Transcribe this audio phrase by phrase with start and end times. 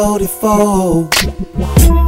[0.00, 1.10] 44.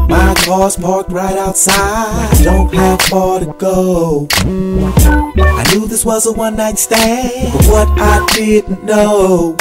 [0.09, 4.27] My car's parked right outside, don't have far to go.
[4.41, 9.59] I knew this was a one night stand, but what I didn't know.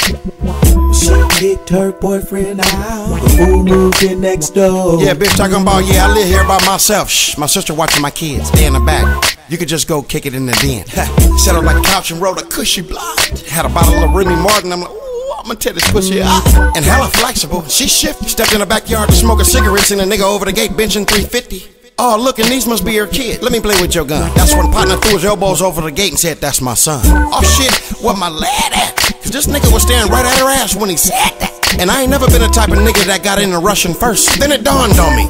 [0.94, 3.20] She kicked her boyfriend out.
[3.22, 5.04] The fool moved in next door.
[5.04, 7.10] Yeah, bitch, talking about, yeah, I live here by myself.
[7.10, 8.48] Shh, my sister watching my kids.
[8.48, 9.38] Stay in the back.
[9.50, 10.86] You could just go kick it in the den.
[11.38, 13.40] Sat on my couch and rolled a cushy blind.
[13.50, 14.72] Had a bottle of Remy Martin.
[14.72, 15.02] I'm like,
[15.42, 16.46] ooh, I'm gonna tear this pussy out.
[16.76, 17.64] And hella flexible.
[17.68, 18.28] She shifty.
[18.28, 19.84] Stepped in the backyard to smoke a cigarette.
[19.84, 21.68] Seen a nigga over the gate benching 350.
[22.00, 23.44] Oh, look, and these must be her kid.
[23.44, 24.34] Let me play with your gun.
[24.36, 27.02] That's when partner threw his elbows over the gate and said, That's my son.
[27.06, 28.96] Oh shit, what my lad at?
[29.22, 31.78] Cause this nigga was staring right at her ass when he said that.
[31.80, 34.40] And I ain't never been the type of nigga that got into Russian first.
[34.40, 35.28] Then it dawned on me.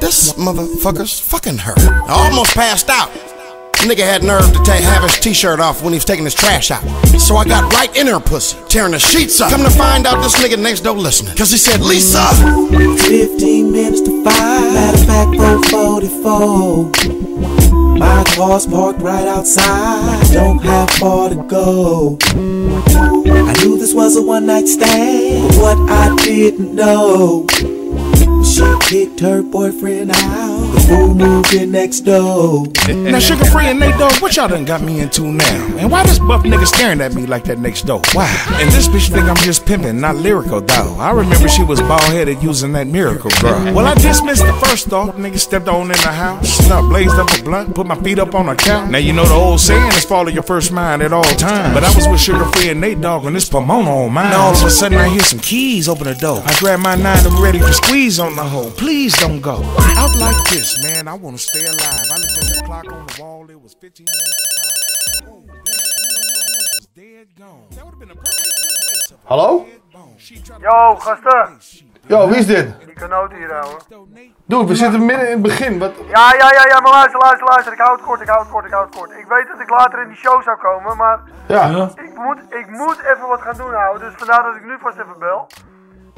[0.00, 1.74] This motherfucker's fucking her.
[1.76, 3.10] I almost passed out.
[3.82, 6.70] Nigga had nerve to ta- have his t-shirt off when he was taking his trash
[6.70, 6.82] out.
[7.18, 9.50] So I got right in her pussy, tearing the sheets up.
[9.50, 11.36] Come to find out this nigga next door listening.
[11.36, 12.22] Cause he said, Lisa!
[13.08, 14.72] 15 minutes to 5.
[14.72, 15.34] Matter of fact,
[15.70, 16.92] 444.
[17.98, 20.32] My car's parked right outside.
[20.32, 22.16] Don't have far to go.
[22.32, 27.46] I knew this was a one night stand, but what I didn't know.
[28.52, 30.72] She kicked her boyfriend out.
[30.74, 32.66] The fool moved in next door.
[32.86, 35.76] Now, Suga Free and Nate Dogg, what y'all done got me into now?
[35.78, 38.02] And why this buff nigga staring at me like that next door?
[38.12, 38.28] Why?
[38.60, 40.96] And this bitch think I'm just pimping, not lyrical, though.
[40.98, 43.72] I remember she was bald headed using that miracle girl.
[43.72, 45.16] Well, I dismissed the first thought.
[45.16, 48.34] Nigga stepped on in the house, snuck, blazed up a blunt, put my feet up
[48.34, 48.90] on a couch.
[48.90, 51.72] Now, you know the old saying is follow your first mind at all times.
[51.72, 54.30] But I was with Suga Free and Nate Dogg when this Pomona on mine.
[54.30, 56.42] Now, all of a sudden, I hear some keys open the door.
[56.44, 58.70] I grab my nine, I'm ready to squeeze on the hole.
[58.70, 59.56] Please don't go.
[59.96, 62.06] Out like this, man, I wanna stay alive.
[62.10, 65.28] I looked at the clock on the wall, it was 15 minutes to 5.
[65.28, 67.66] Oh, bitch, you know, you almost was dead gone.
[67.74, 69.66] That would've been a perfect good place to Hallo?
[70.60, 71.60] Yo, gasten.
[72.08, 72.66] Yo, wie is dit?
[72.86, 73.76] Die kanoot hier, ouwe.
[74.46, 75.78] Dude, we zitten midden in het begin.
[75.78, 75.92] Wat?
[76.08, 77.72] Ja, ja, ja, ja, maar luister, luister, luister.
[77.72, 79.10] Ik hou het kort, ik hou het kort, ik hou het kort.
[79.10, 81.90] Ik weet dat ik later in die show zou komen, maar Ja.
[81.94, 83.98] ik moet, ik moet even wat gaan doen, ouwe.
[83.98, 85.46] Dus vandaar dat ik nu vast even bel.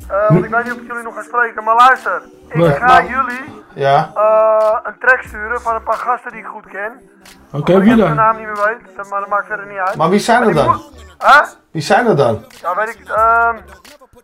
[0.09, 2.23] Eh, want ik weet niet of ik jullie nog ga spreken, maar luister.
[2.49, 4.11] Ik Nee, ga maar- jullie Ja.
[4.15, 6.93] eh, een track sturen van een paar gasten die ik goed ken.
[7.53, 8.07] Oké, Omdat wie ik dan?
[8.07, 8.65] hun naam niet meer
[8.97, 9.97] weet, maar dat maakt verder niet uit.
[9.97, 10.83] Maar wie zijn er dan?
[11.19, 11.41] Hè?
[11.71, 12.45] Wie zijn er dan?
[12.63, 13.09] Ja, weet ik.
[13.09, 13.57] ehm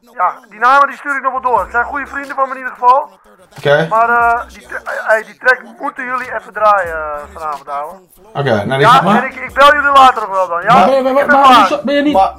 [0.00, 1.60] ja, die namen die stuur ik nog wel door.
[1.60, 3.10] Het zijn goede vrienden van me in ieder geval.
[3.58, 3.87] Oké.
[3.88, 7.02] Maar eh, die, tra- die track moeten jullie even draaien
[7.32, 7.94] vanavond, ouwe.
[8.34, 10.75] Oké, nou die Ja, maar, en ik, ik bel jullie later nog wel dan, ja?
[10.75, 10.88] Maar-
[11.72, 12.34] ik ben je niet- Maar-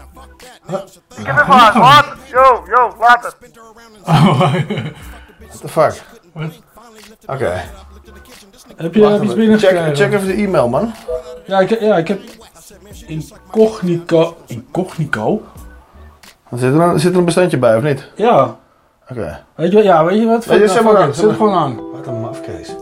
[1.18, 2.18] Ik heb even later.
[2.32, 3.34] Yo, yo, later.
[5.48, 6.02] What the fuck?
[7.26, 7.62] Oké.
[8.76, 9.86] Heb je iets binnengekregen?
[9.86, 10.94] check, check even de e-mail, man.
[11.46, 12.22] Ja, ik, ja, ik heb
[13.08, 14.38] incognito.
[14.46, 15.42] Incognito?
[16.52, 18.12] Zit er, een, zit er een bestandje bij, of niet?
[18.16, 18.56] Ja.
[19.10, 19.44] Oké.
[19.56, 20.46] Weet je, ja, weet je wat?
[20.46, 21.92] Weet je, Fuck, zet fuck maar aan, Zet zet gewoon aan.
[21.92, 22.76] Wat een mafkees.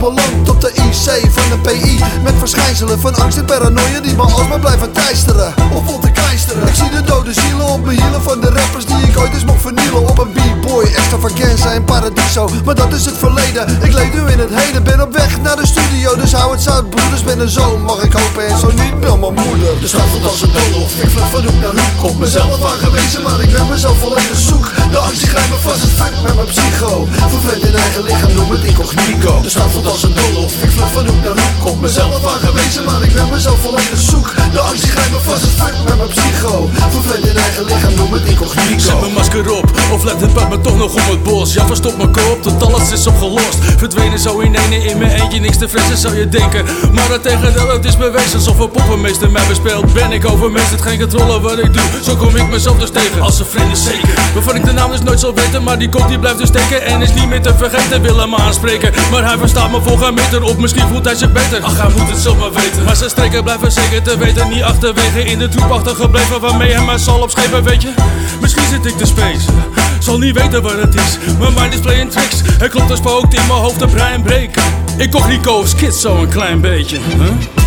[0.00, 4.22] Beland Op de IC van de PI Met verschijnselen van angst en paranoia Die me
[4.22, 5.54] alsmaar blijven teisteren.
[5.72, 6.68] Of vol te keisteren.
[6.68, 9.44] Ik zie de dode zielen op mijn hielen van de rappers Die ik ooit eens
[9.44, 10.08] mocht vernielen.
[10.08, 12.50] Op een b-boy, extravaganza en paradiso.
[12.64, 13.82] Maar dat is het verleden.
[13.82, 14.82] Ik leef nu in het heden.
[14.82, 16.16] Ben op weg naar de studio.
[16.16, 17.22] Dus hou het zout broeders.
[17.24, 18.46] Ben een zoon mag ik hopen.
[18.48, 19.80] En zo niet bel mijn moeder.
[19.80, 22.10] De stad voelt als een doolhof Ik vlucht van hoek naar hoek.
[22.10, 25.82] Op mezelf aangewezen Maar ik ben mezelf volledig zoek de actie die grijpt me vast
[25.82, 27.08] het fuck met mijn psycho.
[27.10, 29.40] Vervent in eigen lichaam, noem het incognito.
[29.40, 32.84] De stad valt als een doolhof, ik vlug van hoek naar hoek Op mezelf aangewezen,
[32.84, 34.39] maar ik ben mezelf volledig zoek.
[34.52, 36.68] De angst die grijpt me vast als fuck met mijn psycho.
[36.90, 38.78] Vervlet in eigen lichaam, noem het incognito.
[38.78, 41.52] Zet mijn masker op, of let het pad me toch nog om het bos.
[41.52, 43.58] Ja, verstop mijn kop, tot alles is opgelost.
[43.76, 46.64] Verdwenen zo in ene, in mijn eentje niks te fressen zou je denken.
[46.92, 50.98] Maar het tegendeel, het is bewezen alsof een poppenmeester mij bespeelt Ben ik overmeesterd, geen
[50.98, 51.82] controle wat ik doe.
[52.02, 55.00] Zo kom ik mezelf dus tegen, als een vrienden zeker Waarvan ik de naam dus
[55.00, 57.54] nooit zal weten, maar die kop die blijft dus steken En is niet meer te
[57.56, 61.14] vergeten, wil hem aanspreken Maar hij verstaat me voor een meter op, misschien voelt hij
[61.14, 61.62] zich beter.
[61.62, 62.84] Ach, hij moet het zelf maar weten.
[62.84, 66.40] Maar zijn streken blijven zeker te weten niet achterwege in de troep achtergebleven.
[66.40, 67.92] Waarmee hij mij zal opschepen, weet je.
[68.40, 69.50] Misschien zit ik te space.
[69.98, 71.18] Zal niet weten wat het is.
[71.38, 72.42] Mijn mind is playing tricks.
[72.60, 74.62] Er klopt een spookt in mijn hoofd, een brein breken.
[74.96, 76.98] Ik kocht Nico of skits zo een klein beetje.
[77.18, 77.59] Huh?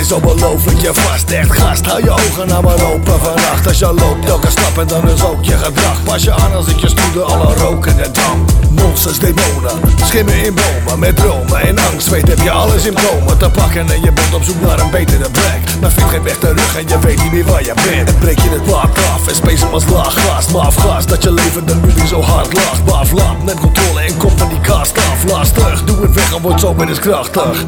[0.00, 3.66] In is ongelooflijk je vast Echt gast, hou je ogen nou maar open vannacht.
[3.66, 6.02] Als je loopt, elke stap en dan is ook je gedrag.
[6.02, 8.50] Pas je aan als ik je stoelde, alle roken en drank.
[8.70, 10.98] Monsters, demonen, schimmen in bomen.
[10.98, 13.90] Met dromen en angst, weet heb je alle symptomen te pakken.
[13.90, 15.80] En je bent op zoek naar een betere plek.
[15.80, 18.08] Maar vind geen weg terug en je weet niet meer waar je bent.
[18.08, 21.22] En breek je het blad af en space hem als laag glas Maar afgas dat
[21.22, 24.60] je leven nu weer zo hard lag Baaf laat, neem controle en kom van die
[24.60, 25.30] kast af.
[25.30, 27.64] Lastig, doe het weg en word zo weer eens krachtig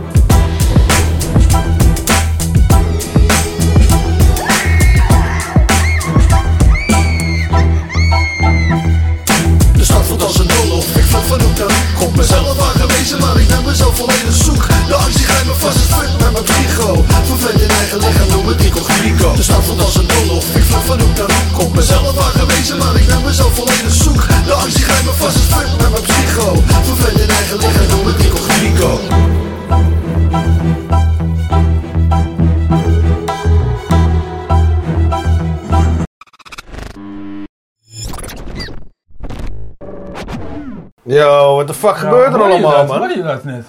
[41.22, 42.86] Yo, wat de fuck gebeurt er allemaal, dat?
[42.88, 42.98] man?
[42.98, 43.66] Hoor je dat net?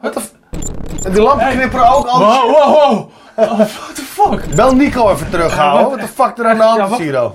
[0.00, 0.32] What the f-
[1.04, 2.26] En die lampen knipperen ook alles.
[2.36, 3.10] Wow, wow, wow.
[3.36, 4.54] Oh, what the fuck?
[4.54, 5.78] Bel Nico even terughouden.
[5.80, 5.90] Ja, hoor.
[5.90, 7.30] wat- wat de fuck er aan de hand Ja, is hier?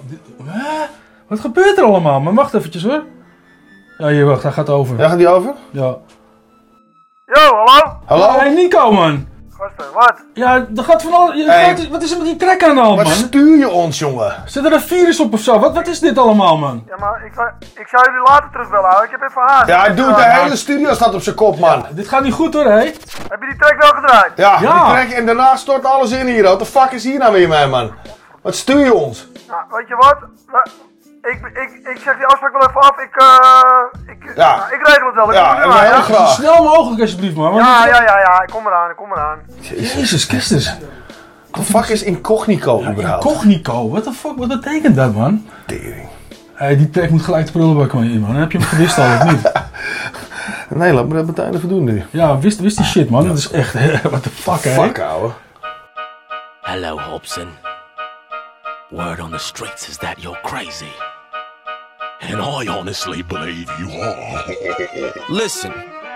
[1.27, 2.19] Wat gebeurt er allemaal?
[2.19, 3.03] Maar wacht eventjes hoor.
[3.97, 4.97] Ja, hier, wacht, hij gaat over.
[4.99, 5.53] Ja, gaat die over?
[5.71, 5.97] Ja.
[7.25, 7.97] Yo, hallo?
[8.05, 8.39] Hallo?
[8.39, 9.27] Hey Nico, man.
[9.57, 10.13] Gasten, wat?
[10.33, 11.45] Ja, er gaat van alles.
[11.45, 11.75] Hey.
[11.75, 13.13] Wat, wat is er met die trek aan de hand, Wat man?
[13.13, 14.33] stuur je ons, jongen?
[14.45, 15.59] Zit er een virus op of zo?
[15.59, 16.83] Wat, wat is dit allemaal, man?
[16.87, 19.05] Ja, maar ik, zou- ik zou jullie later terugbellen, ouwe.
[19.05, 19.67] Ik heb even haast.
[19.67, 21.85] Ja, doe de hele studio staat op zijn kop, man.
[21.91, 22.71] Dit gaat niet goed hoor, hé.
[23.29, 24.31] Heb je die track wel gedraaid?
[24.35, 24.85] Ja, Ja.
[24.85, 26.43] die trek en daarna stort alles in hier.
[26.43, 27.91] Wat de fuck is hier nou weer, man?
[28.41, 29.27] Wat stuur je ons?
[29.47, 30.15] Nou, weet je wat?
[30.47, 30.69] We-
[31.31, 32.97] Ik, ik, ik zeg die afspraak wel even af.
[32.99, 34.55] Ik, eh ik, Ja.
[34.55, 35.29] nou, ik regel het wel.
[35.29, 36.15] Ik Ja, kom.
[36.15, 37.55] Zo snel mogelijk alsjeblieft, man.
[37.55, 38.41] Ja, ja, ja, ja.
[38.41, 39.39] Ik kom eraan, ik kom eraan.
[39.59, 40.73] Jezus Christus.
[41.51, 43.25] Wat de fuck is incognito überhaupt?
[43.25, 45.47] Incognito, what the fuck, wat betekent dat, man?
[45.65, 46.07] Tering.
[46.53, 48.35] Hey, die track moet gelijk de prullenbak van je in, man.
[48.35, 49.51] Heb je hem gewist al of niet?
[50.69, 52.03] Nee, laat me dat meteen even doen nu.
[52.09, 53.27] Ja, wist, wist die shit, man.
[53.27, 53.73] Dat is echt,
[54.11, 54.69] what the fuck, hè?
[54.83, 55.29] Fuck, ouwe.
[56.61, 57.47] Hello, Hobson.
[58.89, 60.91] Word on the streets is that you're crazy.
[62.27, 64.45] And I honestly believe you are.
[65.29, 65.71] Listen,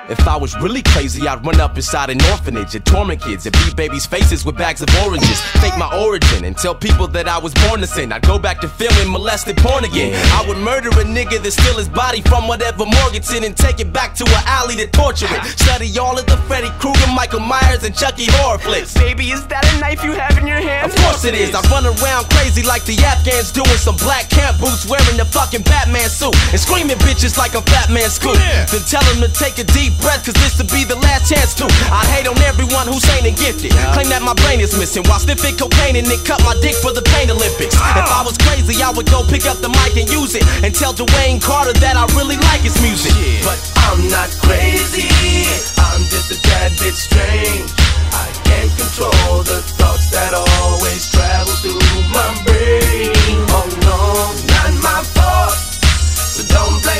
[0.09, 3.53] if I was really crazy, I'd run up inside an orphanage and torment kids and
[3.53, 5.39] beat babies' faces with bags of oranges.
[5.61, 8.11] Fake my origin and tell people that I was born to sin.
[8.11, 10.13] I'd go back to filming molested porn again.
[10.33, 13.93] I would murder a nigga that steal his body from whatever Morganton and take it
[13.93, 15.45] back to an alley to torture it.
[15.59, 18.93] Study all of the Freddy Krueger, Michael Myers, and Chucky horror flicks.
[18.95, 20.91] Baby, is that a knife you have in your hand?
[20.91, 21.53] Of course it is.
[21.53, 25.61] I run around crazy like the Afghans doing some black camp boots, wearing the fucking
[25.63, 28.37] Batman suit and screaming bitches like I'm Fat Man Scoop.
[28.73, 31.53] Then tell them to take a deep breath, cause this will be the last chance
[31.59, 31.65] to.
[31.91, 33.71] I hate on everyone who's ain't and gifted.
[33.93, 36.91] Claim that my brain is missing while sniffing cocaine and then cut my dick for
[36.91, 37.75] the Pain Olympics.
[37.77, 38.01] Ah.
[38.01, 40.73] If I was crazy, I would go pick up the mic and use it and
[40.73, 43.13] tell Dwayne Carter that I really like his music.
[43.43, 45.07] But I'm not crazy,
[45.77, 47.69] I'm just a tad bit strange.
[48.11, 51.79] I can't control the thoughts that always travel through
[52.09, 53.13] my brain.
[53.53, 53.99] Oh no,
[54.49, 55.53] not my fault.
[56.17, 56.98] So don't blame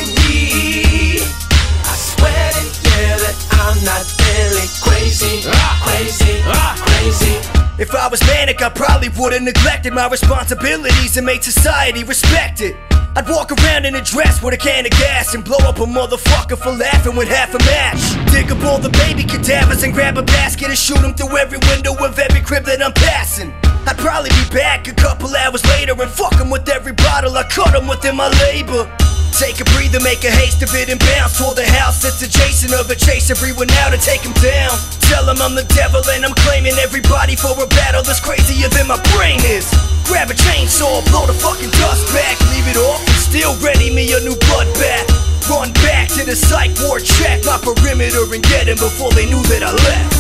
[3.84, 5.44] Not really crazy,
[5.84, 7.36] crazy, crazy.
[7.80, 12.76] If I was manic, I probably would've neglected my responsibilities and made society respect it.
[13.16, 15.86] I'd walk around in a dress with a can of gas and blow up a
[15.86, 18.32] motherfucker for laughing with half a match.
[18.32, 21.60] Dig up all the baby cadavers and grab a basket and shoot them through every
[21.70, 23.54] window of every crib that I'm passing.
[23.88, 27.44] I'd probably be back a couple hours later and fuck 'em with every bottle I
[27.44, 28.92] cut 'em within my labor.
[29.38, 32.74] Take a breather, make a haste of it and bounce toward the house that's adjacent
[32.74, 33.00] of it.
[33.00, 34.74] Chase everyone out take him down.
[35.12, 38.88] Tell him I'm the devil and I'm claiming everybody for a battle that's crazier than
[38.88, 39.70] my brain is.
[40.06, 44.20] Grab a chainsaw, blow the fucking dust back, leave it off, still ready me a
[44.22, 45.06] new bloodbath.
[45.50, 49.42] Run back to the psych ward, check my perimeter and get him before they knew
[49.54, 50.14] that I left.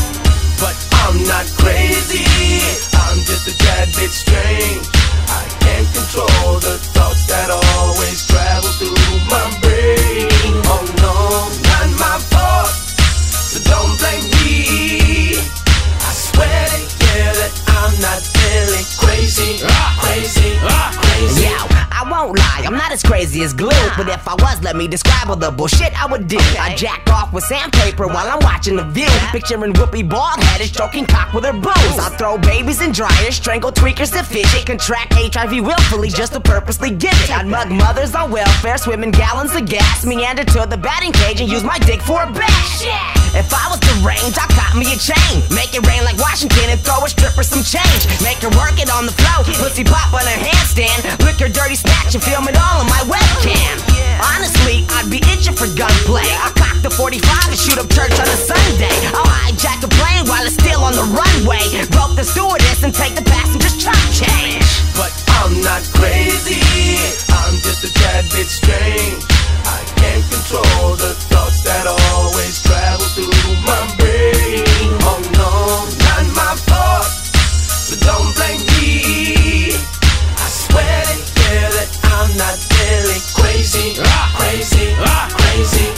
[0.62, 2.26] But I'm not crazy,
[2.94, 4.99] I'm just a tad bit strange.
[5.30, 8.98] I can't control the thoughts that always travel through
[9.30, 10.54] my brain.
[10.66, 11.16] Oh no,
[11.70, 15.38] not my fault, so don't blame me.
[16.02, 19.98] I swear to you that I'm not really crazy, ah.
[20.02, 20.92] crazy, ah.
[20.98, 21.46] crazy.
[21.46, 21.58] Yo,
[21.94, 23.84] I won't lie, I'm not as crazy as glue.
[23.98, 26.38] But if I was, let me describe all the bullshit I would do.
[26.60, 29.10] I jack off with sandpaper while I'm watching the view.
[29.32, 31.98] Picturing Whoopi bald headed, stroking cock with her boobs.
[31.98, 36.92] I throw babies in dryers, strangle tweakers to fidget, contract HIV willfully just to purposely
[36.92, 37.36] get it.
[37.36, 41.42] I'd mug mothers on welfare, swim in gallons of gas, meander to the batting cage
[41.42, 42.86] and use my dick for a bash.
[43.34, 45.42] If I was deranged, I'd cop me a chain.
[45.50, 48.06] Make it rain like Washington and throw a stripper some change.
[48.22, 51.02] Make her work it on the floor, pussy pop on her handstand.
[51.26, 53.76] Lick her dirty snatch and film it all on my webcam.
[54.20, 56.28] Honestly, I'd be itching for gunplay.
[56.28, 58.92] I cocked the 45 to shoot up church on a Sunday.
[59.16, 61.64] I'll hijack a plane while it's still on the runway.
[61.96, 64.68] Rope the stewardess and take the passenger's chop change.
[65.00, 66.60] But I'm not crazy,
[67.32, 69.24] I'm just a tad bit strange.
[69.64, 74.92] I can't control the thoughts that always travel through my brain.
[75.08, 75.52] Oh no,
[76.04, 78.69] not my fault, so don't blame
[82.40, 83.96] not really crazy,
[84.38, 84.96] crazy,
[85.30, 85.92] crazy.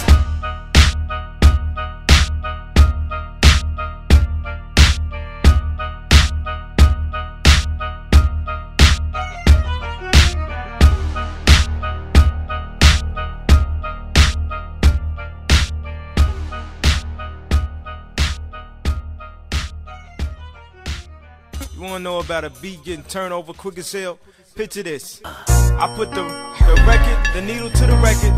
[21.76, 24.18] You wanna know about a beat getting turned over quick as hell?
[24.56, 25.22] Picture this.
[25.26, 28.36] I put the, the record, the needle to the record,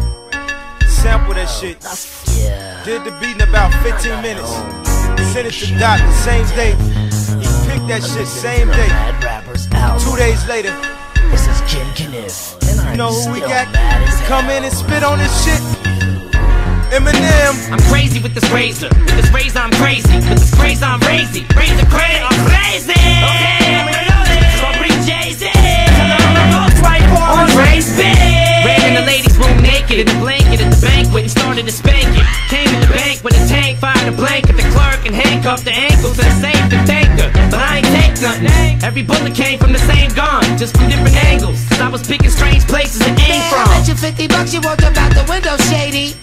[0.87, 1.81] sample that shit.
[2.85, 4.53] Did the beat in about 15 minutes.
[5.33, 6.77] Sent it to Doc the same day.
[7.41, 8.93] He picked that shit same day.
[10.05, 10.69] Two days later.
[11.33, 12.61] This is Jim Kniff.
[12.61, 13.73] You know who we got
[14.29, 15.59] come in and spit on this shit?
[16.93, 17.73] Eminem.
[17.73, 18.89] I'm crazy with this razor.
[18.89, 20.13] With this razor, I'm crazy.
[20.13, 21.41] With this razor, I'm crazy.
[21.57, 22.21] Razor crazy.
[22.21, 22.93] I'm crazy.
[22.93, 24.12] Okay,
[27.93, 31.65] On Ran in the ladies' room naked in the blanket at the banquet and started
[31.65, 32.25] to spank it.
[32.49, 34.57] Came in the bank with a tank, fired a blanket.
[34.57, 36.77] The clerk and handcuffed the ankle to the safe to.
[37.49, 38.83] But I ain't take nothing.
[38.83, 41.57] Every bullet came from the same gun, just from different angles.
[41.69, 43.65] Cause I was picking strange places to aim from.
[43.69, 46.15] I bet you 50 bucks you walked up out the window, shady.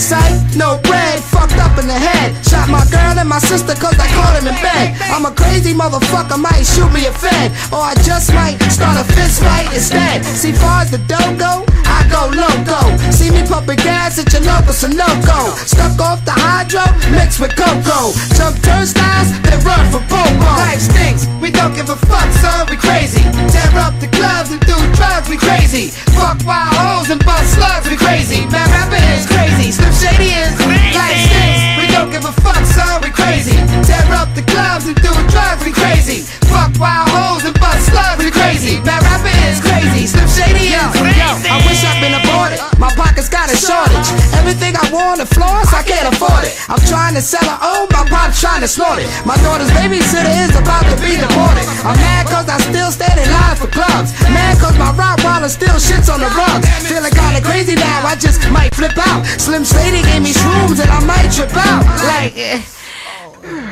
[0.00, 2.32] Sight, no bread, fucked up in the head.
[2.42, 4.96] Shot my girl and my sister cause I caught him in bed.
[5.12, 7.52] I'm a crazy motherfucker, might shoot me a fed.
[7.70, 10.24] Or I just might start a fist fight instead.
[10.24, 12.80] See, far as the dough go, I go loco.
[13.10, 15.58] See me pumping gas at your local Sunoco.
[15.66, 18.14] Stuck off the hydro, mixed with cocoa.
[18.38, 20.46] Jump turnstiles, then run for popo.
[20.62, 23.22] Life stinks, we don't give a fuck, son, we crazy.
[23.50, 25.90] Tear up the clubs and do drugs, we crazy.
[26.14, 28.46] Fuck wild hoes and bust slugs, we crazy.
[28.46, 30.54] Man, rapping is crazy, Slim Shady is
[30.94, 31.79] life stinks.
[32.00, 33.52] Don't give a fuck, son, we crazy.
[33.84, 36.24] Tear up the clubs and do drugs, we crazy.
[36.48, 38.80] Fuck wild hoes and bust slugs, we crazy.
[38.88, 42.56] Man, rapping is crazy, Slim Shady is Yo, I wish I'd been aborted.
[42.80, 44.08] My pockets got a shortage.
[44.32, 46.56] Everything I want to floss, I can't afford it.
[46.72, 49.04] I'm trying to sell a own, oh, my pop's trying to snort it.
[49.28, 51.68] My daughter's babysitter is about to be deported.
[51.84, 54.16] I'm mad cause I still stand in line for clubs.
[54.32, 56.64] Mad cause my Rottweiler still shits on the rugs.
[56.88, 59.28] Feeling kinda crazy now, I just might flip out.
[59.36, 61.89] Slim Shady gave me shrooms and I might trip out.
[61.98, 62.62] Like, eh.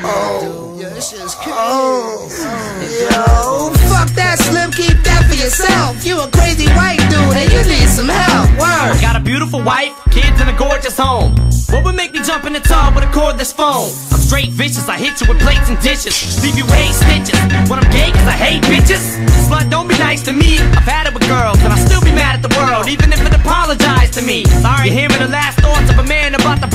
[0.03, 2.27] Oh, this is Oh,
[2.83, 4.71] yo, fuck that, Slim.
[4.73, 6.05] Keep that for yourself.
[6.05, 8.51] You a crazy white dude and you need some help.
[8.59, 8.95] Word.
[8.95, 11.37] I got a beautiful wife, kids in a gorgeous home.
[11.71, 13.93] What would make me jump in the tub with a cordless phone?
[14.11, 16.17] I'm straight vicious, I hit you with plates and dishes.
[16.43, 17.39] Leave you with eight stitches.
[17.71, 19.05] When I'm gay, cause I hate bitches.
[19.47, 20.59] Slut, don't be nice to me.
[20.75, 23.21] I've had it with girls, and I still be mad at the world, even if
[23.21, 24.45] it apologized to me.
[24.65, 25.58] Sorry, you're hearing the last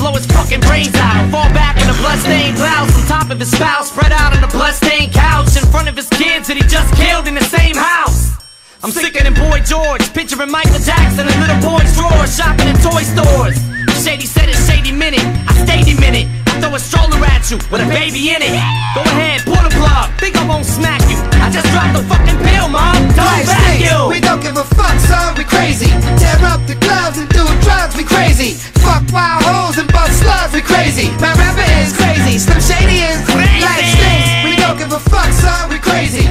[0.04, 1.24] blow his fucking brains out.
[1.32, 4.48] Fall back in a bloodstained blouse on top of his spouse, spread out on a
[4.48, 8.36] bloodstained couch in front of his kids that he just killed in the same house.
[8.82, 13.00] I'm sicker than Boy George, picturing Michael Jackson in little boy's drawer, shopping in toy
[13.00, 13.56] stores.
[14.04, 16.43] Shady said it's shady minute, I stayed a minute.
[16.64, 18.56] Throw a stroller at you with a baby in it.
[18.96, 21.20] Go ahead, pull the plug, think I won't smack you.
[21.44, 22.96] I just dropped the fucking pill, mom.
[23.12, 24.08] Don't back you.
[24.08, 25.92] We don't give a fuck, son, we crazy.
[26.16, 28.56] Tear up the clubs and do drugs, we crazy.
[28.80, 31.12] Fuck wild hoes and bust slugs, we crazy.
[31.20, 33.60] My rapper is crazy, Slim Shady is Crazy.
[33.60, 34.32] Life stinks.
[34.48, 36.24] We don't give a fuck, son, we crazy.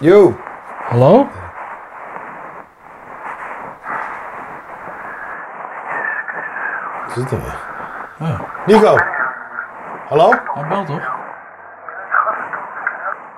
[0.00, 0.34] Yo.
[0.88, 1.28] Hallo?
[7.06, 7.58] Wat is het dan weer?
[8.16, 8.40] Ja.
[8.66, 8.96] Nico.
[10.08, 10.30] Hallo?
[10.54, 11.10] Hij belt toch?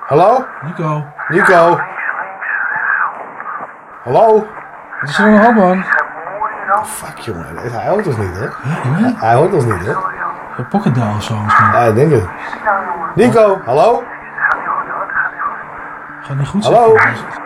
[0.06, 0.44] Hallo?
[0.62, 1.04] Nico.
[1.28, 1.80] Nico.
[4.04, 4.46] Hallo?
[5.00, 5.84] Wat is er aan de hand, man?
[6.84, 8.48] Fuck jongen, hij hoort ons niet hè?
[9.16, 9.92] Hij hoort ons niet hè?
[10.56, 11.72] Een pocketdown of zo misschien.
[11.72, 12.28] Ja, ik denk het.
[13.14, 14.02] Nico, hallo?
[16.22, 16.96] Gaat niet goed Hallo?
[16.98, 17.40] zitten.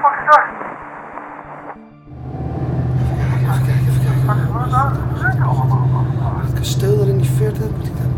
[6.44, 8.10] Het kasteel daar in die verte, moet ik dan?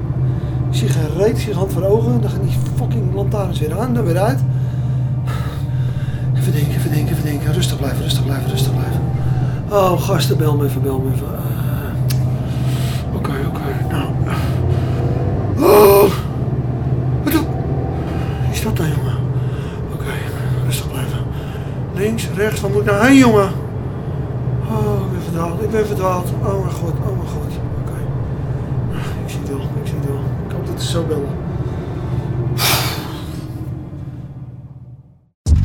[0.70, 2.20] Ik zie geen reet, ik zie hand voor ogen.
[2.20, 4.40] Dan gaan die fucking lantaarns weer aan, dan weer uit.
[6.36, 7.52] Even denken, even denken, even denken.
[7.52, 9.00] Rustig blijven, rustig blijven, rustig blijven.
[9.68, 11.26] Oh, gasten, bel me even, bel me even.
[11.26, 14.07] Eh, Oké, oké, nou.
[22.08, 23.52] Links, rechts, waar moet ik jongen?
[24.70, 26.28] Oh, ik ben verdwaald, ik ben verdwaald.
[26.42, 27.52] Oh mijn god, oh mijn god.
[27.80, 27.98] Oké.
[29.24, 30.20] Ik zie het wel, ik zie het wel.
[30.46, 31.28] Ik hoop dat ze zo bellen.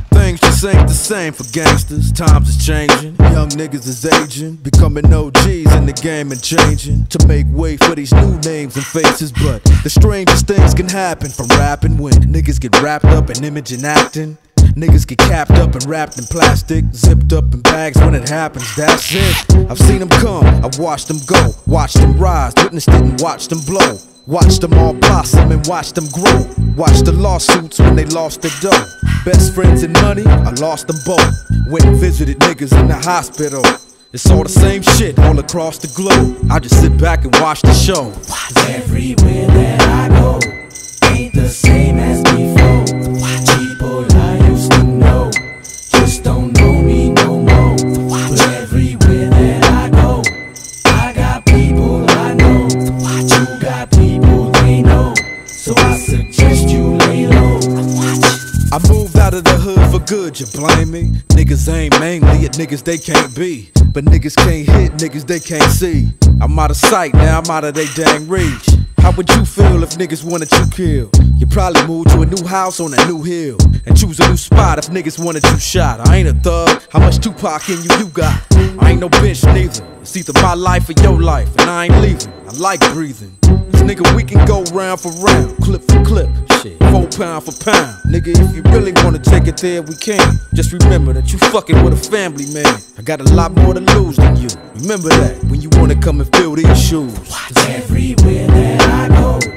[0.10, 2.12] Things just ain't the same for gangsters.
[2.12, 3.16] Times is changing.
[3.18, 4.62] Young niggas is aging.
[4.62, 7.08] Becoming OGs in the game and changing.
[7.08, 9.32] To make way for these new names and faces.
[9.32, 13.72] But the strangest things can happen from rapping when niggas get wrapped up in image
[13.76, 14.38] and acting.
[14.76, 18.76] Niggas get capped up and wrapped in plastic, zipped up in bags when it happens,
[18.76, 19.70] that's it.
[19.70, 23.50] I've seen them come, I've watched them go, watched them rise, witnessed it and watched
[23.50, 23.98] them blow.
[24.26, 26.48] Watched them all blossom and watched them grow.
[26.78, 28.86] Watched the lawsuits when they lost their dough.
[29.26, 31.20] Best friends and money, I lost them both.
[31.68, 33.64] Went and visited niggas in the hospital.
[34.14, 36.50] It's all the same shit all across the globe.
[36.50, 38.14] I just sit back and watch the show.
[38.70, 40.40] Everywhere that I go
[41.10, 42.63] ain't the same as before.
[60.06, 61.04] Good, you blame me?
[61.30, 63.72] Niggas ain't mainly at niggas they can't be.
[63.94, 66.10] But niggas can't hit niggas they can't see.
[66.42, 68.70] I'm out of sight, now I'm out of they dang reach.
[68.98, 71.16] How would you feel if niggas wanted you killed?
[71.38, 73.58] You probably move to a new house on a new hill.
[73.86, 76.08] And choose a new spot if niggas wanted you shot.
[76.08, 78.42] I ain't a thug, how much Tupac in you you got?
[78.80, 79.86] I ain't no bitch neither.
[80.02, 82.34] It's either my life or your life, and I ain't leaving.
[82.48, 83.38] I like breathing.
[83.84, 86.30] Nigga, we can go round for round, clip for clip,
[86.62, 87.98] shit, four pound for pound.
[88.08, 90.40] Nigga, if you really wanna take it there, we can.
[90.54, 92.80] Just remember that you fucking with a family man.
[92.98, 94.48] I got a lot more to lose than you.
[94.76, 97.14] Remember that when you wanna come and fill these shoes.
[97.68, 99.53] Everywhere that I go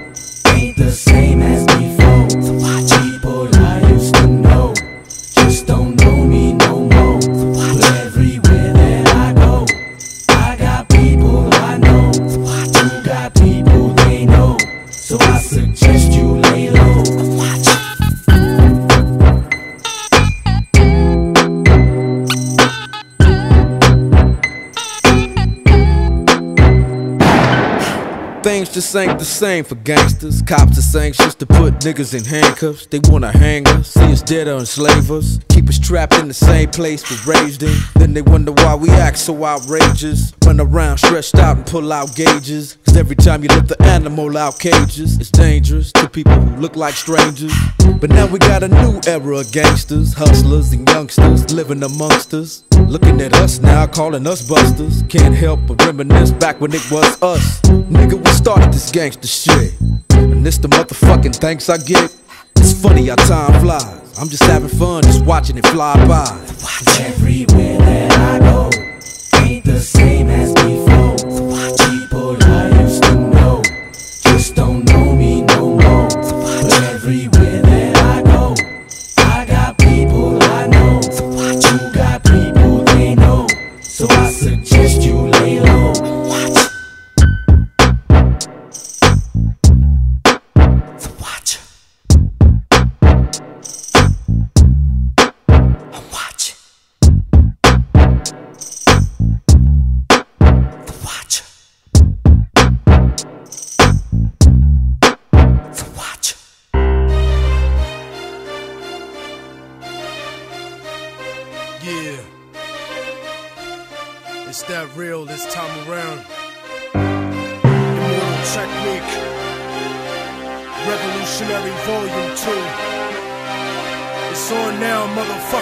[29.37, 30.41] same for gangsters.
[30.41, 32.87] Cops is anxious to put niggas in handcuffs.
[32.87, 35.39] They wanna hang us, see us dead or enslave us.
[35.51, 37.77] Keep us trapped in the same place we're raised in.
[37.97, 40.33] Then they wonder why we act so outrageous.
[40.47, 42.79] Run around stretched out and pull out gauges.
[42.87, 46.75] Cause every time you lift the animal out cages, it's dangerous to people who look
[46.75, 47.53] like strangers.
[47.99, 52.65] But now we got a new era of gangsters, hustlers, and youngsters living amongst us.
[52.87, 55.03] Looking at us now, calling us busters.
[55.09, 57.61] Can't help but reminisce back when it was us.
[57.63, 59.81] Nigga, we started this gangster shit.
[60.11, 62.15] And this the motherfucking thanks I get.
[62.57, 64.19] It's funny how time flies.
[64.19, 66.27] I'm just having fun, just watching it fly by.
[67.01, 68.71] Everywhere that I go
[69.43, 70.46] ain't the same as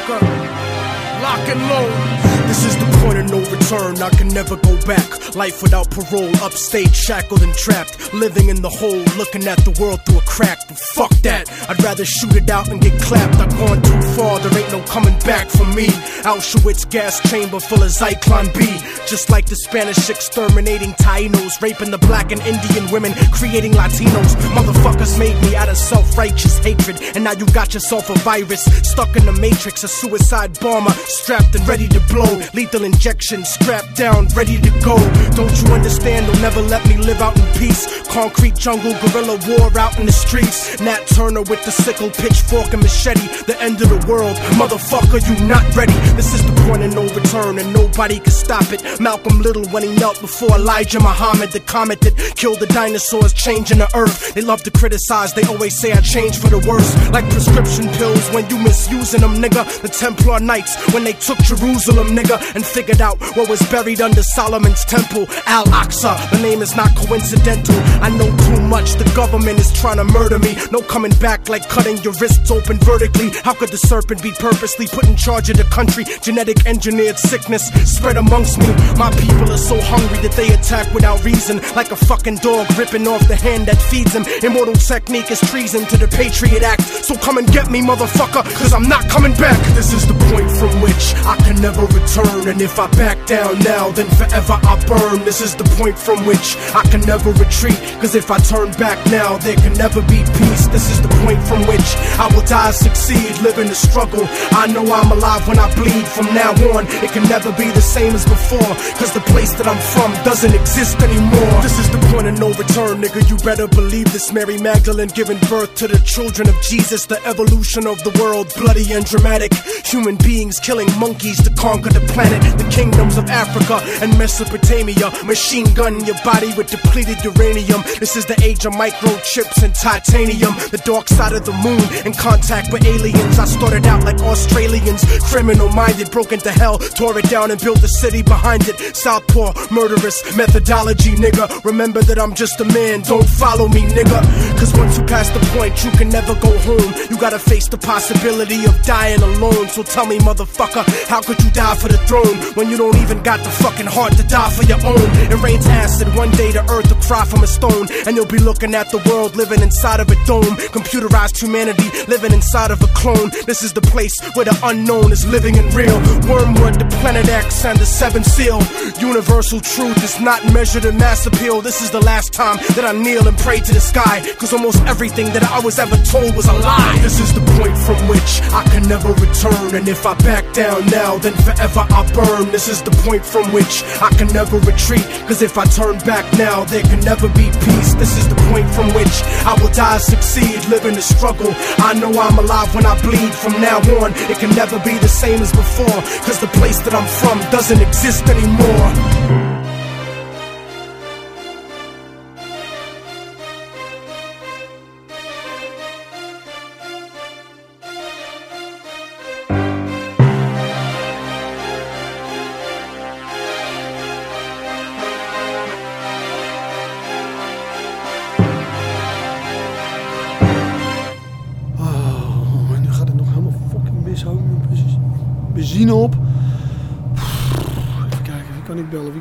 [0.06, 2.46] Lock and load.
[2.46, 3.63] This is the point of no return.
[3.74, 5.34] I can never go back.
[5.34, 8.12] Life without parole, upstate, shackled and trapped.
[8.14, 10.58] Living in the hole, looking at the world through a crack.
[10.68, 11.50] But fuck that.
[11.68, 13.34] I'd rather shoot it out and get clapped.
[13.36, 15.88] I've gone too far, there ain't no coming back for me.
[16.22, 18.66] Auschwitz gas chamber full of Zyklon B.
[19.06, 24.36] Just like the Spanish exterminating Tainos, raping the black and Indian women, creating Latinos.
[24.54, 27.00] Motherfuckers made me out of self righteous hatred.
[27.14, 31.54] And now you got yourself a virus stuck in the matrix, a suicide bomber strapped
[31.56, 32.40] and ready to blow.
[32.54, 34.94] Lethal injection strapped down, ready to go.
[35.32, 36.26] Don't you understand?
[36.26, 37.88] They'll never let me live out in peace.
[38.12, 40.78] Concrete jungle, guerrilla war out in the streets.
[40.80, 43.26] Nat Turner with the sickle, pitchfork, and machete.
[43.46, 45.94] The end of the world, motherfucker, you not ready.
[46.12, 49.00] This is the point of no return, and nobody can stop it.
[49.00, 53.78] Malcolm Little when he knelt before Elijah Muhammad, the comet that killed the dinosaurs, changing
[53.78, 54.34] the earth.
[54.34, 56.92] They love to criticize, they always say I changed for the worse.
[57.10, 59.64] Like prescription pills when you misusing them, nigga.
[59.80, 64.22] The Templar Knights when they took Jerusalem, nigga, and figured out what was buried under
[64.22, 65.26] Solomon's temple.
[65.46, 67.74] Al Aqsa, the name is not coincidental.
[68.02, 70.56] I know too much, the government is trying to murder me.
[70.70, 73.30] No coming back like cutting your wrists open vertically.
[73.42, 76.04] How could the serpent be purposely put in charge of the country?
[76.22, 78.68] Genetic engineered sickness spread amongst me.
[78.96, 83.06] My people are so hungry that they attack without reason, like a fucking dog ripping
[83.06, 84.24] off the hand that feeds him.
[84.42, 86.82] Immortal technique is treason to the Patriot Act.
[86.82, 89.58] So come and get me, motherfucker, cause I'm not coming back.
[89.74, 92.48] This is the point from which I can never return.
[92.48, 95.24] And if I back down now, then forever I burn.
[95.24, 97.78] This is the point from which I can never retreat.
[98.00, 100.66] Cause if I turn back now, there can never be peace.
[100.68, 104.24] This is the point from which I will die, succeed, live in the struggle.
[104.52, 106.06] I know I'm alive when I bleed.
[106.06, 108.72] From now on, it can never be the same as before.
[108.98, 111.62] Cause the place that I'm from doesn't exist anymore.
[111.62, 113.28] This is the point of no return, nigga.
[113.28, 114.32] You better believe this.
[114.32, 117.06] Mary Magdalene giving birth to the children of Jesus.
[117.06, 119.52] The evolution of the world, bloody and dramatic.
[119.84, 122.40] Human beings killing monkeys to conquer the planet.
[122.58, 125.10] The kingdoms of Africa and Mesopotamia.
[125.24, 127.82] Machine gun your body with depleted uranium.
[128.00, 130.54] This is the age of microchips and titanium.
[130.70, 133.38] The dark side of the moon in contact with aliens.
[133.38, 137.82] I started out like Australians, criminal minded, broke into hell, tore it down and built
[137.82, 138.96] a city behind it.
[138.96, 141.64] Southpaw, murderous methodology, nigga.
[141.64, 144.20] Remember that I'm just a man, don't follow me, nigga.
[144.58, 146.94] Cause once you pass the point, you can never go home.
[147.10, 149.68] You gotta face the possibility of dying alone.
[149.68, 153.13] So tell me, motherfucker, how could you die for the throne when you don't even
[153.22, 155.08] got the fucking heart to die for your own?
[155.30, 158.38] It rains acid, one day the earth will cry from a stone, and you'll be
[158.38, 160.56] looking at the world living inside of a dome.
[160.72, 163.30] Computerized humanity living inside of a clone.
[163.46, 165.98] This is the place where the unknown is living and real.
[166.28, 168.60] Wormwood, the planet X, and the seventh seal.
[169.00, 171.60] Universal truth is not measured in mass appeal.
[171.60, 174.22] This is the last time that I kneel and pray to the sky.
[174.38, 176.98] Cause almost everything that I was ever told was a lie.
[177.02, 179.74] This is the point from which I can never return.
[179.74, 182.50] And if I back down now, then forever I burn.
[182.50, 185.04] This is the point from which I can never retreat.
[185.28, 187.94] Cause if I turn back now, there can never be peace.
[187.94, 191.52] This is the point from which I will die, succeed, live in the struggle.
[191.78, 193.32] I know I'm alive when I bleed.
[193.34, 196.00] From now on, it can never be the same as before.
[196.24, 199.53] Cause the place that I'm from doesn't exist anymore.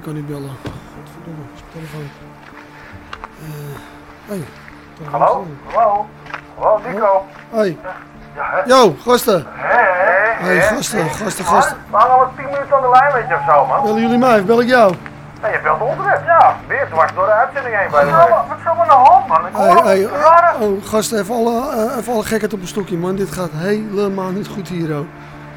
[0.03, 0.55] Kan ik bellen?
[0.95, 2.09] Godverdomme, telefoon.
[3.39, 3.77] Eh,
[4.25, 4.43] hey.
[5.11, 5.45] Hallo?
[5.73, 6.05] Hallo?
[6.59, 7.25] Hallo, Nico?
[7.49, 7.77] Hey.
[8.35, 8.63] Ja?
[8.65, 9.45] Yo, gasten.
[9.53, 10.75] Hé, hé, Hey, hé.
[10.75, 11.77] gasten, gasten, gasten.
[11.91, 13.83] We hangen al 10 minuten aan de lijn, weet je of zo, man.
[13.83, 14.93] Bellen jullie mij of bel ik jou?
[15.41, 16.21] Ja, je belt net.
[16.25, 19.27] Ja, weer dwars door de uitzending heen bij de Wat is er aan de hand,
[19.27, 19.47] man?
[19.47, 20.57] Ik hoor hey, rare...
[20.59, 23.15] oh, gasten, even alle, eh, even alle gekheid op een stokje, man.
[23.15, 25.05] Dit gaat helemaal niet goed hier, hoor.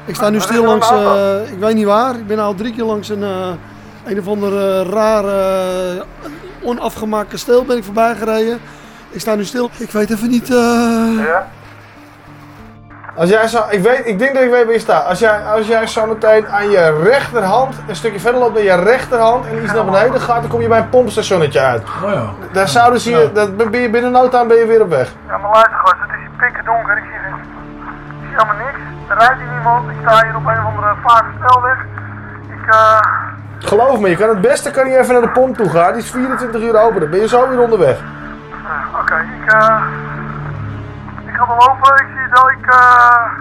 [0.05, 2.15] Ik sta nu stil langs, eh, ik weet niet waar.
[2.15, 3.23] Ik ben al drie keer langs een,
[4.07, 5.31] een of ander eh, rare,
[6.01, 6.29] eh,
[6.63, 8.59] onafgemaakt kasteel ben ik voorbij gereden.
[9.09, 9.69] Ik sta nu stil.
[9.77, 10.49] Ik weet even niet...
[10.49, 11.47] eh, Ja?
[13.15, 15.05] Als jij zo, ik, weet, ik denk dat ik weet waar je staat.
[15.05, 18.75] Als jij, als jij zo meteen aan je rechterhand een stukje verder loopt naar je
[18.83, 21.83] rechterhand en iets naar beneden gaat, dan kom je bij een pompstationnetje uit.
[22.03, 22.29] Oh ja.
[22.51, 25.13] Daar zouden ze je, dat ben je binnen no time ben je weer op weg.
[25.27, 26.97] Ja, maar luister, gast, het is hier pikken donker.
[26.97, 27.45] Ik zie, ik
[28.21, 28.79] zie helemaal niks.
[29.09, 29.89] Er rijdt hier niemand.
[29.89, 31.77] Ik sta hier op een of andere vage snelweg.
[32.57, 32.99] Ik, eh...
[33.59, 35.93] Geloof me, je kan het beste kan je even naar de pomp toe gaan.
[35.93, 37.99] Die is 24 uur open, dan ben je zo weer onderweg.
[39.01, 39.77] Oké, ik, eh
[41.25, 43.31] ik ga wel lopen, ik zie het wel, ik, eh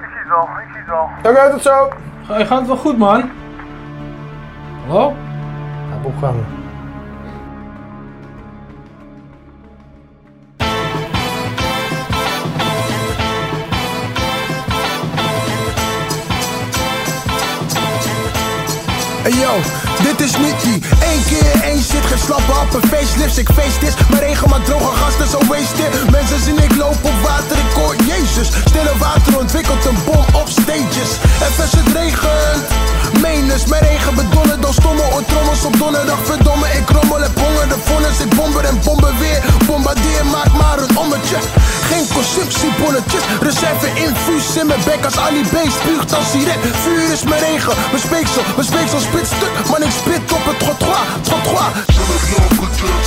[0.00, 1.10] ik zie het wel, ik zie het wel.
[1.32, 1.88] Oké, tot zo.
[2.26, 3.30] Ga- Gaat het wel goed, man?
[4.86, 5.14] Hallo?
[5.90, 6.46] Ja, opgangen.
[19.26, 19.60] Hey yo,
[20.02, 20.62] dit is niet
[21.00, 23.94] Eén keer één shit, geen slappe happen, facelifts, ik face this.
[24.08, 26.10] Mijn regen maakt droge gasten, zo wasted.
[26.10, 28.48] Mensen zien ik loop op water, ik hoor Jezus.
[28.64, 31.10] Stille water ontwikkelt een bom op stages.
[31.60, 32.64] Als het regent.
[33.20, 36.18] Menens, mijn regen bedonnen door stomme oortrommels op donderdag.
[36.24, 40.78] Verdomme, ik rommel en honger, de vonnis Ik bomber en bomber weer, bombardeer, maak maar
[40.78, 41.36] een ommetje.
[41.90, 45.04] Geen consumptiebonnetjes, reserve infuus in mijn bek.
[45.04, 47.74] Als Ali B spuugt als siret, vuur is mijn regen.
[47.90, 51.70] Mijn speeksel, mijn speeksel spit ik spit op het trottoir, trottoir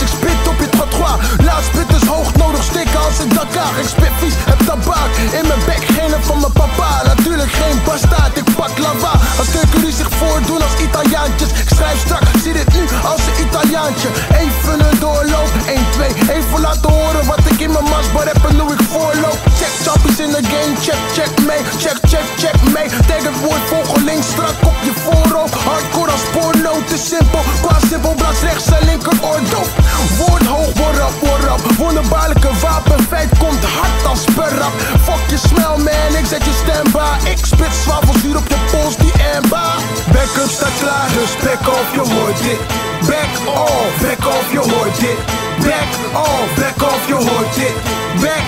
[0.02, 3.88] Ik spit op je trottoir, laat spit is hoog nodig Stikken als in Dakar, ik
[3.88, 7.04] spit vies, heb tabak In mijn bek, geen van mijn papa.
[7.04, 9.14] Natuurlijk geen bastaard, ik pak lava.
[9.40, 11.50] Als keuken zich voordoen als Italiaantjes.
[11.64, 14.10] Ik schrijf strak, zie dit nu als een Italiaantje.
[14.44, 18.60] Even een doorloop, 1, 2 Even laten horen wat ik in mijn masbar heb en
[18.60, 19.40] hoe ik voorloop.
[19.60, 21.62] Check choppies in de game, check, check mee.
[21.84, 22.88] Check, check, check mee.
[23.08, 25.54] Tag het woord volgeling strak op je voorhoofd.
[25.54, 27.42] Hardcore als porno, te simpel.
[27.62, 29.70] Qua simpel, rechts en linker oordoof
[30.18, 35.78] Woord hoog, word up, word up Wonderbaarlijke wapenfeit komt hard als perrap Fuck je smell
[35.78, 39.68] man, ik zet je standby Ik spit zwavelzuur op je pols, die amba
[40.12, 42.62] Backup staat klaar, dus back off, je hoort dit.
[43.08, 45.20] Back off, back off, je hoort dit.
[45.66, 47.76] Back off, back off, je hoort dit.
[48.22, 48.48] Back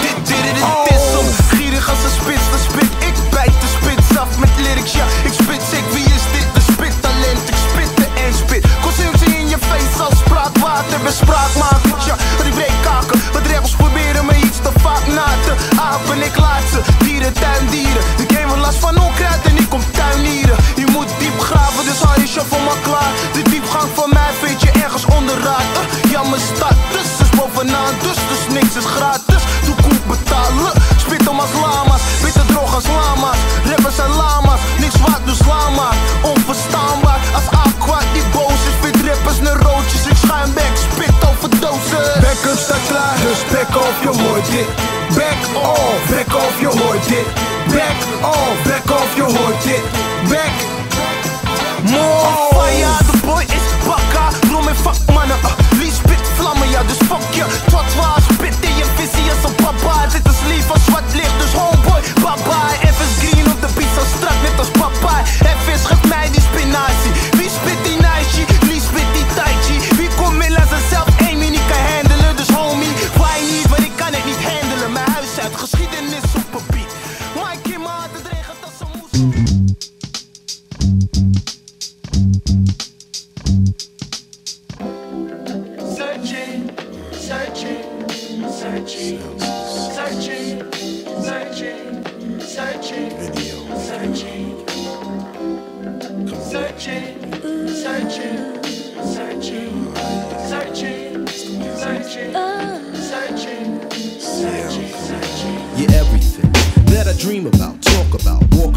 [0.00, 0.54] Dit, dit, dit,
[0.84, 1.22] dit is zo
[1.56, 5.06] gierig als een spits, dan spit ik bijt de spits af met lyrics, ja.
[5.24, 6.35] Ik spit sick, wie is dit?
[10.76, 12.16] Spraakwater, ben spraakmakers, ja
[12.82, 17.32] kaken, wat rebels proberen me iets te vaak na te apen Ik laat ze, dieren,
[17.32, 18.02] tuindieren.
[18.16, 20.56] De game wil last van onkruid en ik kom tuinieren.
[20.76, 23.12] Je moet diep graven, dus hou je shuffle maar klaar.
[23.32, 28.18] De diepgang van mij vind je ergens onderraad uh, Ja, mijn status is bovenaan, dus,
[28.30, 29.42] dus niks is gratis.
[29.66, 34.96] Doe koek betalen, spit om als lama's Witte droog als lama's, rappers en lama's Niks
[35.04, 35.88] waard, dus lama
[36.22, 37.05] Onverstaanbaar
[43.36, 44.66] dus back off, je hoort dit
[45.14, 47.26] Back off, back off, je hoort dit
[47.74, 49.82] Back off, back off, je hoort dit
[50.28, 50.54] Back
[51.82, 54.28] More fire, de boy is bakka.
[54.50, 57.44] Rom en fuck mannen, uh, Lee spit vlammen, ja dus fuck je.
[57.70, 58.25] Tot waar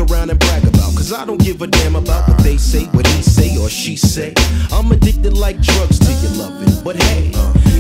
[0.10, 0.96] around and brag about.
[0.96, 3.96] Cause I don't give a damn about what they say, what he say or she
[3.96, 4.34] say.
[4.72, 6.84] I'm addicted like drugs to your loving.
[6.84, 7.32] But hey,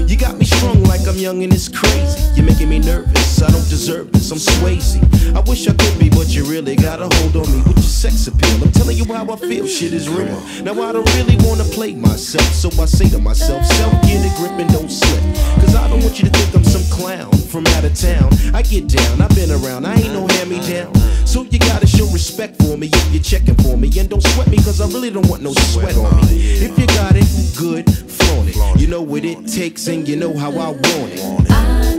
[0.07, 2.19] you got me strung like I'm young and it's crazy.
[2.35, 4.99] You're making me nervous, I don't deserve this, I'm Swayze.
[5.35, 7.83] I wish I could be, but you really got a hold on me with your
[7.83, 8.63] sex appeal.
[8.63, 10.39] I'm telling you how I feel, shit is real.
[10.63, 14.35] Now I don't really wanna play myself, so I say to myself, self, get a
[14.37, 15.21] grip and don't slip.
[15.61, 18.29] Cause I don't want you to think I'm some clown from out of town.
[18.53, 20.93] I get down, I've been around, I ain't no hand me down.
[21.25, 21.85] So you gotta
[22.29, 23.89] respect for me if you're checking for me.
[23.97, 26.61] And don't sweat me, cause I really don't want no sweat on me.
[26.61, 27.25] If you got it,
[27.57, 28.79] good, flaunt it.
[28.79, 31.98] You know what it takes and you know how I want it.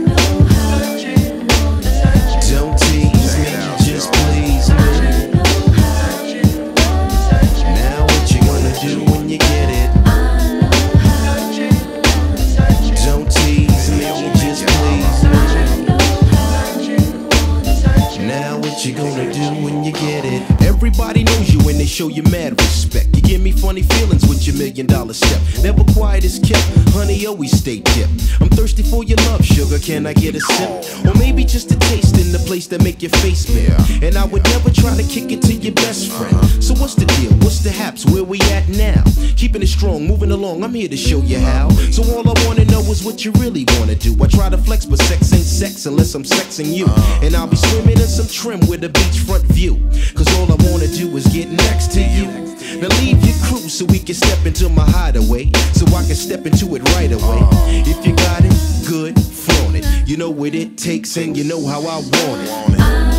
[22.01, 23.10] Show you mad respect.
[23.41, 25.41] Me funny feelings with your million dollar step.
[25.63, 26.61] Never quiet is kept,
[26.93, 28.37] honey always stay dipped.
[28.39, 29.79] I'm thirsty for your love, sugar.
[29.79, 30.69] Can I get a sip?
[31.07, 33.75] Or maybe just a taste in the place that make your face bare.
[34.03, 36.37] And I would never try to kick it to your best friend.
[36.63, 37.31] So what's the deal?
[37.39, 38.05] What's the haps?
[38.05, 39.03] Where we at now?
[39.37, 40.63] Keeping it strong, moving along.
[40.63, 41.69] I'm here to show you how.
[41.89, 44.15] So all I wanna know is what you really wanna do.
[44.21, 46.85] I try to flex, but sex ain't sex unless I'm sexing you.
[47.25, 49.81] And I'll be swimming in some trim with a beachfront view.
[50.13, 52.50] Cause all I wanna do is get next to you.
[52.79, 55.51] Now leave your crew so we can step into my hideaway.
[55.73, 57.39] So I can step into it right away.
[57.41, 57.83] Uh.
[57.85, 58.53] If you got it,
[58.87, 59.85] good, flaunt it.
[60.07, 63.10] You know what it takes and you know how I want it.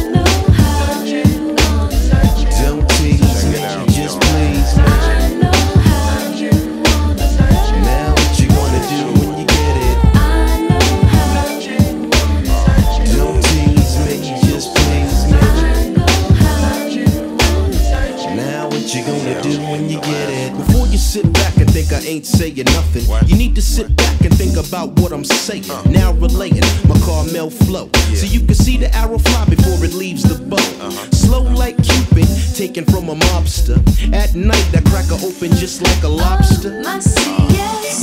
[21.93, 25.71] I ain't saying nothing, you need to sit back and think about what I'm saying.
[25.71, 25.83] Uh.
[25.91, 30.23] Now relating my Carmel flow, so you can see the arrow fly before it leaves
[30.23, 30.57] the bow.
[30.57, 31.11] Uh-huh.
[31.11, 33.77] Slow like Cupid, taken from a mobster.
[34.15, 36.83] At night, that cracker open just like a lobster.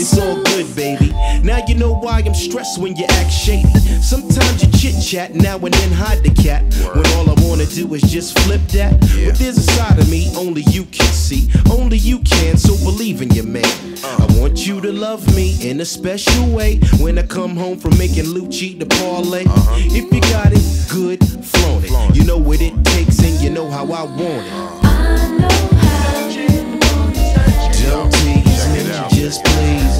[0.01, 1.09] It's all good, baby.
[1.43, 3.67] Now you know why I'm stressed when you act shady.
[4.01, 6.63] Sometimes you chit chat, now and then hide the cat.
[6.95, 8.99] When all I wanna do is just flip that.
[8.99, 11.49] But there's a side of me only you can see.
[11.71, 13.65] Only you can, so believe in your man.
[14.03, 16.79] I want you to love me in a special way.
[16.99, 19.45] When I come home from making Lucci the parlay.
[19.45, 19.75] Uh-huh.
[19.77, 22.15] If you got it, good, flaunt it.
[22.15, 24.53] You know what it takes and you know how I want it.
[24.83, 26.47] I know how you
[26.79, 27.89] want it.
[27.89, 29.98] Don't tease me, just please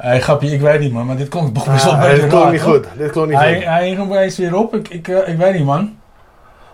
[0.00, 2.26] Hé, grapje, ik weet niet man, maar dit klonk toch Ah, best wel een dit
[2.26, 2.86] klonk niet goed.
[2.96, 3.64] Dit klonk niet hij, goed.
[3.64, 5.98] Hij ging opeens weer op, ik, ik, eh, ik weet niet man.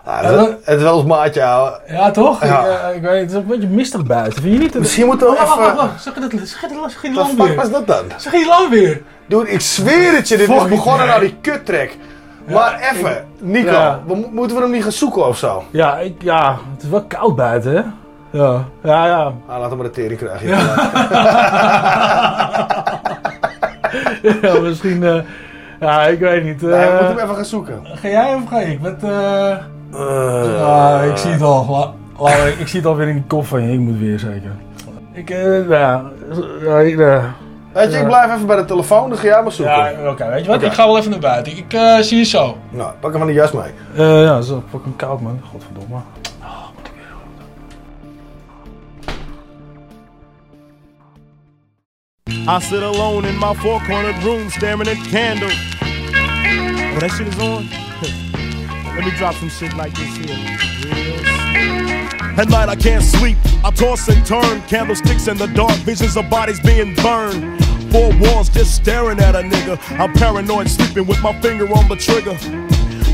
[0.05, 1.79] Ja, het, is- het is wel eens maatje, ouwe.
[1.87, 2.43] Ja, toch?
[2.45, 2.59] Ja.
[2.59, 4.79] Ik, eh, ik weet, het is een beetje mistig buiten, vind je niet?
[4.79, 6.01] Misschien moeten we Oh, even- wacht, wacht.
[6.03, 8.03] Zeg je dat, zeg dat, zeg je die lamp was dat dan?
[8.17, 9.01] Zeg je die lamp weer?
[9.27, 11.07] Dude, ik zweer het je, dit is begonnen nee.
[11.07, 11.97] naar die kuttrek.
[12.51, 13.99] Maar even, Nico, Ja.
[14.07, 15.63] we mo- moeten we hem niet gaan zoeken of zo?
[15.71, 17.81] Ja, ik, ja, het is wel koud buiten, hè?
[18.31, 19.31] Ja, ja, ja.
[19.47, 20.47] Ah, laat hem maar de tering krijgen.
[20.47, 20.57] ja,
[24.61, 25.19] misschien, eh,
[25.79, 26.61] ja, ik weet niet.
[26.61, 27.81] Nee, we eh, moeten hem even gaan zoeken.
[27.83, 28.81] Ga jij of ga ik?
[28.81, 29.57] Met, eh
[30.61, 31.65] ah, ik zie het al.
[31.69, 33.73] La- la- ik zie het alweer in die kop van je.
[33.73, 34.51] Ik moet weer zeker.
[35.13, 35.29] Ik,
[35.69, 36.01] ja,
[36.63, 36.97] ja, ik,
[37.77, 39.75] Weet je, ik blijf even bij de telefoon, dan ga jij maar zoeken.
[39.75, 40.61] Ja, oké, weet je wat?
[40.61, 41.57] Ik ga wel even naar buiten.
[41.57, 42.57] Ik eh, zie je zo.
[42.69, 43.71] Nou, pak hem van de jas mee.
[43.95, 45.39] Eh, ja, het is wel fucking koud, man.
[45.51, 45.95] Godverdomme.
[52.49, 55.51] I sit alone in my four cornered room staring at candles.
[55.81, 57.67] Oh, that shit is on?
[58.95, 60.57] Let me drop some shit like this here.
[62.39, 63.35] At night I can't sleep.
[63.65, 64.61] I toss and turn.
[64.61, 67.61] Candlesticks in the dark, visions of bodies being burned.
[67.91, 69.77] Four walls just staring at a nigga.
[69.99, 72.37] I'm paranoid, sleeping with my finger on the trigger.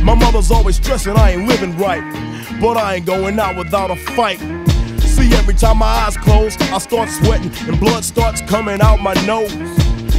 [0.04, 2.04] My mother's always stressing I ain't living right.
[2.62, 4.40] But I ain't going out without a fight.
[5.24, 9.14] See, every time my eyes close, I start sweating and blood starts coming out my
[9.26, 9.54] nose.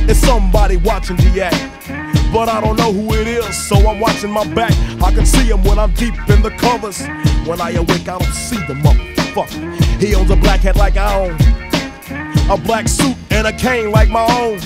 [0.09, 4.31] It's somebody watching the act, but I don't know who it is, so I'm watching
[4.31, 4.73] my back.
[5.03, 7.03] I can see him when I'm deep in the covers.
[7.47, 10.01] When I awake, I don't see the motherfucker.
[10.01, 11.37] He owns a black hat like I own.
[12.51, 14.59] A black suit and a cane like my own.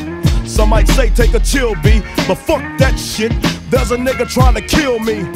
[0.47, 3.33] Some might say take a chill, B, but fuck that shit.
[3.71, 5.27] There's a nigga trying to kill me.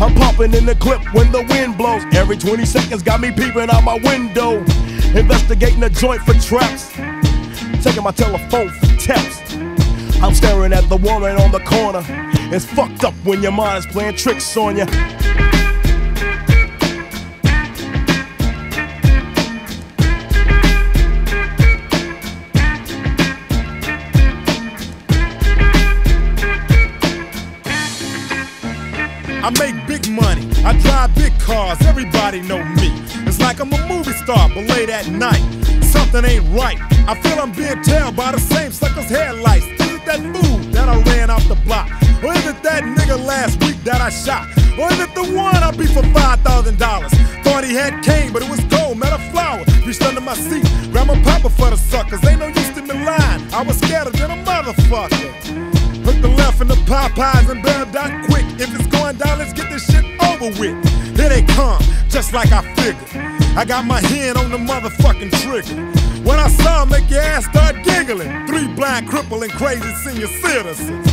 [0.00, 2.02] I'm popping in the clip when the wind blows.
[2.14, 4.60] Every 20 seconds got me peeping out my window.
[5.14, 6.90] Investigating the joint for traps.
[7.84, 9.42] Taking my telephone for taps.
[10.22, 12.02] I'm staring at the woman on the corner.
[12.50, 14.86] It's fucked up when your mind is playing tricks on you.
[29.42, 29.79] I make
[30.10, 32.90] money, I drive big cars, everybody know me.
[33.26, 35.42] It's like I'm a movie star, but late at night,
[35.82, 36.78] something ain't right.
[37.08, 39.66] I feel I'm being tailed by the same sucker's headlights.
[39.66, 41.88] Is it that fool that I ran off the block?
[42.22, 44.46] Or is it that nigga last week that I shot?
[44.78, 47.44] Or is it the one I beat for $5,000?
[47.44, 49.64] Thought he had cane, but it was gold, met a flower.
[49.86, 52.24] Reached under my seat, grabbed my papa for the suckers.
[52.26, 55.69] Ain't no use to me lying, I was scared than a motherfucker.
[56.20, 58.44] The left in the Popeyes and bailed out quick.
[58.60, 60.76] If it's going down, let's get this shit over with.
[61.16, 63.08] Here they come, just like I figured.
[63.56, 65.74] I got my hand on the motherfucking trigger.
[66.24, 68.46] When I saw make your ass start giggling.
[68.46, 71.06] Three blind, crippling, crazy senior citizens.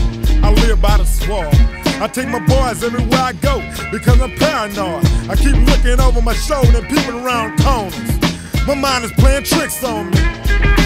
[0.43, 1.53] I live by the swamp.
[1.99, 3.59] I take my boys everywhere I go
[3.91, 5.05] because I'm paranoid.
[5.29, 8.67] I keep looking over my shoulder and peeping around corners.
[8.67, 10.76] My mind is playing tricks on me.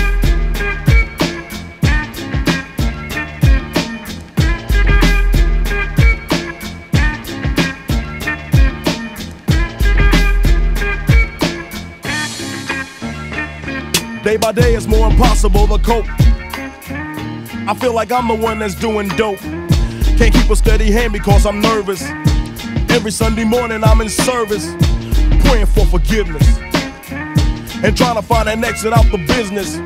[14.24, 16.06] Day by day, it's more impossible to cope.
[17.68, 19.40] I feel like I'm the one that's doing dope.
[19.40, 22.04] Can't keep a steady hand because I'm nervous.
[22.92, 24.76] Every Sunday morning, I'm in service,
[25.44, 26.60] praying for forgiveness
[27.84, 29.78] and trying to find an exit out the business.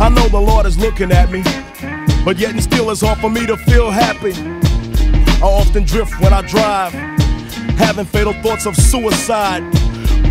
[0.00, 1.42] I know the Lord is looking at me,
[2.24, 4.32] but yet and still, it's hard for me to feel happy.
[5.42, 6.92] I often drift when I drive,
[7.78, 9.62] having fatal thoughts of suicide.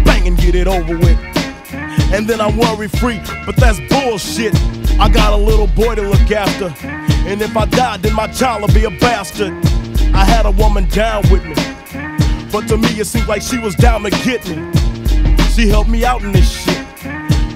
[0.06, 1.30] Bang and get it over with.
[2.14, 4.53] And then I'm worry free, but that's bullshit.
[4.99, 6.74] I got a little boy to look after.
[6.86, 9.53] And if I die, then my child will be a bastard.
[10.14, 11.55] I had a woman down with me.
[12.51, 14.72] But to me, it seemed like she was down to get me.
[15.55, 16.86] She helped me out in this shit.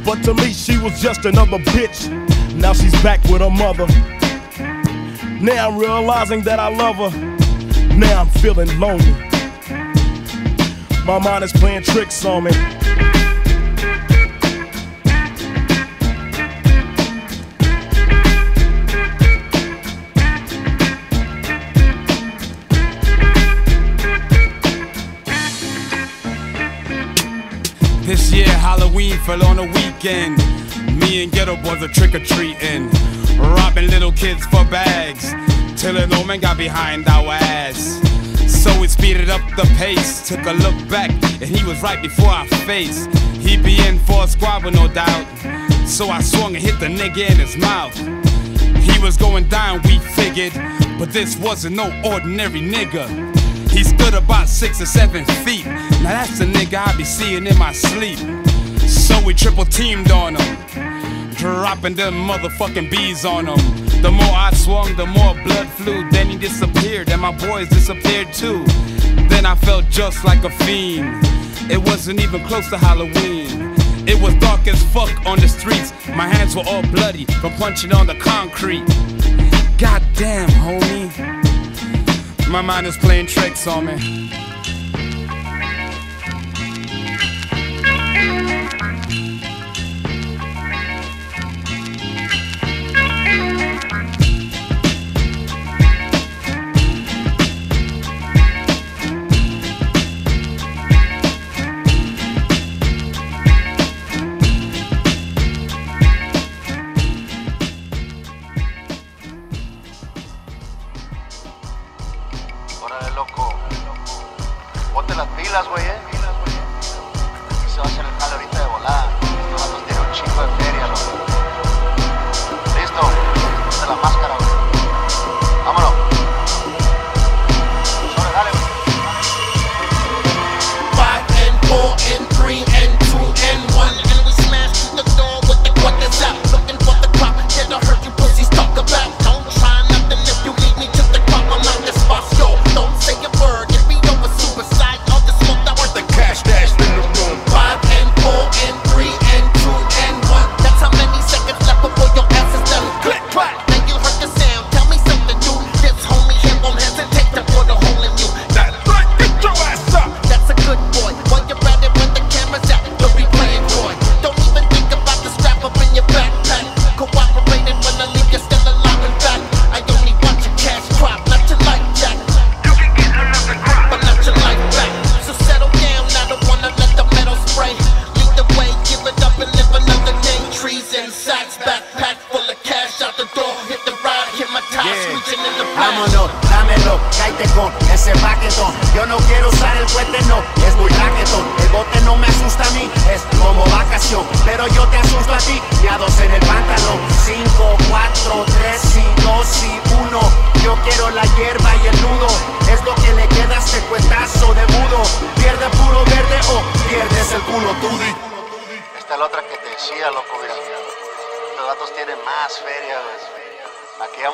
[0.05, 2.09] But to me, she was just another bitch.
[2.55, 3.87] Now she's back with her mother.
[5.41, 7.95] Now I'm realizing that I love her.
[7.95, 9.11] Now I'm feeling lonely.
[11.05, 12.51] My mind is playing tricks on me.
[28.05, 30.37] This year Halloween fell on a weekend.
[30.99, 32.87] Me and Geto Boys are trick or treating,
[33.39, 35.33] robbing little kids for bags.
[35.75, 37.99] Till an old man got behind our ass.
[38.47, 41.09] So we speeded up the pace, took a look back,
[41.41, 43.07] and he was right before our face.
[43.39, 45.25] He be in for a squabble, no doubt.
[45.87, 47.97] So I swung and hit the nigga in his mouth.
[48.85, 50.53] He was going down, we figured,
[50.99, 53.07] but this wasn't no ordinary nigga.
[53.71, 55.65] He stood about six or seven feet.
[56.03, 58.19] Now that's the nigga I be seeing in my sleep.
[58.87, 60.57] So we triple teamed on him,
[61.35, 64.01] dropping them motherfucking bees on him.
[64.01, 66.09] The more I swung, the more blood flew.
[66.11, 68.63] Then he disappeared, and my boys disappeared too.
[69.29, 71.25] Then I felt just like a fiend.
[71.71, 73.73] It wasn't even close to Halloween.
[74.07, 75.91] It was dark as fuck on the streets.
[76.09, 78.85] My hands were all bloody from punching on the concrete.
[79.79, 81.09] God damn, homie.
[82.47, 84.29] My mind is playing tricks on me.
[88.27, 88.54] Órale,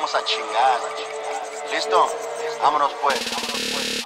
[0.02, 0.80] vamos a chingar.
[1.70, 2.08] ¿Listo?
[2.60, 3.20] Vámonos pues.
[3.76, 4.01] Weed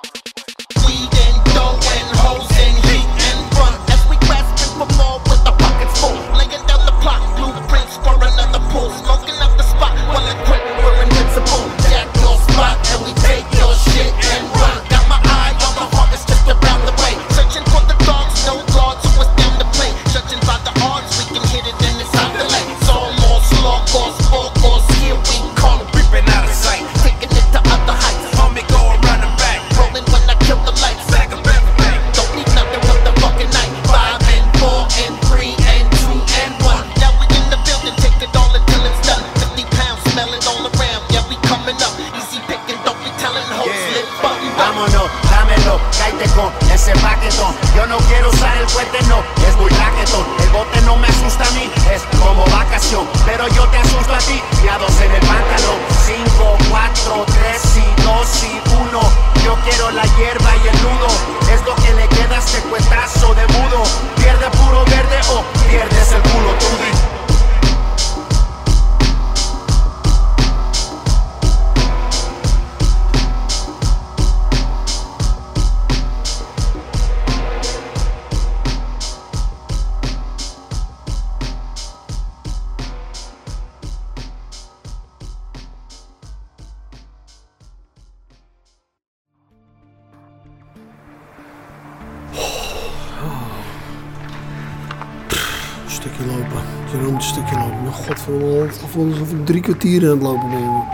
[99.66, 100.60] kwartier aan het lopen ben.
[100.60, 100.86] jongen.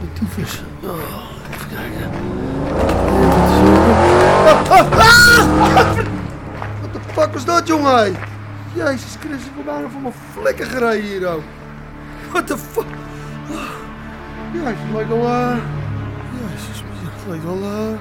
[0.00, 0.62] De tyfus.
[0.82, 0.90] Oh,
[1.52, 2.10] even kijken.
[4.46, 5.96] Ah, ah!
[6.80, 8.16] Wat de fuck was dat, jongen?
[8.74, 11.42] Jezus Christus, ben bijna van mijn flikken gereden hier ook.
[12.32, 12.86] What the fuck?
[14.52, 15.24] Ja, het lijkt wel...
[15.24, 15.56] eh
[16.40, 17.62] Jezus, het lijkt wel...
[17.62, 17.98] eh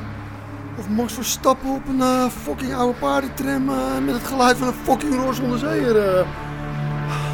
[0.78, 4.74] of Max Verstappen op een eh, fucking oude paardentram eh, met het geluid van een
[4.84, 5.94] fucking roos onderzeeër.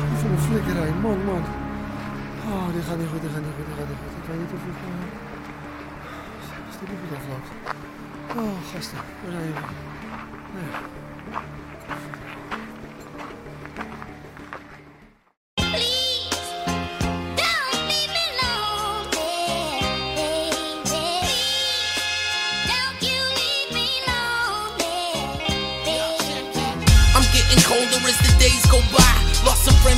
[0.09, 1.56] die van een flikkerij, man, man.
[2.67, 4.83] お出かねお出かねお出かねお出かねとふか
[6.69, 9.59] してるふだふだああ走っておられるね
[11.03, 11.06] え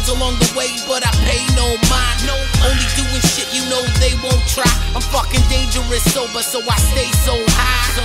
[0.10, 2.20] along the way, but I pay no mind.
[2.26, 2.36] No,
[2.66, 4.70] only doing shit you know they won't try.
[4.96, 7.86] I'm fucking dangerous sober, so I stay so high.
[7.96, 8.04] So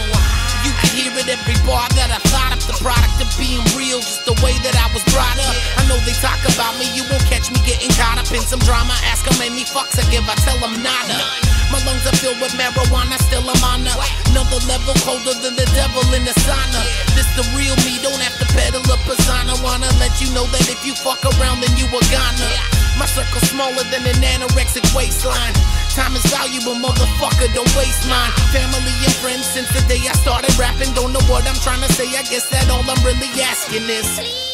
[0.65, 2.54] You can hear it every bar that I thought.
[2.65, 5.57] The product of being real, just the way that I was brought up.
[5.77, 8.61] I know they talk about me, you won't catch me getting caught up in some
[8.65, 8.97] drama.
[9.05, 11.19] Ask how many fucks I give, I tell them nada.
[11.73, 14.01] My lungs are filled with marijuana, still I'm on a-
[14.33, 16.81] another level colder than the devil in the sauna.
[17.12, 19.57] This the real me, don't have to peddle a persona.
[19.61, 22.53] Wanna let you know that if you fuck around, then you a goner.
[22.97, 25.53] My circle's smaller than an anorexic waistline.
[25.99, 28.31] Time is valuable, motherfucker, don't waste mine.
[28.55, 30.93] Family and friends since the day I started rapping.
[30.95, 31.24] Don't know
[32.25, 34.18] I guess that all I'm really asking is.
[34.18, 34.54] I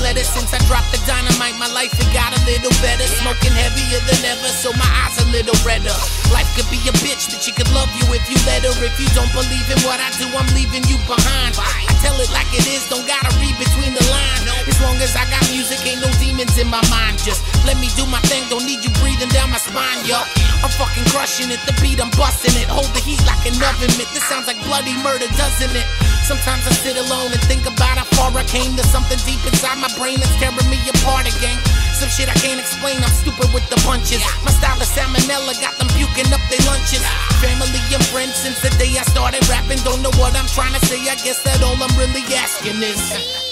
[0.00, 0.24] letter.
[0.24, 3.06] Since I dropped the dynamite, my life it got a little better.
[3.20, 5.94] Smoking heavier than ever, so my eyes a little redder.
[6.32, 8.74] Life could be a bitch, but she could love you if you let her.
[8.82, 11.54] If you don't believe in what I do, I'm leaving you behind.
[11.60, 14.48] I tell it like it is, don't gotta read between the lines.
[14.66, 17.20] As long as I got music, ain't no demons in my mind.
[17.20, 20.20] Just let me do my thing, don't need you breathing down my spine, yo.
[20.64, 22.68] I'm fucking crushing it, the beat, I'm busting it.
[22.68, 24.08] Hold the heat like an oven mitt.
[24.12, 25.86] This sounds like bloody murder, doesn't it?
[26.30, 28.78] Sometimes I sit alone and think about how far I came.
[28.78, 31.58] There's something deep inside my brain that's tearing me apart again.
[31.90, 34.22] Some shit I can't explain, I'm stupid with the punches.
[34.46, 37.02] My style is salmonella, got them puking up their lunches.
[37.42, 39.82] Family and friends since the day I started rapping.
[39.82, 43.49] Don't know what I'm trying to say, I guess that all I'm really asking is.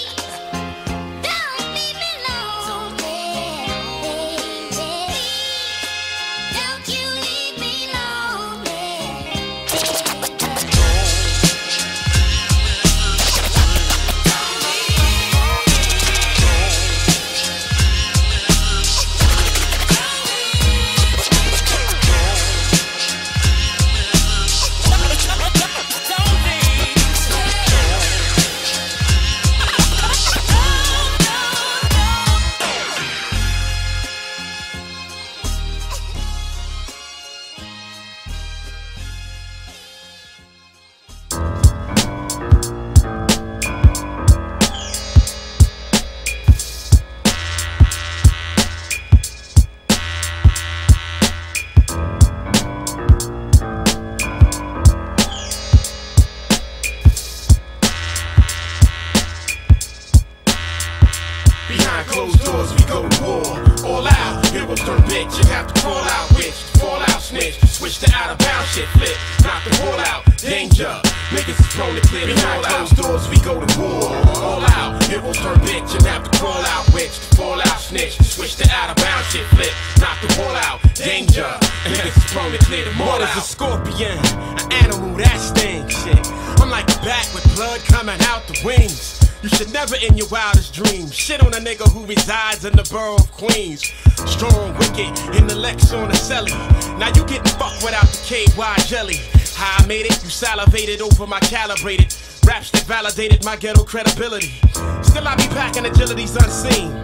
[101.11, 102.15] Over my calibrated.
[102.45, 104.53] Raps that validated my ghetto credibility.
[105.01, 107.03] Still I be packing agilities unseen.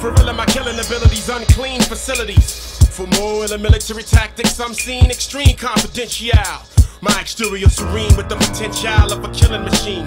[0.00, 2.78] For real, my killing abilities, unclean facilities.
[2.90, 6.38] For more in the military tactics, I'm seeing extreme confidential.
[7.00, 10.06] My exterior serene with the potential of a killing machine.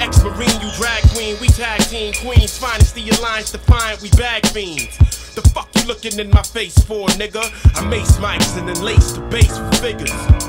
[0.00, 2.56] Ex Marine, you drag queen, we tag team queens.
[2.58, 4.96] Finest the alliance defiant, we bag fiends.
[5.34, 7.44] The fuck you looking in my face for, nigga?
[7.76, 10.45] I mace mics and then lace the bass with figures.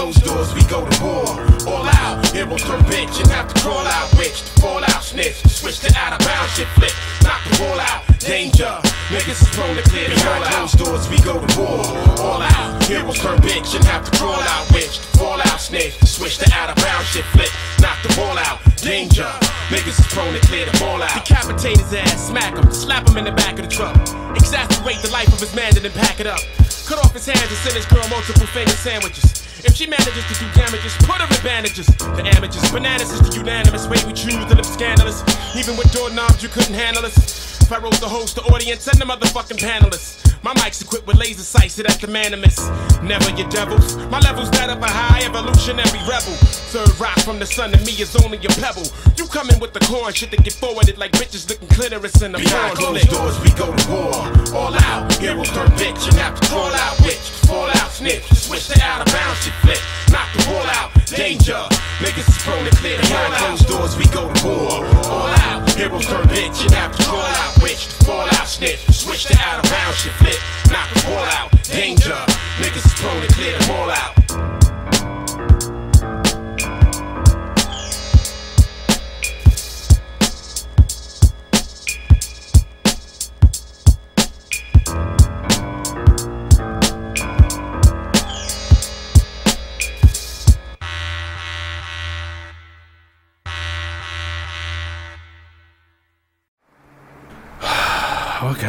[0.00, 1.28] Closed doors, we go to war.
[1.68, 4.40] All out, heroes turn bitch and have to crawl out, witch.
[4.56, 5.36] Fall out, snitch.
[5.44, 6.92] Switch to out of bounds, shit flip.
[7.22, 8.72] Knock the wall out, danger.
[9.12, 11.84] Niggas is prone to clear the Behind closed doors, we go to war.
[12.24, 15.00] All out, heroes turn bitch and have to crawl out, witch.
[15.20, 15.92] Fall out, snitch.
[16.08, 17.52] Switch to out of bounds, shit flip.
[17.80, 19.28] Knock the wall out, danger.
[19.68, 21.12] Niggas is prone to clear the ball out.
[21.12, 23.94] Decapitate his ass, smack him, slap him in the back of the truck.
[24.34, 26.40] Exasperate the life of his man and then pack it up.
[26.90, 29.46] Cut off his hands and send his girl multiple finger sandwiches.
[29.62, 31.86] If she manages to do damages, put her in bandages.
[31.86, 35.22] The amateurs, bananas is the unanimous way we choose to live scandalous.
[35.54, 37.62] Even with doorknobs, you couldn't handle us.
[37.62, 40.34] If I rose the host, the audience, and the motherfucking panelists.
[40.42, 42.58] My mic's equipped with laser sights, so that's the manimus.
[43.04, 43.94] Never your devils.
[44.10, 46.34] My level's that of a high evolutionary rebel.
[46.70, 48.86] Third rock from the sun to me is only a pebble.
[49.18, 52.38] You coming with the corn shit that get forwarded like bitches looking clitoris in the
[52.38, 54.14] Behind closed doors, we go to war.
[54.54, 57.26] All out, heroes turn bitch and have to crawl out, witch.
[57.50, 58.22] Fall out, snitch.
[58.38, 59.82] Switch to out of bounds, shit flip.
[60.14, 61.58] Knock the wall out, danger.
[62.06, 64.86] Niggas is prone to clear the Behind closed doors, we go to war.
[65.10, 67.90] All out, heroes turn bitch and have to crawl out, witch.
[68.06, 68.78] Fall out, snitch.
[68.94, 70.38] Switch to out of bounds, shit flip.
[70.70, 72.14] Knock the wall out, danger.
[72.62, 74.69] Niggas is prone to clear the mall out.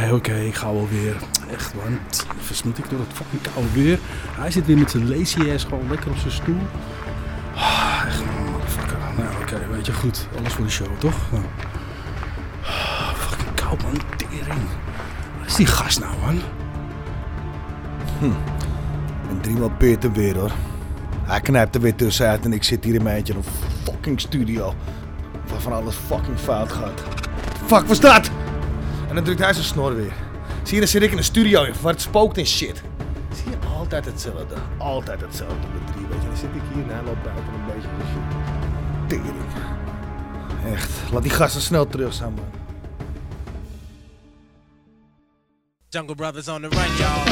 [0.02, 1.16] Oké, oké, ik ga wel weer.
[1.52, 2.00] Echt man,
[2.64, 4.00] moet ik door het fucking koude weer.
[4.32, 6.62] Hij zit weer met zijn lazy gewoon lekker op zijn stoel.
[7.56, 8.98] Ah, echt motherfucker.
[9.18, 10.28] Nou oké, weet je, goed.
[10.38, 11.16] Alles voor de show, toch?
[12.64, 14.62] Ah, fucking koud man, tering.
[15.46, 16.42] Is die gast nou man?
[18.20, 18.26] Hm.
[19.30, 20.52] En driemaal peert hem weer hoor.
[21.24, 23.46] Hij knijpt er weer tussenuit en ik zit hier in mijn eentje in een
[23.84, 24.74] fucking studio.
[25.48, 27.02] Waarvan alles fucking fout gaat.
[27.66, 28.32] Fuck, was dat?
[29.12, 30.14] En dan drukt hij zijn snor weer.
[30.64, 32.82] Zie je, dan zit ik in een studio waar het spookt en shit.
[33.36, 34.56] Zie je, altijd hetzelfde.
[34.78, 36.28] Altijd hetzelfde met drie, weet je.
[36.28, 38.24] Dan zit ik hier en hij loopt buiten een beetje de shit.
[39.08, 39.36] Tering.
[40.74, 42.46] Echt, laat die gasten snel terug zijn, man.
[45.90, 47.26] Jungle Brothers on the run, y'all.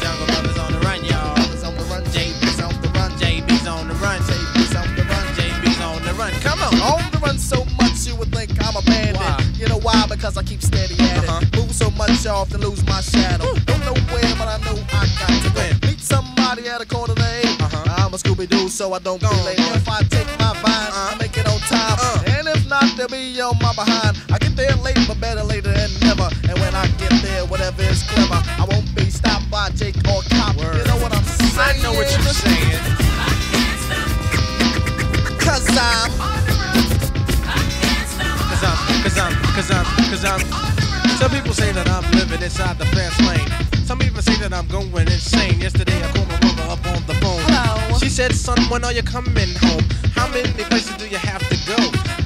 [0.00, 1.36] Jungle Brothers on the run, y'all.
[2.16, 3.10] JB's on the run.
[3.20, 4.20] JB's on the run.
[4.20, 5.26] JB's on the run.
[5.38, 6.32] JB's on the run.
[6.42, 6.74] Come on.
[6.80, 9.45] On the run so much you would think I'm a bandit.
[9.56, 10.06] You know why?
[10.06, 11.30] Because I keep steady at it.
[11.30, 11.40] Uh-huh.
[11.56, 13.44] Move so much I often lose my shadow.
[13.48, 13.64] Hmm.
[13.64, 15.72] Don't know where, but I know I got to win.
[15.88, 17.56] Meet somebody at a quarter to 8
[18.04, 19.58] I'm a Scooby Doo, so I don't be late.
[19.58, 21.16] If I take my vine, I uh-huh.
[21.18, 21.96] make it on time.
[21.96, 22.36] Uh.
[22.36, 24.20] And if not, they'll be on my behind.
[24.30, 26.28] I get there late, but better later than never.
[26.48, 30.20] And when I get there, whatever is clever, I won't be stopped by Jake or
[30.36, 30.56] Cop.
[30.60, 31.56] You know what I'm saying?
[31.56, 32.76] I know what you're saying.
[35.40, 36.35] Cause I'm.
[39.56, 40.40] Cause I'm, cause I'm.
[41.16, 43.48] Some people say that I'm living inside the fast lane.
[43.86, 45.58] Some even say that I'm going insane.
[45.58, 47.40] Yesterday I called my mother up on the phone.
[47.48, 47.98] Hello.
[47.98, 49.82] She said, son, when are you coming home?
[50.12, 51.78] How many places do you have to go?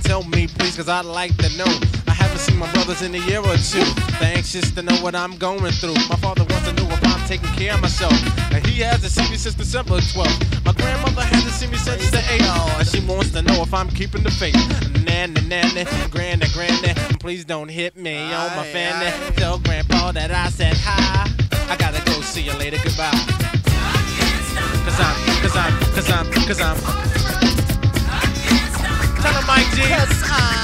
[0.03, 1.71] Tell me, please, cause I'd like to know.
[2.09, 3.87] I haven't seen my brothers in a year or two.
[4.19, 5.95] They're anxious to know what I'm going through.
[6.11, 8.13] My father wants to know I'm taking care of myself.
[8.53, 10.65] And he hasn't seen me since December 12th.
[10.65, 12.79] My grandmother hasn't seen me since the 8th.
[12.81, 14.57] And she wants to know if I'm keeping the faith.
[15.05, 19.13] Nanny, nanny, granny, granny, please don't hit me on my fanny.
[19.37, 21.31] Tell grandpa that I said hi.
[21.71, 23.13] I gotta go see you later, goodbye.
[24.85, 26.77] Cause I'm, cause I'm, cause I'm, cause I'm.
[29.23, 29.83] Tell him Mike G.
[29.87, 30.61] Cause I'm.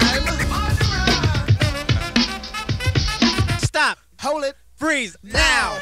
[3.61, 3.99] Stop.
[4.19, 4.57] Hold it.
[4.75, 5.79] Freeze now.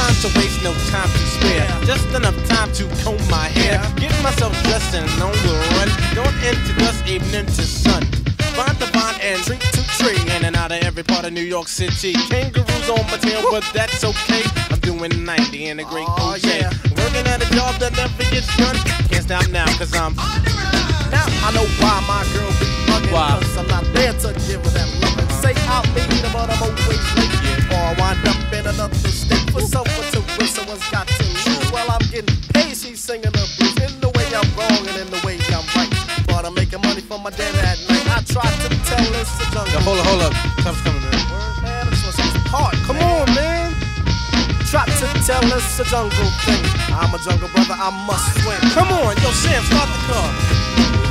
[0.00, 1.68] time to waste, no time to spare.
[1.84, 3.76] Just enough time to comb my hair.
[3.96, 5.88] Get myself dressed and on the run.
[6.16, 8.02] Going into dusk, evening to sun.
[8.56, 10.20] Find the vine and drink to tree.
[10.36, 12.14] In and out of every part of New York City.
[12.32, 14.44] Kangaroos on my tail, but that's okay.
[14.70, 16.70] I'm doing 90 in a great oh, yeah.
[16.96, 18.76] Working at a job that never gets done.
[19.10, 20.14] Can't stop now, cause I'm
[21.10, 24.70] now I know why my girl be bugging Cause I'm not there to give her
[24.78, 27.29] that love Say I'll be her but I'm always late
[27.90, 30.46] I wind up in another state for someone to win.
[30.46, 31.74] Someone's got to lose.
[31.74, 33.74] While I'm getting paid, she's singing the blues.
[33.82, 35.90] In the way I'm wrong and in the way I'm right.
[36.30, 38.06] But I'm making money for my dad at night.
[38.14, 39.74] I try to tell this to jungle.
[39.74, 40.34] Yeah, hold up, hold up.
[40.62, 41.18] Time's coming, man.
[41.34, 41.86] Word, man.
[42.54, 42.78] Hard.
[42.86, 43.10] Come man.
[43.10, 43.74] on, man.
[44.70, 46.62] Try to tell us a jungle thing.
[46.94, 48.70] I'm a jungle brother, I must win.
[48.70, 51.09] Come on, yo, Sam, start the car.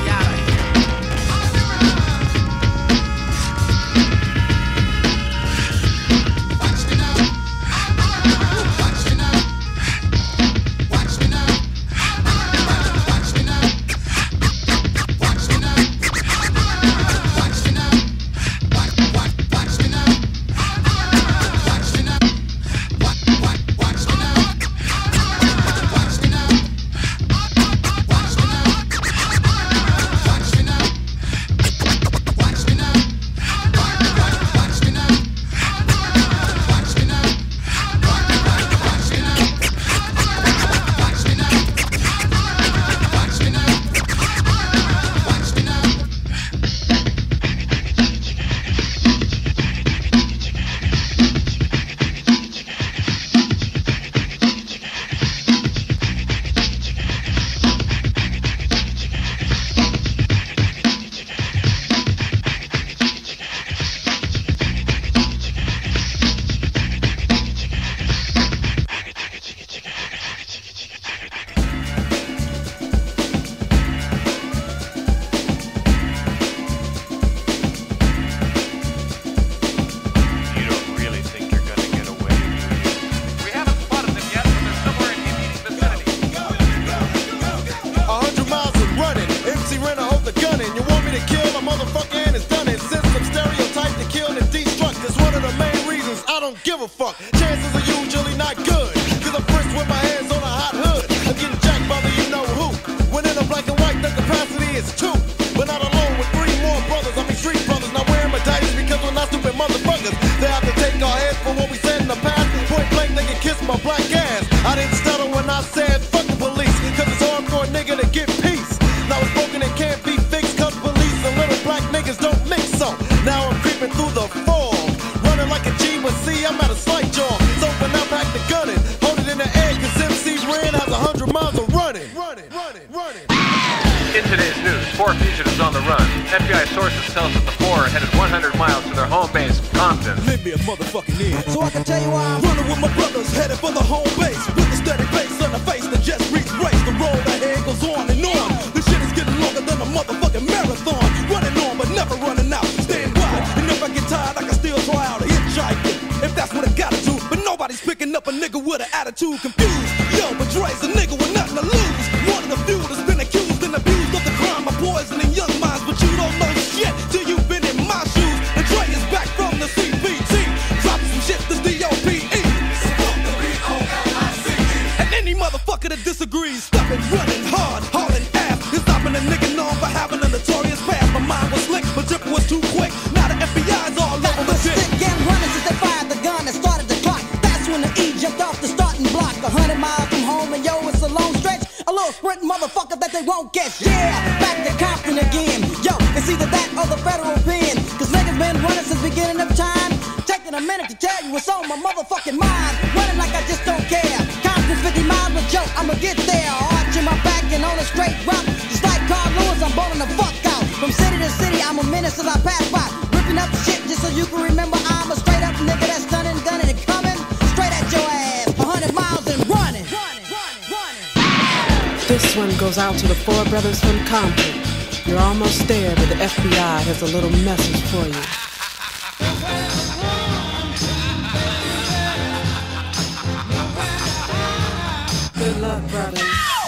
[222.99, 224.61] To the four brothers from Compton.
[225.05, 228.23] You're almost there, but the FBI has a little message for you.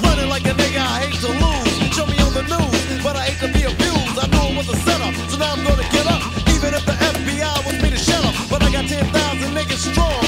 [0.03, 1.95] Running like a nigga, I hate to lose.
[1.95, 4.15] Show me on the news, but I hate to be abused.
[4.15, 6.21] I knew it was a setup, so now I'm gonna get up.
[6.47, 8.35] Even if the FBI wants me to shut up.
[8.49, 10.20] But I got 10,000 niggas strong.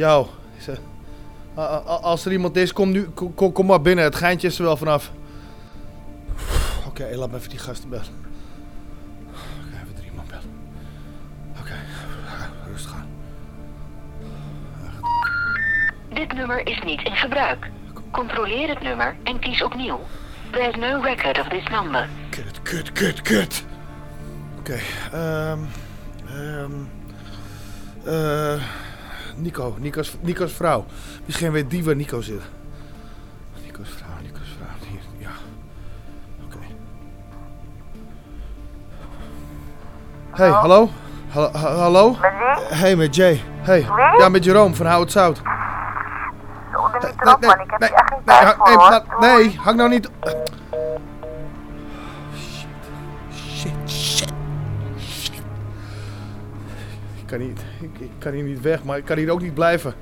[0.00, 0.28] Yo,
[1.84, 4.04] als er iemand is, kom, nu, kom, maar binnen.
[4.04, 5.10] Het geintje is er wel vanaf.
[6.86, 8.06] Oké, laat me even die gasten bellen.
[9.26, 10.50] Oké, even drie man bellen.
[11.58, 11.74] Oké,
[12.70, 13.08] rustig aan.
[16.14, 17.70] Dit nummer is niet in gebruik.
[18.10, 20.00] Controleer het nummer en kies opnieuw.
[20.50, 22.08] There's no record of this number.
[22.30, 23.64] Kut, kut, kut, kut.
[24.58, 24.78] Oké,
[25.12, 25.58] ehm...
[26.26, 26.72] ehm...
[28.04, 28.62] eh...
[29.36, 30.84] Nico, Nico's, Nico's vrouw.
[31.24, 32.40] Misschien weet die waar Nico zit.
[33.64, 34.88] Nico's vrouw, Nico's vrouw.
[34.88, 35.30] Hier, ja.
[36.44, 36.56] Oké.
[40.30, 40.90] Hey, hallo?
[41.28, 41.50] Hallo?
[41.52, 42.10] ha- hallo?
[42.10, 42.76] Met wie?
[42.76, 43.42] Hey, met Jay.
[43.60, 43.80] Hey.
[43.80, 44.18] Wie?
[44.20, 45.40] Ja, met Jeroen van Hou het Zout.
[46.72, 47.60] Doe er niet erop, man.
[47.60, 50.10] Ik heb hier echt geen Nee, tijd hang, voor, nee, maar- nee, hang nou niet...
[52.44, 53.99] Shit, shit.
[57.30, 59.94] Kan, niet, ik, ik kan hier niet weg, maar ik kan hier ook niet blijven.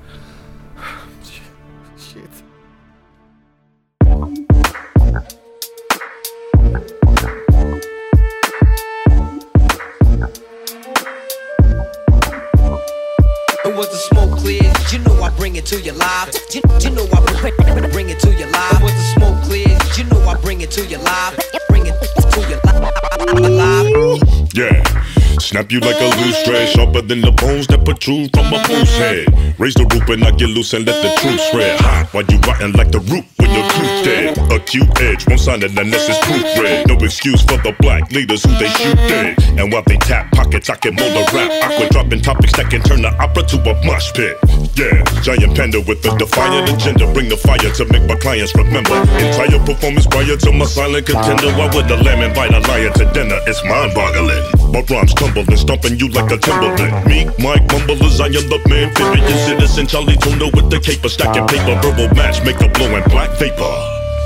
[25.69, 29.29] You like a loose thread, sharper than the bones that protrude from a fool's head.
[29.61, 31.77] Raise the roof and I get loose and let the truth spread.
[31.85, 34.33] Hot while you rotten like the root when your tooth dead.
[34.49, 36.89] Acute edge, won't sign it unless it's proofread.
[36.89, 39.37] No excuse for the black leaders who they shoot dead.
[39.61, 41.53] And while they tap pockets, I can mold a rap.
[41.69, 44.41] Aqua dropping topics that can turn the opera to a mosh pit.
[44.73, 47.05] Yeah, giant panda with a defiant agenda.
[47.13, 48.97] Bring the fire to make my clients remember.
[49.21, 51.53] Entire performance prior to my silent contender.
[51.53, 53.37] Why would the lamb invite a lion to dinner?
[53.45, 54.68] It's mind boggling.
[54.71, 57.05] My rhymes tumble and stomping you like a Timberland.
[57.07, 58.89] Meek, Mike, mumblers, I am the man.
[58.89, 61.09] Amphibian citizen, Charlie Tuna with the caper.
[61.09, 63.73] Stacking paper, verbal match, make a blowing black vapor.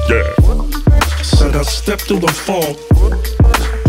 [0.10, 0.28] Yeah.
[1.24, 2.76] Said I step through the fog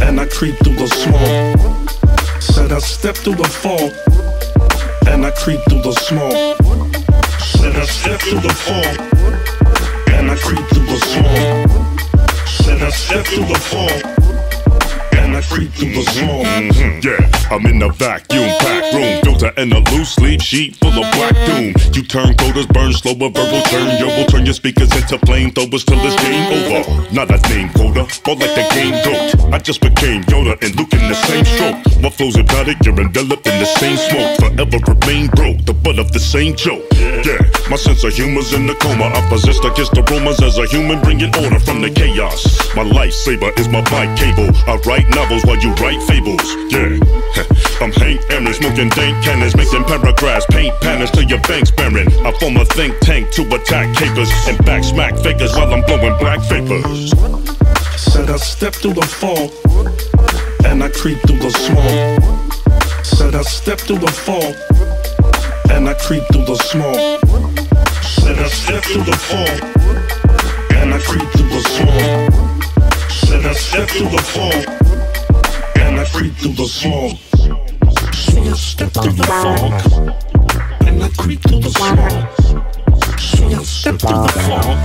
[0.02, 2.40] and I creep through the smoke.
[2.40, 3.90] Said I step through the fog
[5.09, 6.59] and I creep through the smoke.
[7.40, 8.94] Said I step through the fog
[10.14, 12.46] and I creep through the smoke.
[12.46, 14.14] Said I step through the fog
[15.35, 16.05] I creep through the.
[16.05, 20.91] Mhm, Yeah, I'm in the vacuum pack room, filter and a loose sleep sheet full
[20.93, 21.74] of black doom.
[21.93, 23.99] You turn coders, burn slower, verbal turn.
[23.99, 27.12] Yo, will turn your speakers into flamethrowers till it's game over.
[27.12, 29.53] Not a name coder, more like the game goat.
[29.55, 31.76] I just became Yoda and Luke in the same stroke.
[32.03, 34.39] My flow's hypnotic, you're enveloped in the same smoke.
[34.39, 36.85] Forever remain broke, the butt of the same joke.
[37.24, 37.39] Yeah,
[37.70, 39.07] my sense of humor's in the coma.
[39.14, 42.45] I possess against the rumors as a human, bringing order from the chaos.
[42.76, 44.51] My lifesaver is my bike cable.
[44.66, 46.45] I write novels while you write fables.
[46.68, 47.01] Yeah,
[47.81, 52.09] I'm Hank Aaron, smoking dank cannons, making paragraphs, paint patterns till your bank's barren.
[52.27, 56.16] I form a think tank to attack capers and back smack fakers while I'm blowing
[56.18, 57.11] black vapors.
[57.97, 59.51] Said I step through the fog
[60.66, 63.03] and I creep through the small.
[63.03, 64.55] Said I step through the fog
[65.70, 67.18] and I creep through the small.
[68.03, 69.59] Said I step through the fog
[70.77, 72.45] and I creep through the small.
[73.09, 74.93] Said I step through the fog
[76.15, 77.17] creep through the smog.
[78.15, 79.73] Swing a step through the fog.
[80.87, 83.19] And I creep through the smog.
[83.19, 84.79] Swing a step through the fog.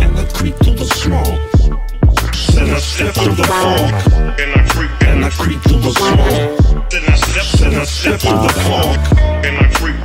[0.00, 1.26] And I creep through the smog.
[2.34, 3.92] Send I step through the fog.
[5.02, 6.90] And I creep through the smog.
[6.90, 8.98] Then I step, through the fog.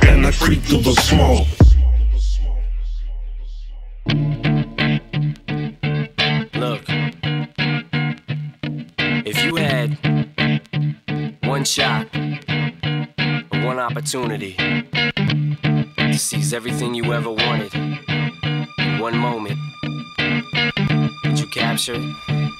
[0.04, 1.46] And I creep through the smog.
[11.60, 12.08] one shot,
[13.66, 14.54] one opportunity
[15.98, 19.58] to seize everything you ever wanted in one moment
[21.22, 22.59] that you captured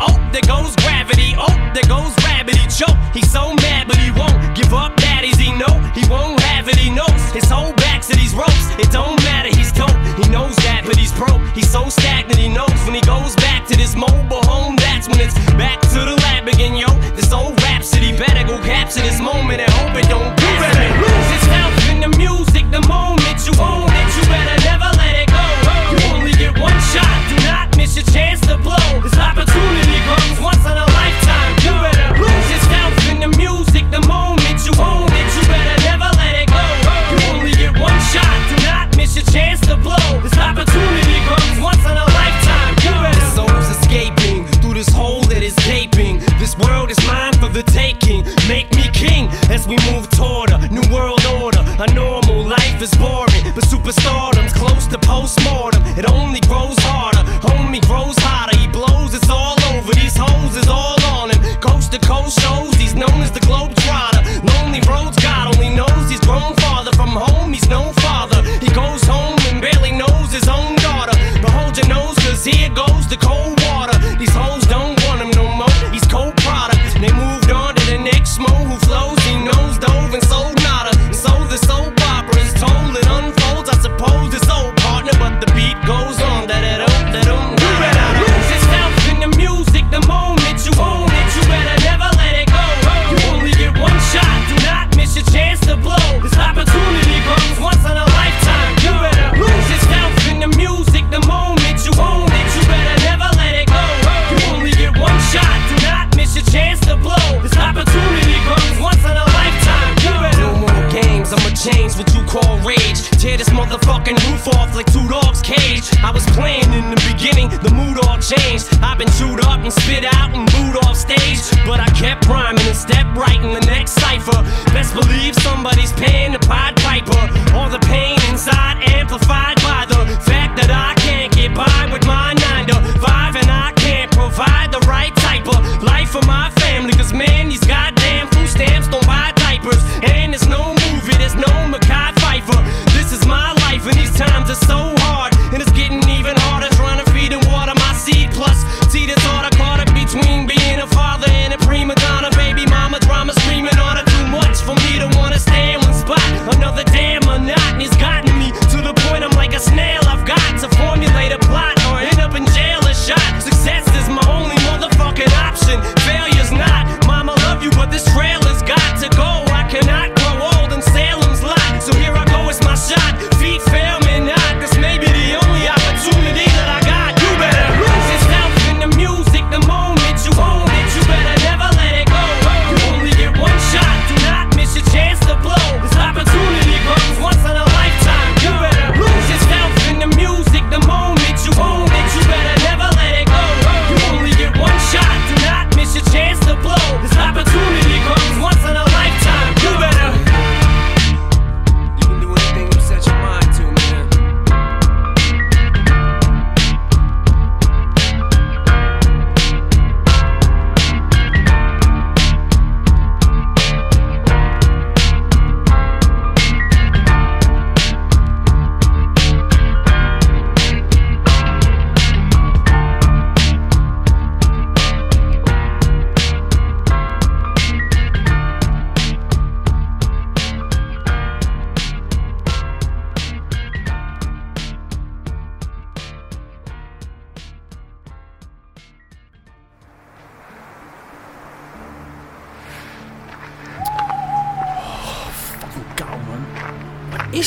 [0.00, 1.34] Oh, there goes gravity.
[1.36, 2.60] Oh, there goes gravity.
[2.68, 4.10] Joe, He's so mad, but he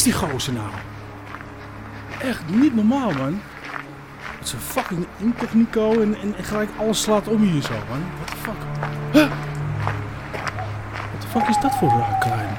[0.04, 0.70] die gozer nou?
[2.20, 3.42] Echt niet normaal, man.
[4.38, 8.04] Het is een fucking incognito en, en, gelijk alles slaat om hier zo, man.
[8.16, 8.56] What the fuck?
[9.12, 9.30] What
[11.22, 12.58] the fuck is dat voor een klein?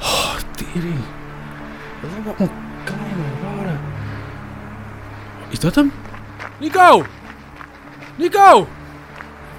[0.00, 1.00] Oh, tering.
[2.00, 2.48] Dat is allemaal
[2.84, 3.76] kleine, rare...
[5.48, 5.92] Is dat hem?
[6.58, 7.04] Nico!
[8.16, 8.68] Nico!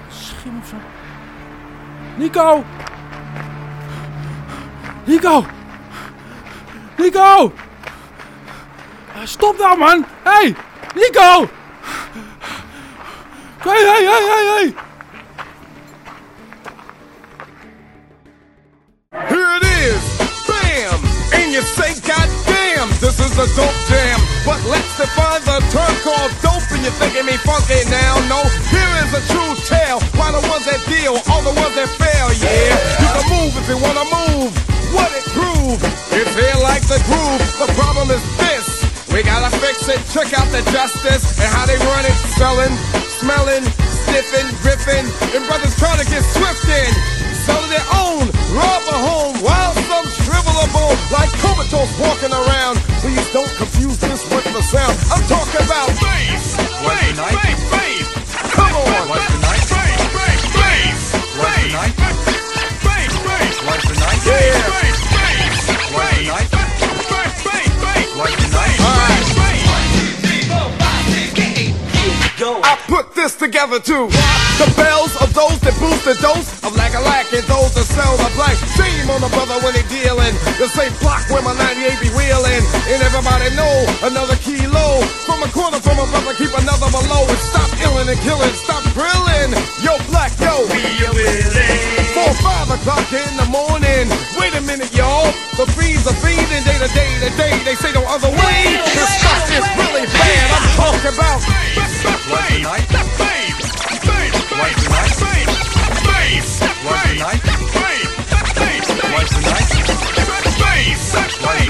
[0.09, 0.75] Schim of zo.
[2.15, 2.63] Nico!
[5.13, 5.45] Nico!
[6.97, 7.53] Nico!
[9.25, 10.03] Stop nou, man!
[10.25, 10.55] Hey!
[10.95, 11.45] Nico!
[13.61, 14.73] Hey, hey, hey, hey, hey!
[19.29, 20.01] Here it is,
[20.49, 20.97] bam!
[21.37, 24.19] And you say, God damn, this is a dope jam.
[24.43, 28.17] But let's define the term called dope, and you're thinking me funky now.
[28.25, 28.41] No,
[28.73, 30.01] here is a true tale.
[30.17, 32.73] Why the ones that deal, all the ones that fail, yeah.
[32.97, 34.72] You can move if you wanna move.
[34.93, 35.81] What it prove?
[36.13, 37.41] It's here like the groove.
[37.57, 38.67] The problem is this.
[39.13, 42.73] We gotta fix it, check out the justice and how they run it, selling,
[43.21, 43.61] smelling,
[44.09, 45.05] sniffing, riffing,
[45.37, 46.89] and brothers trying to get swift in,
[47.45, 48.25] selling their own,
[48.57, 52.81] rob a home, while some shrivel a bone, like comatose walking around.
[53.05, 54.97] Please don't confuse this with the sound.
[55.13, 58.07] I'm talking about bass, bass, bass, bass.
[58.57, 59.42] Come on,
[73.43, 74.07] together too.
[74.55, 77.83] The bells of those that boost the dose of lack a lack and those that
[77.91, 78.55] sell the black.
[78.79, 80.31] Shame on the brother when they dealing.
[80.55, 82.63] The same block where my 98 be wheeling.
[82.87, 83.75] And everybody know
[84.07, 85.03] another kilo.
[85.27, 87.27] From a corner from a brother, keep another below.
[87.27, 89.51] And stop illing and killing, stop grilling.
[89.83, 90.63] Yo, black, yo.
[92.15, 94.07] Four, five o'clock in the morning.
[94.39, 95.27] Wait a minute, y'all.
[95.59, 97.53] The fiends are feeding day to day to day.
[97.67, 98.79] They say no other way.
[98.95, 100.47] This stuff is really bad.
[100.47, 101.43] I'm talking about.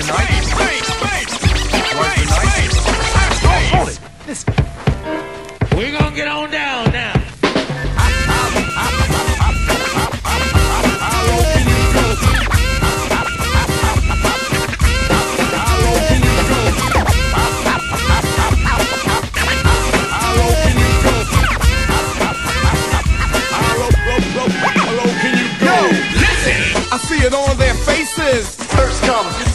[0.05, 0.42] Hold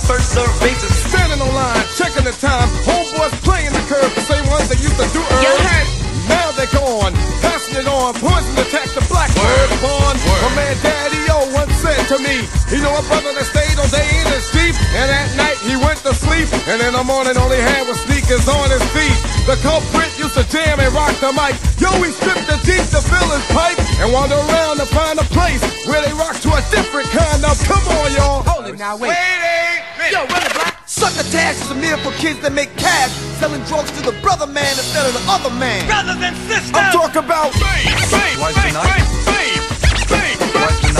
[0.09, 0.89] first serve basis.
[1.13, 2.65] Standing on line, checking the time.
[2.89, 5.85] Homeboys playing the curve, the same ones they used to do earn.
[6.33, 7.13] Now they're gone,
[7.45, 8.17] passing it on.
[8.17, 10.17] Poison attack the blackbird upon.
[10.41, 13.89] My man Daddy O once said to me, he know a brother that stayed all
[13.93, 17.37] day in his Jeep, and at night he went to sleep, and in the morning
[17.37, 19.17] all he had was sneakers on his feet.
[19.45, 21.53] The culprit used to jam and rock the mic.
[21.77, 25.27] Yo, he stripped the Jeep to fill his pipe and wander around to find a
[25.37, 27.57] place where they rock to a different kind of.
[27.69, 28.41] Come on, y'all.
[28.49, 29.68] Hold it now, wait.
[30.11, 30.89] Yo, run black.
[30.89, 34.47] Sucker tax is a meal for kids that make cash, selling drugs to the brother
[34.47, 35.85] man instead of the other man.
[35.85, 36.73] Brothers than sisters.
[36.73, 37.85] I'm talking about the night?
[37.85, 38.57] The night?
[38.57, 39.05] The night?
[39.29, 40.33] The?
[40.39, 40.97] The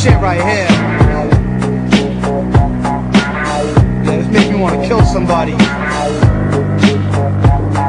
[0.00, 0.64] Shit right here.
[4.00, 5.52] Yeah, this makes me want to kill somebody.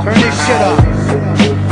[0.03, 0.75] Turn this shit up.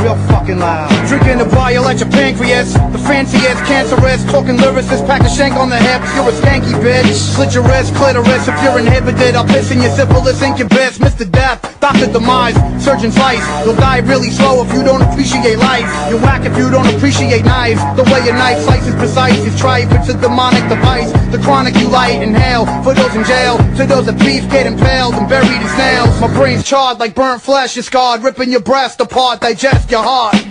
[0.00, 0.88] Real fucking loud.
[1.08, 2.72] Drinking the bile at your pancreas.
[2.72, 4.24] The fanciest, cancerous.
[4.32, 6.08] Talking lyricist, pack a shank on the hips.
[6.16, 7.12] You're a skanky bitch.
[7.12, 8.48] Slit your wrist, clitoris.
[8.48, 10.96] If you're inhibited, I'll piss in your syphilis incubus.
[10.96, 11.30] Mr.
[11.30, 12.12] Death, Dr.
[12.12, 12.54] Demise,
[12.84, 13.40] Surgeon Slice.
[13.64, 15.88] You'll die really slow if you don't appreciate life.
[16.10, 17.80] You're whack if you don't appreciate knives.
[17.96, 19.88] The way a knife slices precise is tripe.
[19.92, 21.10] It's a demonic device.
[21.32, 22.66] The chronic you light, inhale.
[22.82, 26.20] For those in jail, to those at beef, get impaled and buried in snails.
[26.20, 27.78] My brain's charred like burnt flesh.
[27.78, 29.40] It's scarred, ripping your breast apart.
[29.40, 30.49] Digest your heart.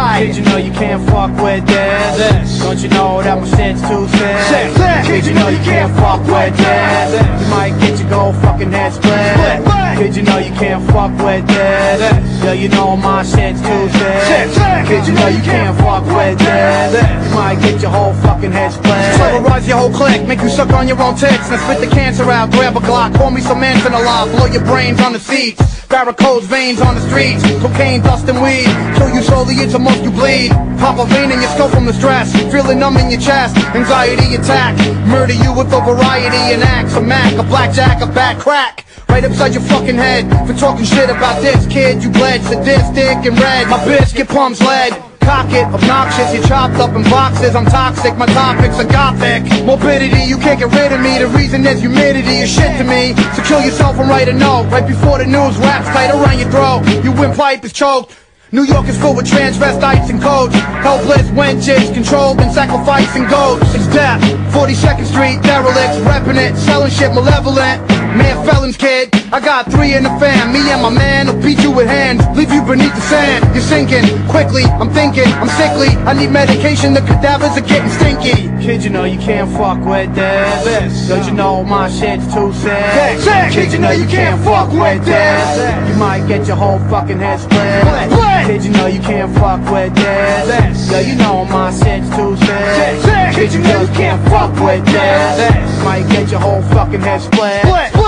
[0.00, 0.26] Die.
[0.26, 2.58] Did you know you can't fuck with this?
[2.60, 4.72] Don't you know that my shit's too thin?
[5.04, 7.12] Did you know you can't fuck with this?
[7.40, 9.60] You might get your gold fucking head split.
[10.00, 12.44] Did you know you can't fuck with this?
[12.44, 14.48] Yo, you know my shit's too thin.
[14.88, 17.28] Did you know you can't fuck with this?
[17.28, 19.04] You might get your whole fucking head split.
[19.20, 21.50] Terrorize your whole clique, make you suck on your own tits.
[21.50, 25.00] Now spit the cancer out, grab a Glock, pour me some Antonov, blow your brains
[25.02, 25.79] on the seats.
[25.90, 28.64] Varicose veins on the streets, cocaine, dust and weed.
[28.96, 30.52] Kill you slowly, a month you bleed.
[30.78, 32.32] Pop a vein in your skull from the stress.
[32.52, 34.78] Feeling numb in your chest, anxiety attack.
[35.08, 36.94] Murder you with a variety and axe.
[36.94, 38.86] A Mac, a blackjack, a back crack.
[39.08, 42.04] Right upside your fucking head for talking shit about this kid.
[42.04, 43.68] You bled sadistic and red.
[43.68, 45.09] My biscuit palms lead.
[45.20, 47.54] Cock it, obnoxious, you chopped up in boxes.
[47.54, 49.44] I'm toxic, my topics are gothic.
[49.64, 51.18] Morbidity, you can't get rid of me.
[51.18, 53.14] The reason is humidity is shit to me.
[53.36, 54.68] So kill yourself and write a note.
[54.70, 56.82] Right before the news wraps tight around your throat.
[57.04, 58.16] Your windpipe is choked.
[58.52, 60.54] New York is full with transvestites and codes.
[60.82, 63.74] Helpless wenches, controlled and sacrificing goats.
[63.74, 64.20] It's death.
[64.52, 67.99] 42nd Street, derelicts, repping it, selling shit malevolent.
[68.16, 69.14] Man, felons, kid.
[69.32, 70.52] I got three in the fam.
[70.52, 73.46] Me and my man will beat you with hands, leave you beneath the sand.
[73.54, 74.64] You're sinking quickly.
[74.64, 75.94] I'm thinking, I'm sickly.
[76.02, 76.94] I need medication.
[76.94, 78.50] The cadavers are getting stinky.
[78.64, 81.08] Kid, you know you can't fuck with this.
[81.08, 83.20] Cause you know my shit's too sick.
[83.20, 83.52] sick.
[83.52, 85.88] Kid, you know you can't fuck with this.
[85.88, 88.46] You might get your whole fucking head split.
[88.46, 90.90] Kid, you know you can't fuck with this.
[90.90, 93.34] Yeah, you know my shit's too sick.
[93.34, 95.84] Kid, you know you can't fuck with this.
[95.84, 97.99] Might get your whole fucking head split.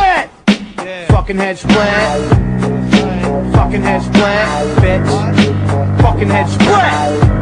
[0.82, 1.76] Fucking head split.
[3.54, 6.02] Fucking head split, bitch.
[6.02, 7.41] Fucking head split.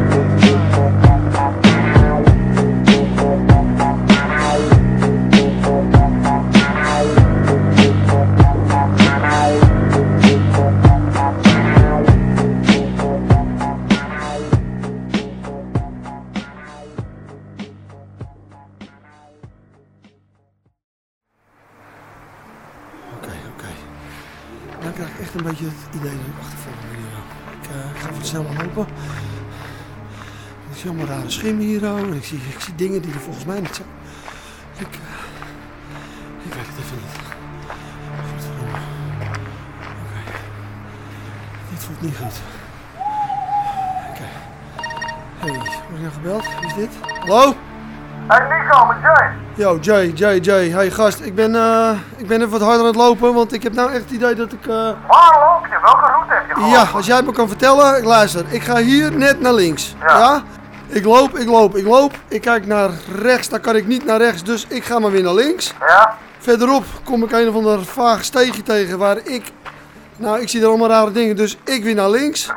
[25.41, 27.17] Een beetje het idee dat ik achtervolg hier.
[27.61, 28.87] Ik eh, ga even snel lopen.
[30.71, 33.45] Ik zie allemaal rare schimmen hier oh, en ik zie, ik dingen die er volgens
[33.45, 33.87] mij niet zijn.
[34.77, 34.99] Ik, eh,
[36.45, 37.15] ik weet het even niet.
[40.03, 40.31] Oké.
[41.69, 42.41] Dit voelt niet goed.
[44.09, 44.27] Oké.
[45.37, 46.43] Hey, word ik nou gebeld?
[46.59, 46.91] Wie is dit?
[47.19, 47.70] Hallo?
[48.31, 49.29] Hey Nico, met Jay.
[49.55, 50.69] Yo, Jay, Jay, Jay.
[50.69, 53.63] Hey gast, ik ben, eh, ik ben even wat harder aan het lopen, want ik
[53.63, 54.61] heb nou echt het idee dat ik...
[54.67, 54.73] eh,
[55.07, 55.77] Waar loop je?
[55.81, 56.73] Welke route heb je gelopen?
[56.79, 58.45] Ja, als jij me kan vertellen, ik luister.
[58.49, 59.95] Ik ga hier net naar links.
[60.07, 60.41] Ja.
[60.87, 62.13] Ik loop, ik loop, ik loop.
[62.27, 62.89] Ik kijk naar
[63.21, 65.73] rechts, dan kan ik niet naar rechts, dus ik ga maar weer naar links.
[65.87, 66.15] Ja.
[66.39, 69.51] Verderop kom ik een of ander vaag steegje tegen waar ik...
[70.17, 72.49] Nou, ik zie er allemaal rare dingen, dus ik weer naar links.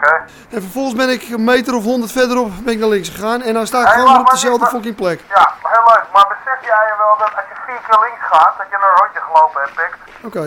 [0.50, 3.42] En vervolgens ben ik een meter of honderd verderop ben ik naar links gegaan.
[3.42, 5.20] En nou sta ik Hey, gewoon weer op dezelfde fucking plek.
[5.34, 5.43] Ja,
[5.84, 6.06] heel leuk.
[6.14, 9.20] Maar besef jij wel dat als je vier keer links gaat, dat je een rondje
[9.28, 9.98] gelopen hebt, pikt?
[10.28, 10.44] Oké.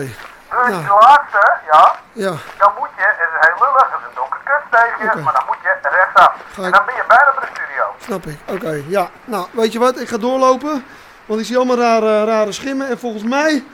[0.54, 0.78] Dus Ja.
[0.86, 1.42] die laatste,
[1.72, 1.84] ja,
[2.24, 2.32] Ja.
[2.62, 5.20] dan moet je, het is heel lullig, het is een donker kut tegen je, Oké.
[5.26, 6.32] maar dan moet je rechtsaf.
[6.54, 7.84] Ga En dan ben je bijna bij de studio.
[8.08, 8.38] Snap ik.
[8.54, 9.04] Oké, ja.
[9.24, 10.00] Nou, weet je wat?
[10.00, 10.86] Ik ga doorlopen.
[11.28, 12.88] Want ik zie allemaal rare, rare schimmen.
[12.88, 13.64] En volgens mij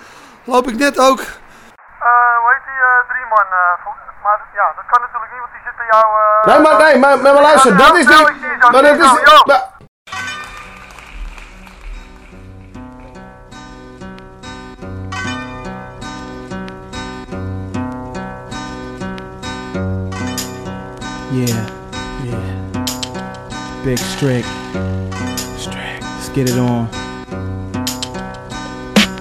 [0.45, 1.21] loop ik net ook...
[1.21, 3.47] Eh, hoe heet die eh, drie man?
[3.51, 3.87] eh,
[4.25, 6.05] maar ja, dat kan natuurlijk niet, want die zit bij jou...
[6.21, 8.71] eh, Nee, maar, nee, maar, maar, maar luister, dat is nou, niet...
[8.73, 9.45] Maar dat is...
[9.45, 9.73] maar-
[21.35, 23.83] Yeah, yeah.
[23.85, 24.45] Big Strick.
[25.59, 26.01] Strick.
[26.01, 26.89] Let's get it on.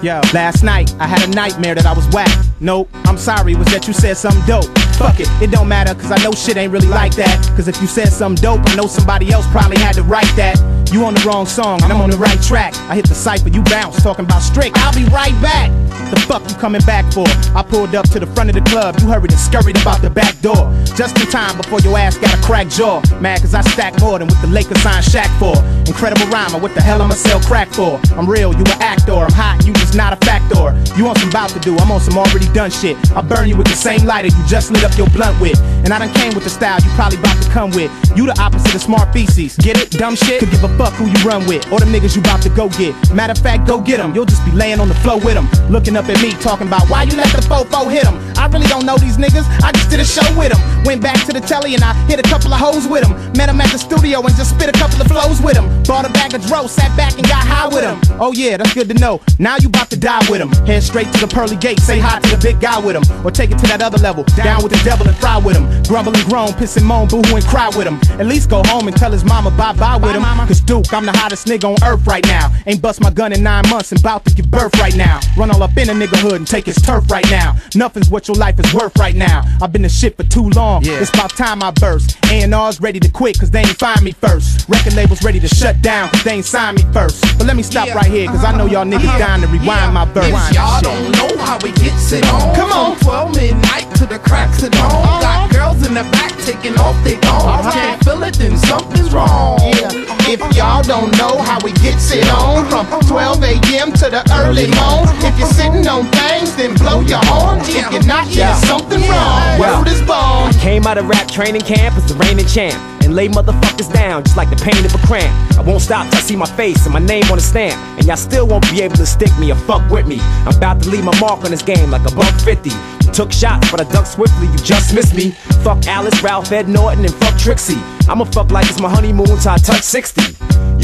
[0.00, 2.30] Yo, last night I had a nightmare that I was whack.
[2.60, 4.83] Nope, I'm sorry, was that you said something dope.
[4.98, 7.52] Fuck it, it don't matter, cause I know shit ain't really like that.
[7.56, 10.56] Cause if you said something dope, I know somebody else probably had to write that.
[10.92, 12.76] You on the wrong song, and I'm on the right track.
[12.88, 14.72] I hit the cipher, you bounce, talking about Strick.
[14.76, 15.72] I'll be right back.
[16.14, 17.24] The fuck you coming back for?
[17.56, 20.10] I pulled up to the front of the club, you hurried and scurried about the
[20.10, 20.70] back door.
[20.94, 23.02] Just in time before your ass got a cracked jaw.
[23.18, 25.56] Mad cause I stack more than what the Lakers signed Shaq for.
[25.90, 27.98] Incredible rhymer, what the hell I'ma sell crack for?
[28.14, 29.14] I'm real, you an actor.
[29.14, 30.70] I'm hot, you just not a factor.
[30.96, 32.96] You on some bout to do, I'm on some already done shit.
[33.12, 35.58] I burn you with the same lighter you just lit up your blunt with.
[35.84, 37.90] And I done came with the style you probably about to come with.
[38.16, 39.56] You the opposite of smart feces.
[39.56, 39.90] Get it?
[39.90, 40.40] Dumb shit?
[40.40, 41.64] Could give a fuck who you run with.
[41.72, 42.94] Or the niggas you about to go get.
[43.12, 44.14] Matter of fact, go get them.
[44.14, 45.48] You'll just be laying on the floor with them.
[45.70, 48.20] Looking up at me, talking about why you let the fofo hit them.
[48.36, 49.44] I really don't know these niggas.
[49.62, 50.60] I just did a show with them.
[50.84, 53.12] Went back to the telly and I hit a couple of hoes with them.
[53.36, 55.66] Met them at the studio and just spit a couple of flows with them.
[55.84, 58.00] Bought a bag of dro, sat back and got high with them.
[58.20, 59.20] Oh yeah, that's good to know.
[59.38, 60.52] Now you about to die with them.
[60.66, 63.04] Head straight to the pearly gate, say hi to the big guy with him.
[63.24, 65.66] Or take it to that other level, down with the devil and fry with him.
[65.84, 68.00] Grumble and groan, piss and moan, boohoo and cry with him.
[68.20, 70.22] At least go home and tell his mama bye bye with him.
[70.46, 72.52] Cause Duke, I'm the hottest nigga on earth right now.
[72.66, 75.20] Ain't bust my gun in nine months and bout to give birth right now.
[75.36, 77.56] Run all up in a nigga hood and take his turf right now.
[77.74, 79.42] Nothing's what your life is worth right now.
[79.62, 80.84] I've been the shit for too long.
[80.84, 81.00] Yeah.
[81.00, 82.18] It's about time I burst.
[82.30, 84.68] A&R's ready to quit cause they ain't find me first.
[84.68, 87.22] Record labels ready to shut down cause they ain't sign me first.
[87.38, 89.18] But let me stop right here cause I know y'all niggas uh-huh.
[89.18, 90.54] dying to rewind my verse.
[90.54, 92.54] Y'all don't know how it gets it on.
[92.54, 92.96] Come on.
[92.96, 95.20] From 12 midnight to the crack it on.
[95.20, 95.48] Got uh-huh.
[95.52, 97.72] girls in the back taking off their thongs.
[97.72, 99.60] Can't feel it, then something's wrong.
[99.60, 99.92] Yeah.
[100.26, 103.38] If y'all don't know how we gets it on from uh-huh.
[103.38, 103.92] 12 a.m.
[104.00, 105.12] to the early morn.
[105.20, 107.60] If you're sitting on things, then blow oh, your horn.
[107.60, 109.60] If you're not, yeah, something wrong.
[109.60, 110.48] Well, Word is born.
[110.48, 114.24] I came out of rap training camp as the reigning champ and lay motherfuckers down
[114.24, 115.30] just like the pain of a cramp.
[115.58, 118.04] I won't stop till I see my face and my name on a stamp, and
[118.06, 120.18] y'all still won't be able to stick me or fuck with me.
[120.20, 122.70] I'm about to leave my mark on this game like a buck 50.
[123.12, 124.48] Took shots, but I ducked swiftly.
[124.48, 125.30] You just missed me.
[125.62, 127.80] Fuck Alice, Ralph, Ed Norton, and fuck Trixie.
[128.08, 130.22] I'ma fuck like it's my honeymoon till I touch 60.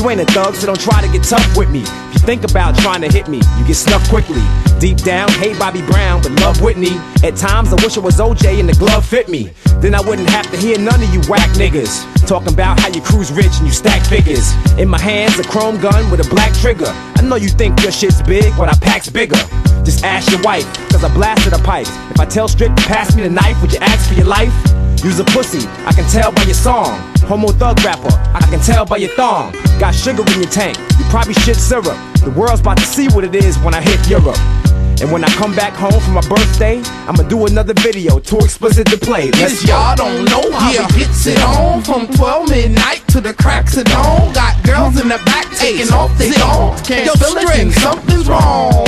[0.01, 1.83] You ain't a thug, so don't try to get tough with me.
[1.83, 4.41] If you think about trying to hit me, you get snuffed quickly.
[4.79, 6.97] Deep down, hate Bobby Brown, but love Whitney.
[7.23, 9.53] At times, I wish it was OJ and the glove fit me.
[9.77, 12.01] Then I wouldn't have to hear none of you whack niggas.
[12.27, 14.55] Talking about how you cruise rich and you stack figures.
[14.79, 16.89] In my hands, a chrome gun with a black trigger.
[16.89, 19.37] I know you think your shit's big, but I pack's bigger.
[19.85, 21.91] Just ask your wife, cause I blasted her pipes.
[22.11, 24.55] If I tell Strick to pass me the knife, would you ask for your life?
[25.05, 26.97] Use a pussy, I can tell by your song.
[27.31, 29.53] Homo thug rapper, I can tell by your thong.
[29.79, 31.85] Got sugar in your tank, you probably shit syrup.
[32.25, 34.35] The world's about to see what it is when I hit Europe.
[35.01, 38.87] And when I come back home for my birthday, I'ma do another video too explicit
[38.89, 39.31] to play.
[39.33, 40.87] Let's Cause y'all don't know how Yeah.
[40.93, 44.33] we gets it on from 12 midnight to the cracks of dawn.
[44.35, 46.83] Got girls in the back taking off their thongs.
[46.83, 48.85] Can't Yo, feel it, something's wrong.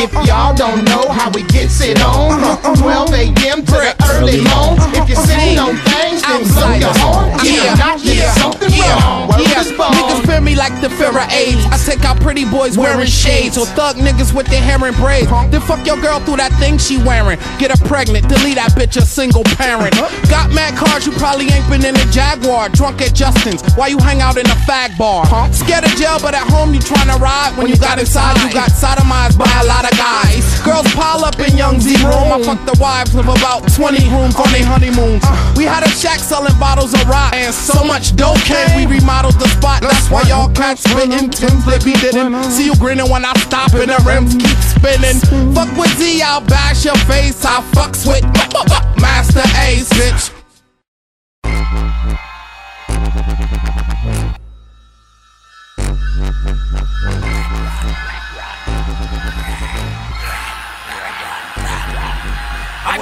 [0.00, 3.10] If y'all don't know how we gets it on from uh-huh.
[3.10, 3.60] 12 a.m.
[3.60, 4.80] to the early morn.
[4.80, 5.02] Uh-huh.
[5.02, 5.28] If you're uh-huh.
[5.28, 7.36] sitting on things, then blow your horn.
[7.76, 9.28] Not, then something wrong.
[9.28, 9.60] Word yeah.
[9.60, 9.92] is born.
[9.92, 11.64] Niggas fear me like the fear of AIDS.
[11.68, 15.28] I take out pretty boys wearing shades, or thug niggas with their hair in braids.
[15.50, 17.38] Then fuck your girl through that thing she wearing.
[17.58, 19.94] Get her pregnant, delete that bitch a single parent.
[20.30, 22.70] Got mad cars, you probably ain't been in a Jaguar.
[22.70, 25.26] Drunk at Justin's, why you hang out in a fag bar?
[25.52, 27.56] Scared of jail, but at home you tryna ride.
[27.56, 30.44] When you got inside, you got sodomized by a lot of guys.
[30.62, 32.30] Girls pile up in Young Zee room.
[32.30, 35.24] I fuck the wives of about 20 grooms on their honeymoons.
[35.56, 38.76] We had a shack selling bottles of rock and so much dope came.
[38.76, 39.82] We remodeled the spot.
[39.82, 41.30] That's why y'all cats spitting.
[41.30, 45.18] Tim's they be didn't see you grinning when I stop and the rims keep spinning.
[45.54, 47.44] Fuck with Z, I'll bash your face.
[47.44, 48.24] I fucks with
[49.00, 50.30] Masta Ace, bitch.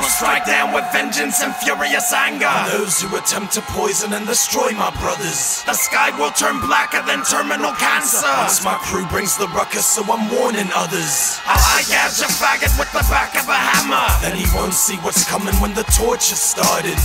[0.08, 2.46] Will strike down with vengeance and furious anger.
[2.46, 5.62] On those who attempt to poison and destroy my brothers.
[5.64, 8.26] The sky will turn blacker than terminal cancer.
[8.38, 11.40] Once my crew brings the ruckus, so I'm warning others.
[11.44, 14.06] I'll eye gouge a faggot with the back of a hammer.
[14.22, 16.96] Then he won't see what's coming when the torch has started.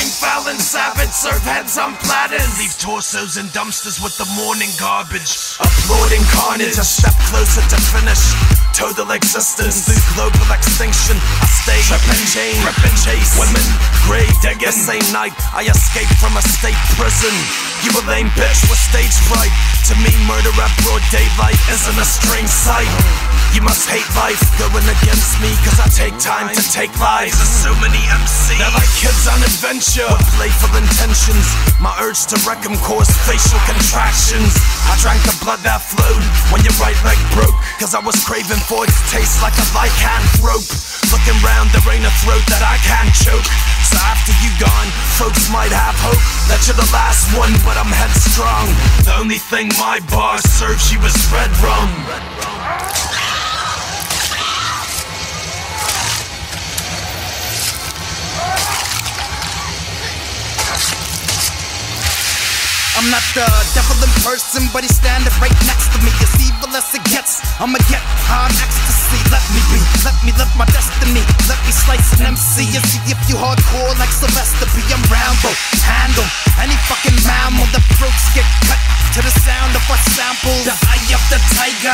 [0.00, 2.56] I'm foul and savage, serve heads on platters.
[2.56, 5.60] Leave torsos and dumpsters with the morning garbage.
[5.60, 8.32] Applauding carnage, a step closer to finish.
[8.72, 11.20] Total existence through global extinction.
[11.20, 13.60] I stay trip and chain, rip and chase women,
[14.08, 14.72] grave digging.
[14.72, 17.36] The same night I escaped from a state prison.
[17.84, 19.52] You a lame bitch with stage fright.
[19.92, 22.88] To me, murder at broad daylight isn't a strange sight.
[23.52, 27.36] You must hate life going against me, cause I take time to take lives.
[27.36, 28.56] There's so many MCs.
[28.56, 31.50] They're like kids on adventure with playful intentions.
[31.82, 34.54] My urge to wreck 'em caused facial contractions.
[34.86, 36.22] I drank the blood that flowed
[36.54, 37.58] when your right leg broke.
[37.80, 40.62] Cause I was craving for its taste like a lycanthrope.
[41.10, 43.50] Looking round, there ain't a throat that I can't choke.
[43.90, 47.90] So after you gone, folks might have hope that you're the last one, but I'm
[47.90, 48.70] headstrong.
[49.02, 51.90] The only thing my bar serves you is red rum.
[63.00, 66.12] I'm not the devil in person, but he's standing right next to me.
[66.20, 69.18] As evil as it gets, I'ma get on ecstasy.
[69.30, 71.22] Let me be, let me live my destiny.
[71.50, 74.70] Let me slice an MC and see if you hardcore like Sylvester.
[74.90, 75.50] I'm Rambo,
[75.82, 76.26] handle
[76.62, 77.66] any fucking mammal.
[77.74, 78.78] The throats get cut
[79.14, 80.64] to the sound of our samples.
[80.66, 81.90] The eye of the tiger,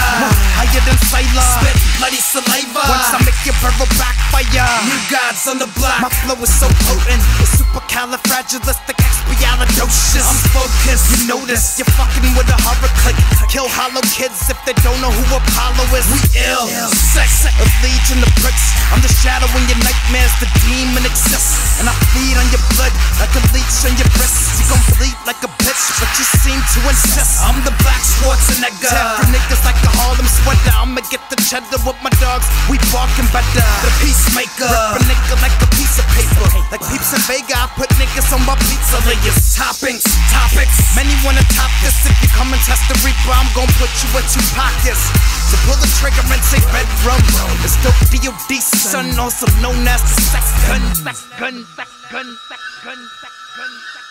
[0.61, 1.49] higher than Sailor.
[1.61, 2.85] Spit bloody saliva.
[2.85, 6.05] Once I make your barrel backfire, new gods on the block.
[6.05, 10.29] My flow is so potent, it's supercalifragilisticexpialidocious.
[10.29, 13.17] I'm focused, you notice you're fucking with a horror clique.
[13.49, 16.05] Kill hollow kids if they don't know who Apollo is.
[16.11, 18.67] We ill, sex, a legion of bricks.
[18.91, 22.91] I'm the shadow in your nightmares, the demon exists, and I feed on your blood
[23.23, 24.59] like a leech on your breast.
[24.59, 27.47] You gon' bleed like a bitch, but you seem to insist.
[27.47, 28.91] I'm the black Schwarzenegger.
[28.91, 30.75] Tap for niggas like a Harlem sweater.
[30.75, 32.51] I'ma get the cheddar with my dogs.
[32.67, 33.63] We barking better.
[33.87, 34.67] The peacemaker.
[34.67, 35.86] Rip a nigga like a of
[36.17, 36.49] paper.
[36.73, 39.55] Like peeps in Vega, I put niggas on my pizza layers.
[39.55, 40.03] Toppings,
[40.33, 40.77] topics.
[40.97, 41.95] Many wanna top this.
[42.09, 45.13] If you come and test the reaper, I'm gon' put you with two pockets.
[45.53, 47.21] So pull the trigger and say red rum.
[47.63, 50.83] It's dope DOD son, also known as the sex gun.
[50.97, 54.05] Sex gun, sex gun, sex gun, sex gun, sex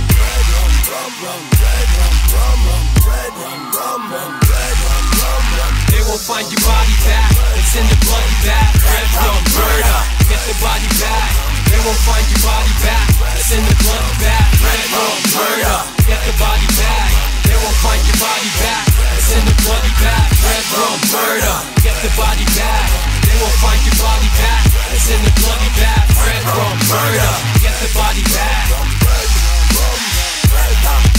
[0.00, 0.15] gun.
[0.86, 0.94] They
[6.06, 7.26] won't find your body back.
[7.58, 8.70] It's in the bloody bag.
[8.86, 9.98] Red rum, murder.
[10.30, 11.34] Get the body back.
[11.66, 13.02] They won't find your body back.
[13.34, 14.46] It's in the bloody bag.
[14.62, 15.78] Red rum, murder.
[16.06, 17.10] Get the body back.
[17.50, 18.86] They won't find your body back.
[19.18, 20.30] It's in the bloody bag.
[20.38, 21.56] Red rum, murder.
[21.82, 22.86] Get the body back.
[23.26, 24.62] They won't find your body back.
[24.94, 26.06] It's in the bloody bag.
[26.14, 27.32] Red rum, murder.
[27.58, 28.85] Get the body back.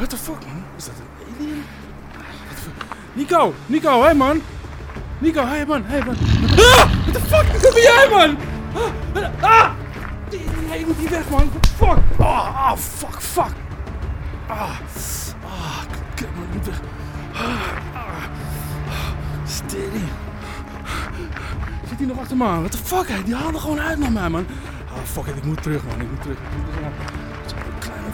[0.00, 0.64] What the fuck, man?
[0.76, 1.64] Is dat een alien?
[3.12, 4.42] Nico, Nico, hey man.
[5.18, 6.16] Nico, hey man, hey man.
[6.50, 6.88] Ah!
[7.04, 7.52] What the fuck?
[7.52, 8.36] Wat ben jij, man?
[8.74, 9.44] Ah!
[9.44, 9.70] ah!
[10.68, 11.50] Nee, ik moet hier weg, man.
[11.76, 11.98] Fuck.
[12.18, 13.52] Ah, ah, fuck, fuck.
[14.46, 14.70] Ah,
[15.44, 15.80] ah,
[16.14, 16.80] kut, man, ik moet weg.
[17.32, 17.42] Ah,
[17.94, 18.24] ah,
[19.44, 20.04] steady.
[21.88, 22.58] Zit hij nog achter me aan?
[22.58, 23.22] What the fuck, hè?
[23.22, 24.46] Die haalde gewoon uit naar mij, man.
[24.92, 26.00] Ah, fuck ik moet terug, man.
[26.00, 26.38] Ik moet terug.
[26.38, 27.29] Ik moet terug.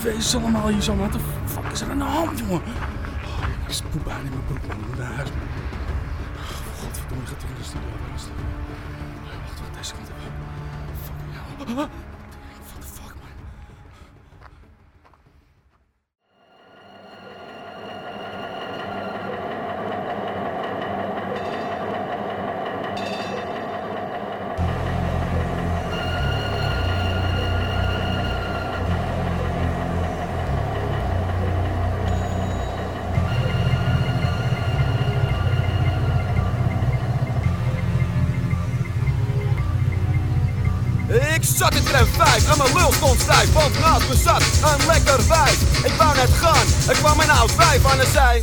[0.03, 0.97] Wezens allemaal hier zo.
[0.97, 2.63] Wat de fuck is er aan de hand, jongen?
[2.63, 4.77] Oh, ik spoed bijna in mijn broek, man.
[4.81, 5.49] Ik moet naar huis, man.
[6.37, 7.89] Oh, godverdomme, ik ga terug in de studio.
[8.13, 10.33] Wacht, wacht, deze kant even.
[11.05, 11.89] Fucking hell.
[44.09, 45.59] Me zat een lekker wijf.
[45.85, 48.41] Ik wou net gaan, er kwam een oud wijf aan en zei...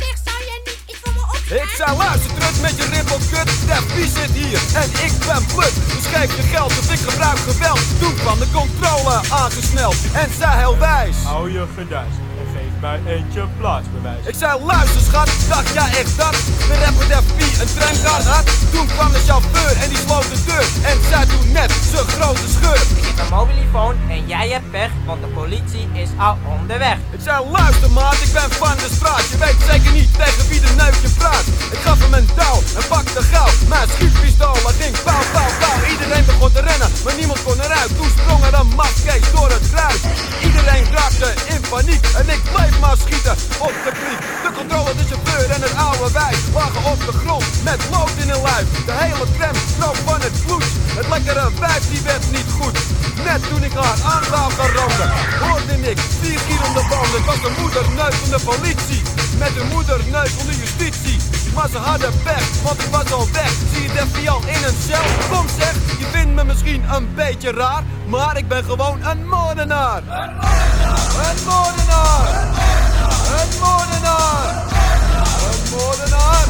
[1.62, 5.74] Ik zei luister terug met je rimpelkut, Stef wie zit hier en ik ben plut.
[5.92, 7.82] Dus geef je geld of ik gebruik geweld.
[8.00, 11.16] Toen kwam de controle aangesneld en zei heel wijs.
[11.24, 12.23] Hou je gedijs
[12.84, 14.24] mij eentje plaatsbewijs.
[14.32, 16.36] Ik zei luister schat, dacht jij echt dat.
[16.68, 20.38] De rapper Def P een tramkaart had Toen kwam de chauffeur en die sloot de
[20.46, 20.66] deur.
[20.90, 22.82] En zei toen net zijn grote scheur.
[23.00, 26.98] Ik heb een mobielefoon en jij hebt pech, want de politie is al onderweg.
[27.16, 29.24] Ik zei luister maat, ik ben van de straat.
[29.32, 31.46] Je weet zeker niet tegen wie de neuk je praat.
[31.76, 35.78] Ik gaf hem een touw en pakte gauw Mijn schietpistool, dat ging pauw, pauw, pauw.
[35.94, 37.90] Iedereen begon te rennen, maar niemand kon eruit.
[37.98, 40.00] Toen sprong er een mafkees door het kruis.
[40.48, 43.36] Iedereen raakte in paniek En ik bleef maar schieten.
[43.68, 47.44] Op de kliek De controle, de chauffeur en het oude wijf Lagen op de grond
[47.68, 48.66] met lood in hun lijf.
[48.88, 50.66] De hele tram stroop van het bloed.
[50.98, 52.76] Het lekkere wijf die werd niet goed.
[53.26, 55.10] Net toen ik haar aan wou gaan randen
[55.44, 57.24] Hoorde ik vier kier om de banden.
[57.28, 59.02] Was de moederneus van de politie.
[59.38, 63.52] Met de moederneus van de justitie maar ze hadden pech, want ik was al weg.
[63.72, 65.02] Zie je Deffy al in een cel?
[65.30, 70.02] Kom zeg, je vindt me misschien een beetje raar Maar ik ben gewoon een moordenaar.
[70.06, 72.26] Een moordenaar.
[73.40, 74.62] Een moordenaar.
[75.50, 76.44] Een moordenaar.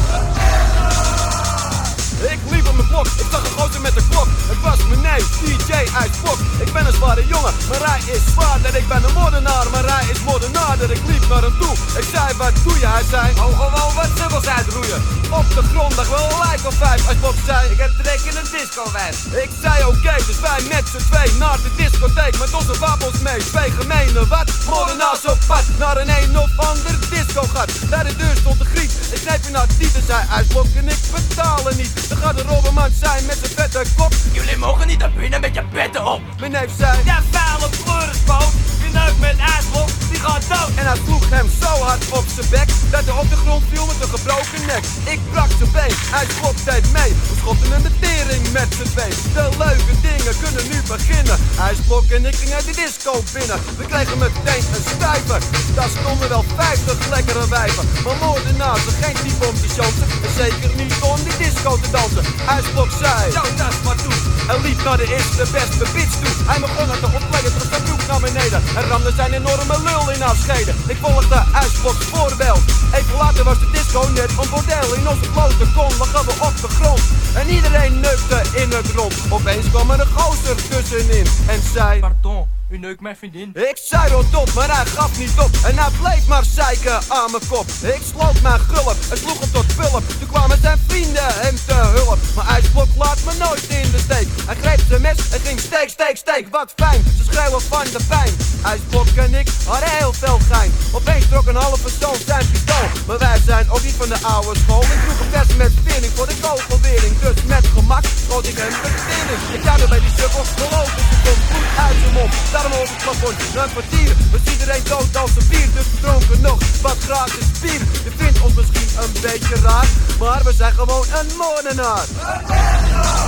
[2.31, 4.27] Ik liep op ik zag een gozer met een klok.
[4.51, 6.39] Het was mijn neef, DJ uit Fok.
[6.65, 10.05] Ik ben een zware jongen, mijn rij is zwaarder Ik ben een moordenaar, mijn rij
[10.11, 12.87] is moordenaarder Ik liep naar hem toe, ik zei wat doe je?
[12.87, 15.01] Hij zei, oh gewoon wat dubbels uitroeien.
[15.29, 17.07] Op de grond lag wel een lijk of vijf.
[17.07, 20.61] Als Bob zei, ik heb trek in een disco wijf Ik zei oké, dus wij
[20.73, 25.39] met z'n twee naar de discotheek Met onze wapens mee, twee gemene wat Moordenaars op
[25.47, 27.69] pad, naar een een of ander discogat.
[27.89, 30.99] Bij de deur stond de griet, ik kneep je naar tieten Zei uitblok en ik
[31.11, 32.09] betalen niet.
[32.09, 35.55] Dan gaat de robberman zijn met zijn vette kop Jullie mogen niet naar binnen met
[35.55, 36.21] je petten op.
[36.39, 38.74] Mijn neef zei, Ja, vuile pleurispoot.
[38.95, 39.89] Je neukt met ijsblok.
[40.11, 40.71] Die gaat dood.
[40.79, 43.85] En hij sloeg hem zo hard op zijn bek, dat hij op de grond viel
[43.91, 44.83] met een gebroken nek.
[45.13, 47.11] Ik brak zijn been, hij schopt deed mee.
[47.29, 49.13] We schopten hem de tering met z'n twee.
[49.37, 51.37] De leuke dingen kunnen nu beginnen.
[51.63, 53.59] Hij sprok en ik ging uit de disco binnen.
[53.79, 55.41] We kregen meteen een stuiver.
[55.77, 57.85] Daar stonden wel 50 lekkere wijven.
[58.03, 60.07] Maar moordenaars, geen type om te chansen.
[60.25, 62.23] En zeker niet om die disco te dansen.
[62.49, 64.17] Hij sprok zei, zo dat maar toe.
[64.51, 66.33] En liep naar de eerste beste bitch toe.
[66.49, 69.13] Hij begon het te ontkleden, terug zijn broek naar beneden.
[69.15, 70.75] Zijn enorme lul in haar scheden.
[70.87, 72.61] Ik volgde Uitsproks voorbeeld.
[72.93, 74.93] Even later was de disco net een bordel.
[74.95, 77.01] In onze blote kon lagen we op de grond.
[77.35, 79.15] En iedereen neukte in het rond.
[79.29, 81.99] Opeens kwam er een gozer tussenin en zei...
[81.99, 83.49] Pardon, u neukt mijn vriendin.
[83.53, 85.49] Ik zei rot op, maar hij gaf niet op.
[85.65, 87.65] En hij bleef maar zeiken aan mijn kop.
[87.95, 90.03] Ik sloot mijn gulp en sloeg hem tot pulp.
[90.19, 92.19] Toen kwamen zijn vrienden hem te hulp.
[92.35, 94.27] Maar IJsblok laat me nooit in de steek.
[94.45, 96.47] Hij greep zijn mes en ging steek, steek, steek.
[96.51, 98.33] Wat fijn, ze schreeuwen van de pijn.
[98.63, 100.71] IJsblok en ik hadden heel veel gein.
[100.91, 102.87] Opeens trok een halve persoon zijn pistool.
[103.07, 104.81] Maar wij zijn ook niet van de oude school.
[104.81, 107.13] Ik vroeg een vers met vering voor de kogelwering.
[107.19, 109.35] Dus met gemak schoot ik hem de.
[109.57, 112.33] Ik er bij die sukkel, ik, er komt bloed uit zijn mond.
[112.55, 115.69] Daarom over het plafond, een kwartier was iedereen dood als een bier.
[115.73, 117.81] Dus dronken nog wat gratis bier.
[118.03, 119.87] Je vindt ons misschien een beetje raar,
[120.19, 122.05] maar we zijn gewoon een moordenaar.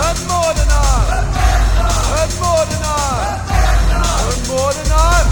[0.08, 1.06] Een moordenaar.
[2.22, 3.40] Een moordenaar.
[4.30, 5.26] Een moordenaar.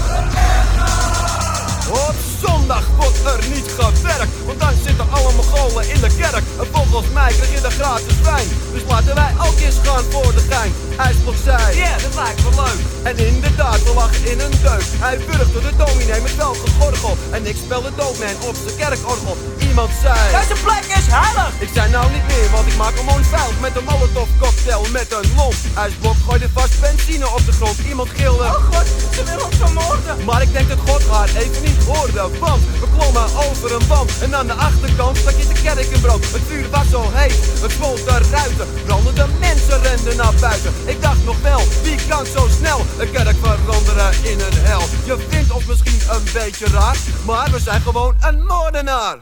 [1.90, 2.14] Op
[2.44, 6.44] zondag wordt er niet gewerkt, want dan zitten alle Mongolen in de kerk.
[6.60, 8.48] En volgens mij krijg je de gratis wijn.
[8.72, 10.72] Dus laten wij ook eens gaan voor de gein.
[10.96, 12.80] IJsblok zei, ja, dat lijkt me leuk.
[13.02, 14.86] En inderdaad, we lachen in een deuk.
[15.04, 17.16] Hij burgde de dominee met welke gorgel.
[17.30, 19.36] En ik spelde doodman op zijn kerkorgel.
[19.68, 21.52] Iemand zei, Deze plek is heilig.
[21.58, 25.08] ik zei nou niet meer, want ik maak hem vuil met een molotov cocktail met
[25.18, 25.56] een lont.
[25.74, 27.78] IJsblok gooide vast benzine op de grond.
[27.88, 30.24] Iemand gilde, Oh god, ze willen ons vermoorden.
[30.24, 32.38] maar ik denk dat God haar even niet hoorde.
[32.38, 36.00] Want we klommen over een wand en aan de achterkant stak je de kerk in
[36.00, 36.24] brand.
[36.32, 38.68] Het vuur was zo heet, het smolt de ruiten.
[38.86, 40.72] Brandende mensen renden naar buiten.
[40.84, 44.82] Ik dacht nog wel, wie kan zo snel een kerk veranderen in een hel?
[45.04, 49.16] Je vindt ons misschien een beetje raar, maar we zijn gewoon een moordenaar.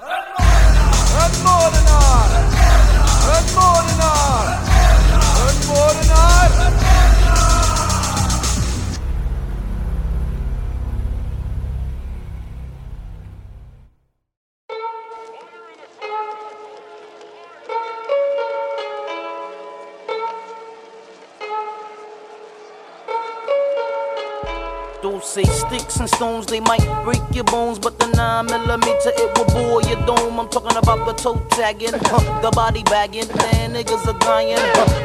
[1.22, 2.28] Een moordenaar!
[3.34, 4.58] Een moordenaar!
[5.46, 7.23] Een moordenaar!
[25.04, 29.36] Don't say sticks and stones, they might break your bones, but the 9 millimeter it
[29.36, 30.40] will bore your dome.
[30.40, 33.28] I'm talking about the toe tagging, the body bagging.
[33.36, 34.56] Man, niggas are dying,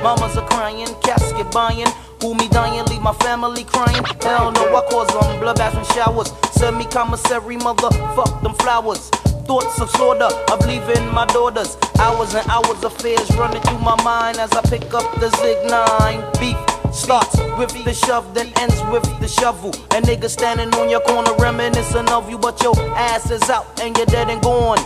[0.02, 1.86] mamas are crying, casket buying.
[2.22, 4.02] Who me dying, leave my family crying.
[4.22, 6.32] Hell no, I cause them bloodbaths and showers.
[6.54, 9.10] Send me commissary, mother, fuck them flowers.
[9.52, 11.76] Thoughts of slaughter, of leaving my daughters.
[12.00, 15.70] Hours and hours of fears running through my mind as I pick up the Zig
[15.70, 16.40] 9.
[16.40, 19.72] Beef starts with the shove, then ends with the shovel.
[19.92, 23.96] And niggas standing on your corner reminiscing of you, but your ass is out and
[23.98, 24.80] you're dead and gone.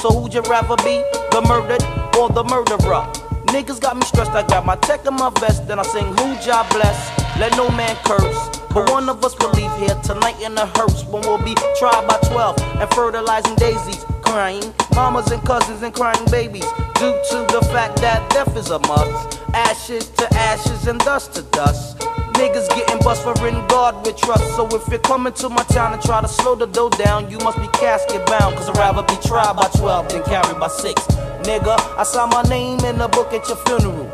[0.00, 1.02] So who'd you rather be,
[1.32, 1.82] the murdered
[2.16, 3.04] or the murderer?
[3.46, 6.36] Niggas got me stressed, I got my tech in my vest, then I sing who
[6.44, 6.98] job bless,
[7.38, 8.58] let no man curse.
[8.74, 12.06] But one of us will leave here tonight in a hearse when we'll be tried
[12.06, 16.66] by 12 and fertilizing daisies, crying mamas and cousins and crying babies
[16.98, 19.35] due to the fact that death is a must.
[19.54, 21.98] Ashes to ashes and dust to dust.
[22.34, 24.44] Niggas getting bust for in God with trust.
[24.56, 27.38] So if you're coming to my town and try to slow the dough down, you
[27.38, 28.56] must be casket bound.
[28.56, 31.02] Cause I'd rather be tried by 12 than carried by 6.
[31.46, 34.10] Nigga, I saw my name in the book at your funeral.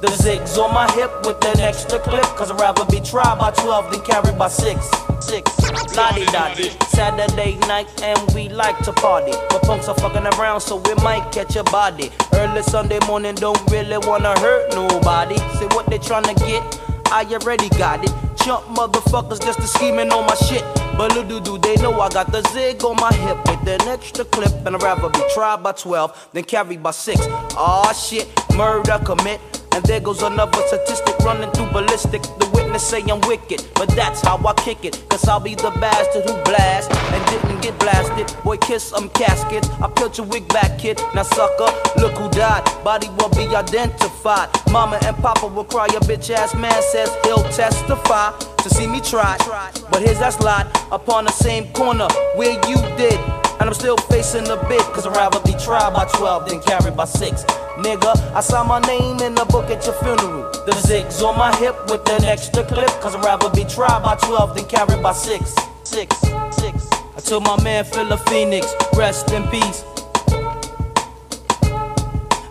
[0.00, 2.24] The zigs on my hip with an extra clip.
[2.36, 5.11] Cause I'd rather be tried by 12 than carried by 6.
[5.22, 5.96] 6.
[5.96, 6.70] Lottie dotty.
[6.88, 9.32] Saturday night and we like to party.
[9.50, 12.10] But punks are fucking around so we might catch a body.
[12.34, 15.36] Early Sunday morning don't really wanna hurt nobody.
[15.58, 16.62] See what they tryna get?
[17.12, 18.12] I already got it.
[18.42, 20.64] Chump motherfuckers just to scheming on my shit.
[20.96, 23.88] But little do do, they know I got the zig on my hip with an
[23.88, 24.52] extra clip.
[24.66, 27.20] And I'd rather be tried by 12 than carried by 6.
[27.20, 29.40] Aw shit, murder commit.
[29.74, 32.22] And there goes another statistic running through ballistic.
[32.22, 35.02] The witness say I'm wicked, but that's how I kick it.
[35.08, 38.26] Cause I'll be the bastard who blast and didn't get blasted.
[38.44, 39.68] Boy, kiss some caskets.
[39.80, 41.00] I peeled your wig back, kid.
[41.14, 41.70] Now, sucker,
[42.00, 42.64] look who died.
[42.84, 44.48] Body won't be identified.
[44.70, 45.86] Mama and Papa will cry.
[45.90, 49.36] Your bitch ass man says he'll testify to see me try.
[49.90, 53.18] But here's that slide upon the same corner where you did.
[53.60, 56.96] And I'm still facing the bid, cause I'd rather be tried by 12 than carried
[56.96, 57.44] by 6.
[57.82, 60.48] Nigga, I saw my name in the book at your funeral.
[60.66, 64.14] The zigs on my hip with an extra clip, cause I'd rather be tried by
[64.14, 65.54] 12 than carried by 6.
[65.82, 66.90] 6, 6.
[67.16, 69.84] Until my man Philip Phoenix, rest in peace.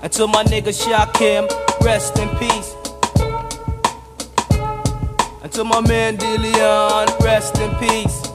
[0.03, 1.47] Until my nigga Shakim,
[1.81, 2.75] rest in peace.
[5.41, 8.30] Until my man DeLeon, rest in peace.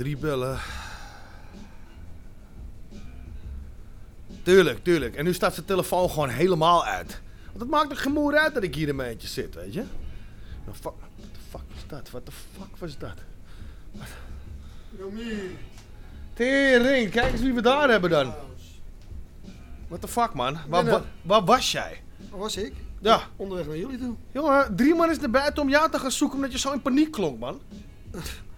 [0.00, 0.58] Drie bellen.
[4.42, 5.14] Tuurlijk, tuurlijk.
[5.14, 7.20] En nu staat zijn telefoon gewoon helemaal uit.
[7.46, 9.72] Want het maakt er geen moer uit dat ik hier in mijn eentje zit, weet
[9.74, 9.84] je?
[10.64, 12.10] Nou, fuck, what the fuck was dat?
[12.10, 13.14] What the fuck was dat?
[16.34, 18.34] Tering, kijk eens wie we daar hebben dan.
[19.88, 20.58] What the fuck, man?
[20.68, 22.02] Waar, wa- waar was jij?
[22.30, 22.72] Waar was ik?
[23.00, 23.22] Ja.
[23.36, 24.14] Onderweg naar jullie toe.
[24.32, 26.82] Jongen, drie man is naar buiten om jou te gaan zoeken omdat je zo in
[26.82, 27.60] paniek klonk, man.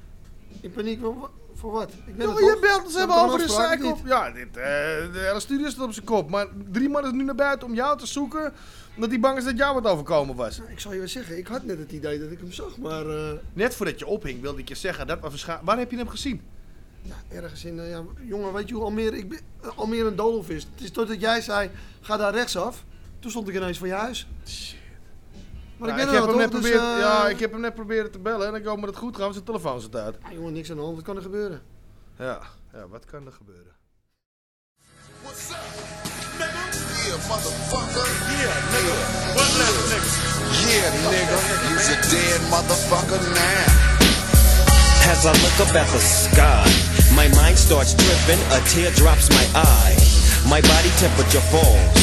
[0.62, 1.90] In paniek voor, voor wat?
[2.06, 3.96] Ik ben je belt, ze Heb hebben over de niet?
[4.04, 6.30] Ja, dit, eh, de hele studio staat op zijn kop.
[6.30, 8.52] Maar drie man is nu naar buiten om jou te zoeken
[8.94, 10.60] omdat hij bang is dat jou wat overkomen was.
[10.68, 13.06] Ik zal je wel zeggen, ik had net het idee dat ik hem zag, maar
[13.06, 16.08] eh, Net voordat je ophing wilde ik je zeggen, dat was waar heb je hem
[16.08, 16.42] gezien?
[17.02, 19.38] ja, ergens in, eh, ja, jongen, weet je hoe Almere, ik ben,
[19.76, 20.62] Almere een doolhof is.
[20.62, 21.70] Het is totdat jij zei,
[22.00, 22.84] ga daar rechtsaf.
[23.18, 24.26] Toen stond ik ineens voor je huis.
[25.82, 27.60] Maar Ja, ik ben heb er hem net dus, proberen, eh, ja, ik heb hem
[27.60, 29.96] net proberen te bellen en ik hoop dat het goed gaat, want zijn telefoon zit
[29.96, 30.16] uit.
[30.22, 31.62] ja, jongen, niks aan de hand, wat kan er gebeuren?
[32.18, 32.38] Ja,
[32.72, 33.72] ja, wat kan er gebeuren?
[35.92, 38.06] Yeah, motherfucker.
[38.38, 38.94] Yeah, nigga.
[39.34, 40.10] What left, nigga?
[40.70, 41.38] Yeah, nigga.
[41.70, 45.10] You's a dead motherfucker now.
[45.10, 46.64] As I look up at the sky,
[47.14, 49.96] my mind starts dripping, a tear drops my eye.
[50.48, 51.98] My body temperature falls.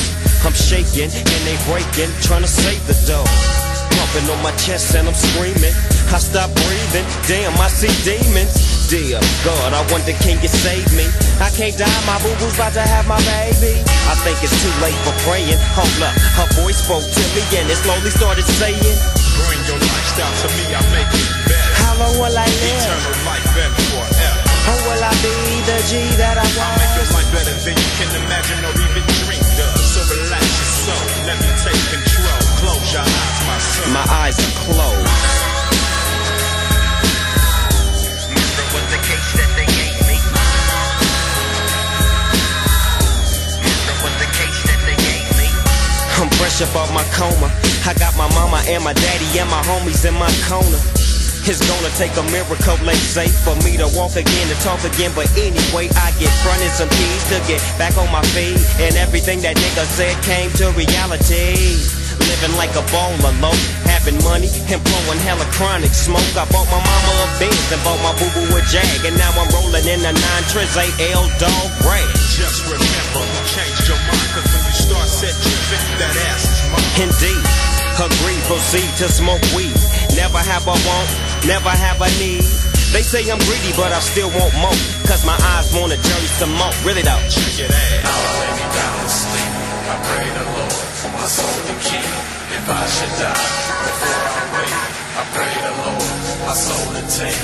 [0.46, 3.69] I'm shaking and they breaking, trying to save the dough.
[3.98, 5.74] Pumping on my chest and I'm screaming.
[6.10, 8.90] I stop breathing, damn, I see demons.
[8.90, 11.06] Dear God, I wonder can you save me?
[11.38, 13.78] I can't die, my boo boo's about to have my baby.
[14.10, 15.62] I think it's too late for praying.
[15.78, 18.98] Hold up, her voice spoke to me and it slowly started saying,
[19.46, 21.74] Bring your lifestyle to me, I make it better.
[21.86, 22.82] How long will I live?
[22.82, 24.42] Eternal life and forever.
[24.74, 25.34] Or will I be
[25.70, 26.74] the G that I want?
[26.74, 29.78] I'll make your life better than you can imagine or even dream of.
[29.78, 32.42] So relax your soul, let me take control.
[32.66, 33.29] Close your eyes,
[33.94, 35.30] my eyes are closed.
[46.20, 47.48] I'm fresh up off my coma.
[47.88, 50.80] I got my mama and my daddy and my homies in my corner.
[51.48, 55.12] It's gonna take a miracle, let's say, for me to walk again and talk again.
[55.16, 58.60] But anyway, I get fronted some keys to get back on my feet.
[58.84, 61.99] And everything that nigga said came to reality.
[62.30, 63.58] Living like a baller, low,
[63.90, 66.30] having money and blowing hella chronic smoke.
[66.38, 69.02] I bought my mama a Benz and bought my boo boo a Jag.
[69.02, 70.22] And now I'm rolling in a 9
[70.54, 72.06] Triz AL dog rag.
[72.38, 77.10] Just remember, change your mind, cause when you start set tripping, that ass is mine.
[77.10, 77.44] Indeed,
[77.98, 79.74] agree, proceed to smoke weed.
[80.14, 81.10] Never have a want,
[81.50, 82.46] never have a need.
[82.94, 84.78] They say I'm greedy, but I still want more.
[85.10, 86.74] Cause my eyes wanna journey some more.
[86.86, 87.22] Really though.
[87.26, 88.06] Check it out.
[88.06, 89.50] I lay me down to sleep.
[89.90, 90.89] I pray the Lord
[91.20, 92.08] my soul to keep.
[92.56, 93.48] If I should die
[93.84, 94.80] before I wake,
[95.20, 96.08] I pray the Lord
[96.48, 97.44] my soul to take.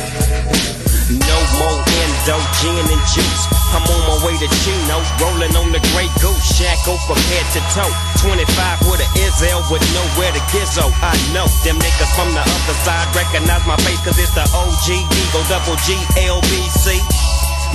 [1.11, 3.43] No more endo, gin and juice.
[3.75, 6.39] I'm on my way to Chino, rolling on the Grey Goose.
[6.55, 7.91] Shackled from head to toe.
[8.23, 8.47] 25
[8.87, 10.87] with a Izzel with nowhere to gizzo.
[11.03, 14.87] I know them niggas from the other side recognize my face cause it's the OG
[15.03, 17.03] Eagle double G LBC.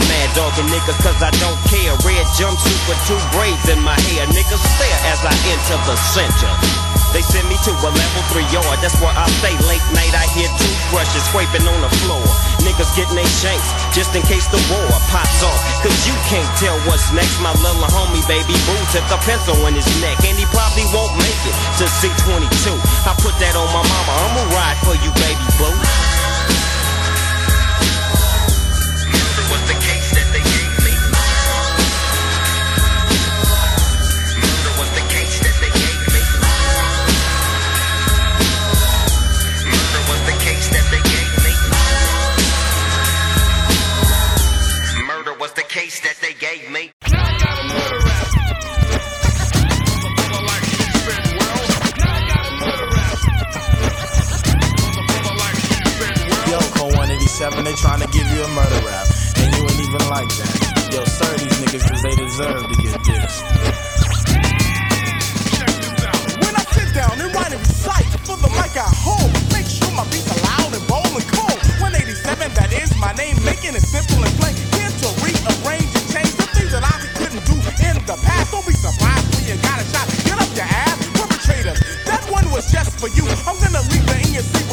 [0.09, 1.93] Mad dogging niggas cause I don't care.
[2.07, 4.27] Red jumpsuit with two braids in my hair.
[4.31, 6.53] Niggas stare as I enter the center.
[7.11, 8.79] They send me to a level three yard.
[8.79, 10.15] That's where I stay late night.
[10.15, 12.23] I hear toothbrushes scraping on the floor.
[12.63, 15.59] Niggas getting they shanks just in case the war pops off.
[15.83, 17.43] Cause you can't tell what's next.
[17.43, 20.23] My little homie, baby boo, took a pencil in his neck.
[20.23, 22.79] And he probably won't make it to C22.
[23.11, 24.13] I put that on my mama.
[24.15, 26.00] I'ma ride for you, baby boo.
[57.41, 59.09] 7, they trying to give you a murder rap.
[59.41, 60.93] And you ain't even like that.
[60.93, 63.41] Yo, sir, these niggas, cause they deserve to get this
[66.93, 70.43] down and write and recite for the mic at home, Make sure my beats are
[70.53, 71.57] loud and bold and cool.
[71.81, 74.53] 187, that is my name, making it simple and plain.
[74.77, 78.53] Here to rearrange and change the things that I couldn't do in the past.
[78.53, 80.05] Don't be surprised when you got a shot.
[80.29, 81.81] Get up your ass, perpetrators.
[82.05, 83.25] That one was just for you.
[83.49, 84.69] I'm gonna leave the in your sleep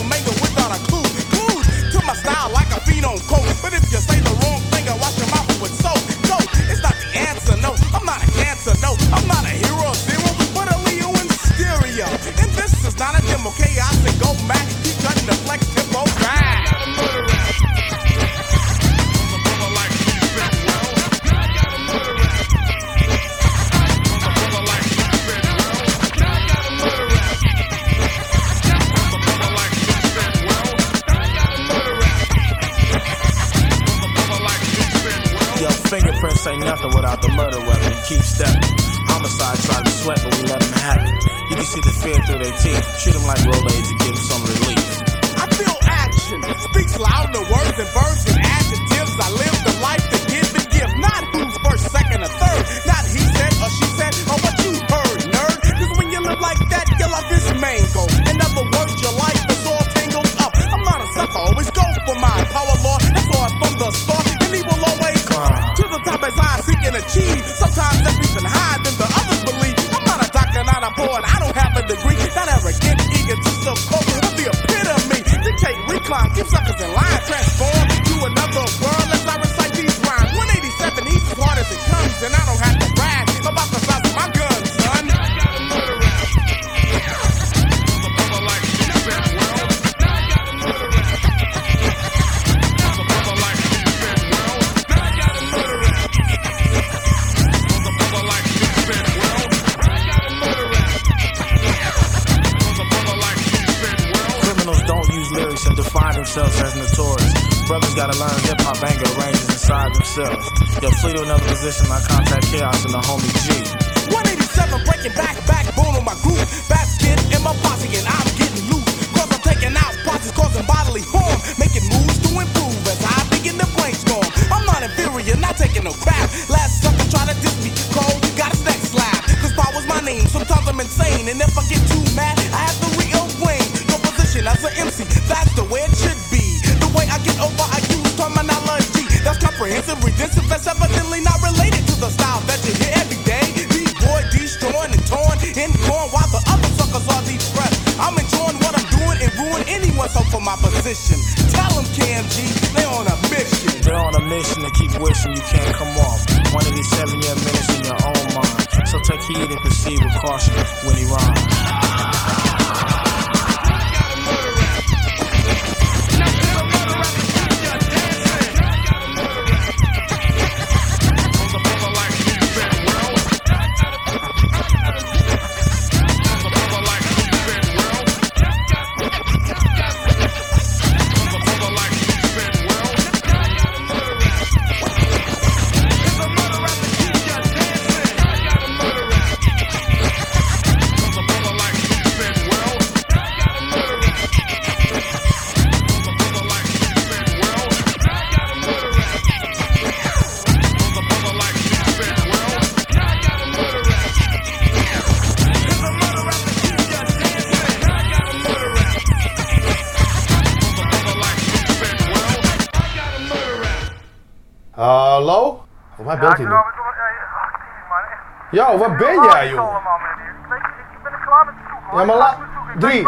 [221.92, 222.38] Ja, maar laat...
[222.80, 223.08] Drie.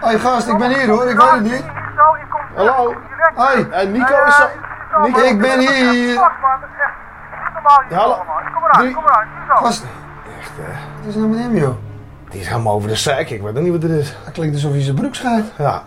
[0.00, 1.64] Hé hey, gast, ik ben hier hoor, ik weet het niet.
[2.56, 2.94] Hallo?
[3.34, 3.86] Hey.
[3.86, 4.46] Nico is zo...
[5.02, 6.14] Nico, ik ben hier.
[7.90, 8.16] Ja, hallo.
[8.54, 9.04] Kom eraan, kom.
[9.48, 9.84] Gast.
[10.38, 10.72] Echt, hè.
[10.98, 11.74] Wat is nou met hem, joh?
[12.30, 14.16] Die is helemaal over de zeik, ik weet nog niet wat er is.
[14.24, 15.52] Het klinkt alsof hij zijn broek schijnt.
[15.58, 15.82] Ja.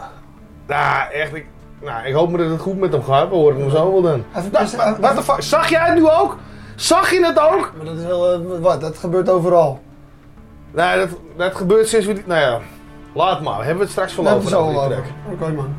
[0.67, 1.45] Nou, echt, ik...
[1.81, 3.29] Nou, ik hoop maar dat het goed met hem gaat.
[3.29, 4.25] We horen hem zo wel dan.
[4.99, 5.41] Wat de fuck?
[5.41, 6.37] Zag jij het nu ook?
[6.75, 7.71] Zag je het ook?
[7.75, 8.33] Maar dat is wel...
[8.33, 8.81] Eh, wat?
[8.81, 9.81] Dat gebeurt overal.
[10.77, 12.21] Nee, dat, dat gebeurt sinds we...
[12.25, 12.59] Nou ja,
[13.13, 13.57] laat maar.
[13.57, 14.43] Hebben we het straks verlopen?
[14.43, 15.13] Laten we zo over die lopen.
[15.31, 15.75] Oké, man.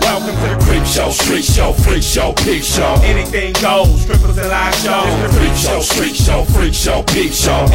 [0.00, 2.94] Welcome to the creep show, street show, freak show, peep show.
[3.02, 5.06] Anything goes, strippers and live shows.
[5.06, 7.66] It's the creep show, street show, freak show, peep show.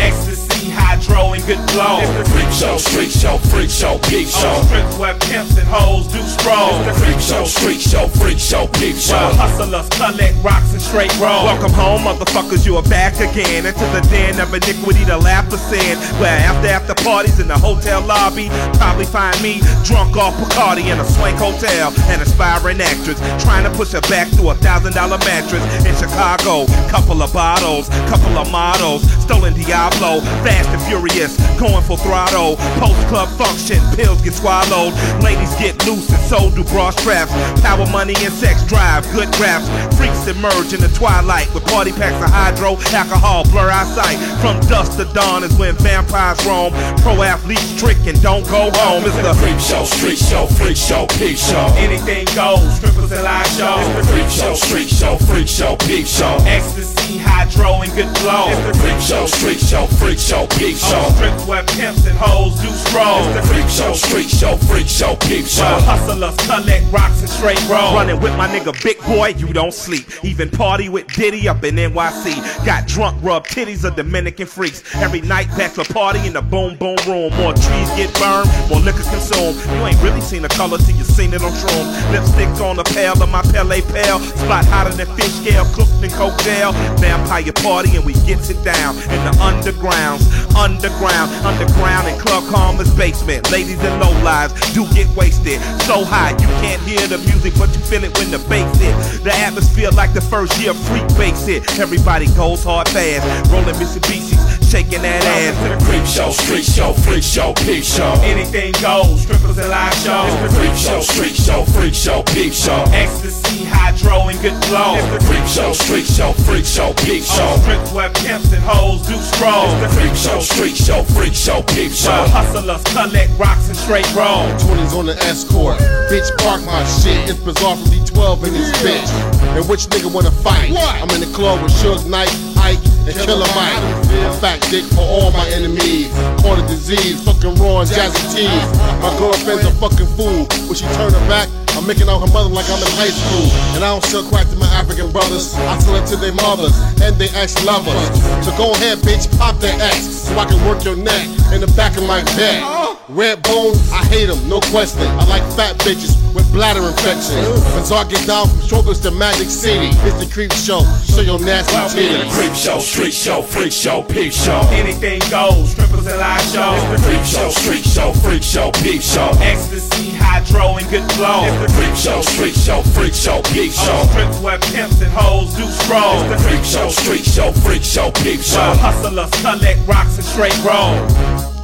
[0.69, 1.99] Hydro and good blow.
[2.01, 4.49] It's the freak show, street show, freak show, peep show.
[4.49, 6.75] On strip where pimps and hoes do stroll.
[6.81, 9.17] It's the freak show, street show, freak show, peep show.
[9.17, 11.45] Where hustlers collect rocks and straight roll.
[11.45, 13.65] Welcome home, motherfuckers, you are back again.
[13.65, 15.97] Into the den of iniquity, the laugh of sin.
[16.19, 20.99] Where after after parties in the hotel lobby, probably find me drunk off Bacardi in
[20.99, 21.93] a swank hotel.
[22.11, 26.65] An aspiring actress trying to push her back through a thousand dollar mattress in Chicago.
[26.89, 30.21] Couple of bottles, couple of models, stolen Diablo
[30.55, 32.55] fast and furious, going full throttle.
[32.79, 37.31] Post club function, pills get swallowed, ladies get loose and so do bra straps.
[37.61, 39.67] Power, money, and sex drive, good graphs.
[39.97, 44.17] Freaks emerge in the twilight with party packs of hydro, alcohol, blur eyesight.
[44.39, 46.71] From dusk to dawn is when vampires roam.
[47.03, 49.03] Pro athletes trick and don't go home.
[49.05, 51.67] It's the freak show, street show, freak show, peep show.
[51.75, 53.83] Anything goes, strippers and live shows.
[53.87, 56.37] It's the freak show, street show, freak show, peep show.
[56.47, 58.47] Ecstasy, hydro, and good flow.
[58.49, 61.03] It's the freak show, street show, freak show, peep show.
[61.15, 63.23] Strip where pimps and hoes do stroll.
[63.27, 65.77] It's the freak show, street show, freak show, peep show.
[65.85, 67.93] Hustlers collect rocks and straight roll.
[67.95, 70.05] Running with my nigga Big Boy, you don't sleep.
[70.23, 72.65] Even party with Diddy up in NYC.
[72.65, 74.83] Got drunk, rub titties of Dominican freaks.
[74.95, 77.33] Every night back to party in the boom boom room.
[77.37, 79.55] More trees get burned, more liquor consumed.
[79.75, 82.11] You ain't really seen the color till you seen it on Shroom.
[82.11, 84.19] Lipstick on the pale of my Pele pale.
[84.19, 86.71] Spot hotter than fish scale, cooked in coke jail.
[86.97, 90.25] Vampire party and we gets it down in the undergrounds.
[90.55, 93.51] Underground, underground in Club Karma's basement.
[93.51, 95.61] Ladies and low lives do get wasted.
[95.83, 98.95] So high you can't hear the music, but you feel it when the bass hit.
[99.23, 101.79] The atmosphere like the first year freak bass hit.
[101.79, 105.55] Everybody goes hard fast, rolling Mitsubishis, shaking that ass.
[105.63, 108.11] The creep show, street show, freak show, peep show.
[108.27, 110.27] Anything goes, strippers and live shows.
[110.27, 112.83] It's the freak show, street show, freak show, peep show.
[112.91, 114.99] Ecstasy, hydro, and good flow.
[114.99, 117.55] It's the freak show, street show, freak show, peep show.
[117.55, 119.71] On strips where pimps and hoes do stroll.
[119.79, 122.27] It's the freak show, street show, freak show, peep show.
[122.35, 124.43] Hustlers collect rocks and straight roll.
[124.59, 125.79] 20s on the escort.
[126.11, 127.31] Bitch, park my shit.
[127.31, 129.07] It's Bizarre from D12 in this bitch.
[129.55, 130.75] And which nigga wanna fight?
[130.75, 133.79] I'm in the club with Suge Knight, Ike, and Killer Mike.
[134.25, 136.11] A fat dick for all my enemies.
[136.41, 138.65] Caught a disease, fucking raw and jazzy tees.
[139.01, 140.45] My girlfriend's a fucking fool.
[140.67, 143.45] When she turn her back, I'm making out her mother like I'm in high school.
[143.75, 145.53] And I don't sell crack to my African brothers.
[145.55, 147.99] I sell it to their mothers and their ex lovers.
[148.43, 150.25] So go ahead, bitch, pop that ex.
[150.25, 152.63] So I can work your neck in the back of my bed.
[153.07, 155.05] Red bone, I hate them, no question.
[155.05, 157.37] I like fat bitches with bladder infection.
[157.77, 159.93] Bizarre get down from strokers to Magic City.
[160.09, 162.33] It's the creep show, show your nasty titties.
[162.33, 164.57] Creep show, street show, freak show, peep show.
[164.71, 166.81] Anything goes, strippers and live shows.
[166.81, 169.29] It's the creep show, street show, freak show, peep show.
[169.37, 169.84] Ecstasy,
[170.25, 171.45] hydro, and good flow.
[171.45, 173.93] It's the creep show, street show, freak show, peep show.
[173.93, 176.21] On strips where pimps and hoes do stroll.
[176.25, 178.59] It's the creep show, street show, freak show, peep show.
[178.59, 181.54] Where hustlers collect rocks and straight roll.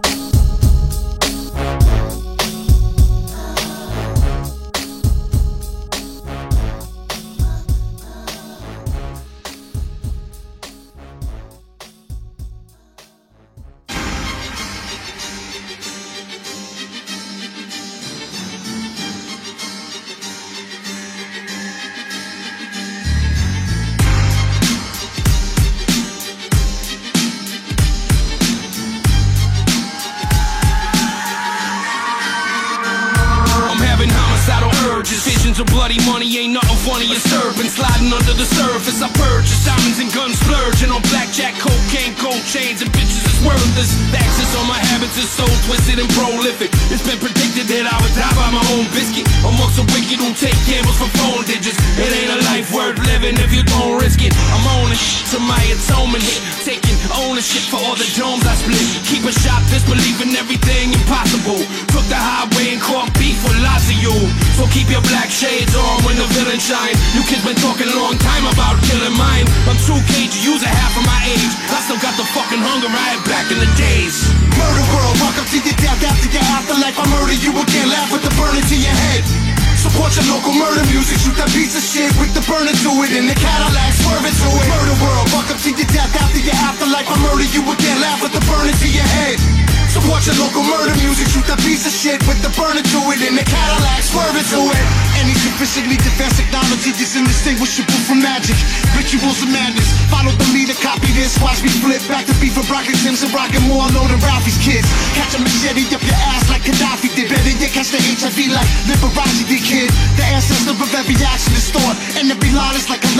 [97.51, 98.55] Indistinguishable from magic.
[98.95, 101.35] Rituals of madness, follow the leader, copy this.
[101.43, 104.57] Watch me flip back to beef and Brock and Simpson, rockin' more low than Ralphie's
[104.59, 104.87] kids.
[105.15, 107.27] Catch a machete up your ass like Gaddafi did.
[107.27, 109.89] Better you catch the HIV like Liberace did, kid.
[110.15, 111.97] The ancestor of every action is thought.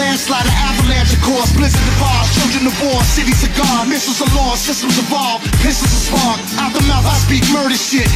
[0.02, 1.54] Landslide, an avalanche, of course.
[1.54, 3.86] Blizzard of bars, children of war, cities are gone.
[3.86, 6.40] Missiles are lost, systems evolve, pistols are spark.
[6.58, 8.10] Out the mouth, I speak murder shit.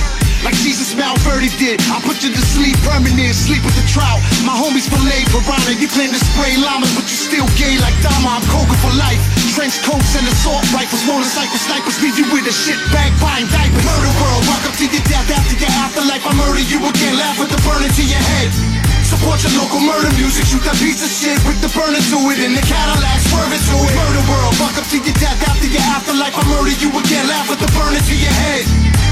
[0.44, 4.22] Like Jesus Malverde did, I put you to sleep permanent, sleep with the trout.
[4.46, 8.38] My homies fillet piranha, you claim to spray llamas, but you still gay like Dama.
[8.38, 9.18] I'm coca for life.
[9.58, 13.86] Trench coats and assault rifles, motorcycle snipers leave you with a shit bag buying diapers.
[13.86, 16.22] Murder world, welcome to your death after your afterlife.
[16.22, 18.75] I murder you again, laugh with the burning to your head.
[19.06, 22.42] Support your local murder music, shoot that piece of shit with the burner to it
[22.42, 23.94] in the Cadillac, swerving to it.
[23.94, 26.34] Murder world, fuck up to your death after your afterlife.
[26.34, 28.66] I murder you again, laugh with the burner to your head.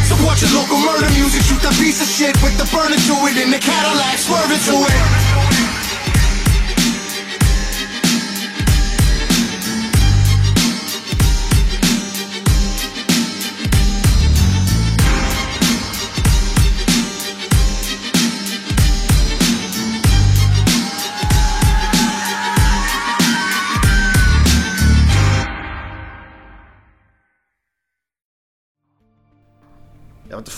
[0.09, 3.37] Support your local murder music, shoot that piece of shit with the burner to it
[3.37, 5.22] in the Cadillac, swerving to it.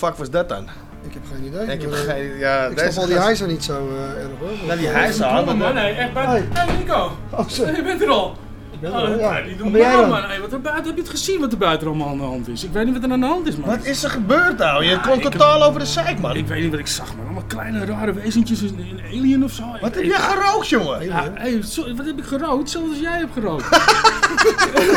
[0.06, 0.64] Fuck was dat dan?
[1.07, 1.68] Ik heb geen idee.
[1.76, 4.23] Ik heb maar, eh, geen- ja, ik deze snap al die hijzer niet zo eh,
[4.23, 4.49] erg hoor.
[4.68, 6.49] Nou, die hijzer Kom hadden- man, nee, echt buiten.
[6.53, 7.65] Hey Nico, Oh, zo.
[7.65, 8.36] je bent er al.
[8.72, 9.34] Ik ben Oh, er al, ja.
[9.60, 10.10] Wat ben jij normaal, dan?
[10.10, 10.23] man.
[10.30, 12.48] Hey, wat er buiten, heb je het gezien wat er buiten allemaal aan de hand
[12.48, 12.64] is?
[12.64, 13.69] Ik weet niet wat er aan de hand is, man.
[13.69, 14.84] Wat is er gebeurd nou?
[14.86, 16.36] Je komt ik- totaal over de zeik, man.
[16.36, 17.26] Ik weet niet wat ik zag, man.
[17.26, 19.64] Allemaal kleine rare wezentjes, een, een alien of zo.
[19.64, 21.06] Wat Ik- heb ik- jij gerookt, jongen?
[21.06, 21.60] Ja, hey,
[21.95, 22.69] wat heb ik gerookt?
[22.69, 23.69] Zoals jij hebt gerookt.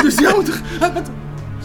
[0.01, 0.51] dus die auto...
[0.79, 1.09] Wat?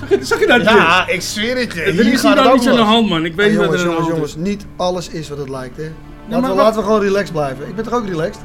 [0.08, 0.62] Zag je, zag je dat?
[0.62, 1.82] Ja, ik zweer het je.
[1.82, 2.88] Er Hier is gaat hier het nou ook iets aan de los.
[2.88, 3.24] hand, man.
[3.24, 5.38] Ik weet niet wat jongens, er aan de jongens, hand jongens, niet alles is wat
[5.38, 5.82] het lijkt, hè.
[6.28, 7.68] Laten, maar we, wat- laten we gewoon relaxed blijven.
[7.68, 8.42] Ik ben toch ook relaxed?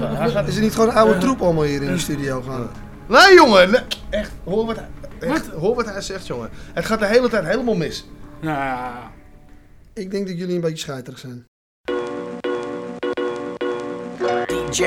[0.00, 2.70] Hij gaat- Is er niet gewoon een oude troep allemaal hier in de studio gaan?
[3.06, 3.70] Nee, jongen.
[3.70, 3.80] nee,
[4.10, 6.48] Echt, hoor wat, hij- echt, hoor wat hij zegt, jongen.
[6.72, 8.06] Het gaat de hele tijd helemaal mis.
[8.40, 8.92] Ja.
[9.94, 11.44] Ik denk dat jullie een beetje scheiterig zijn.
[14.70, 14.82] DJ.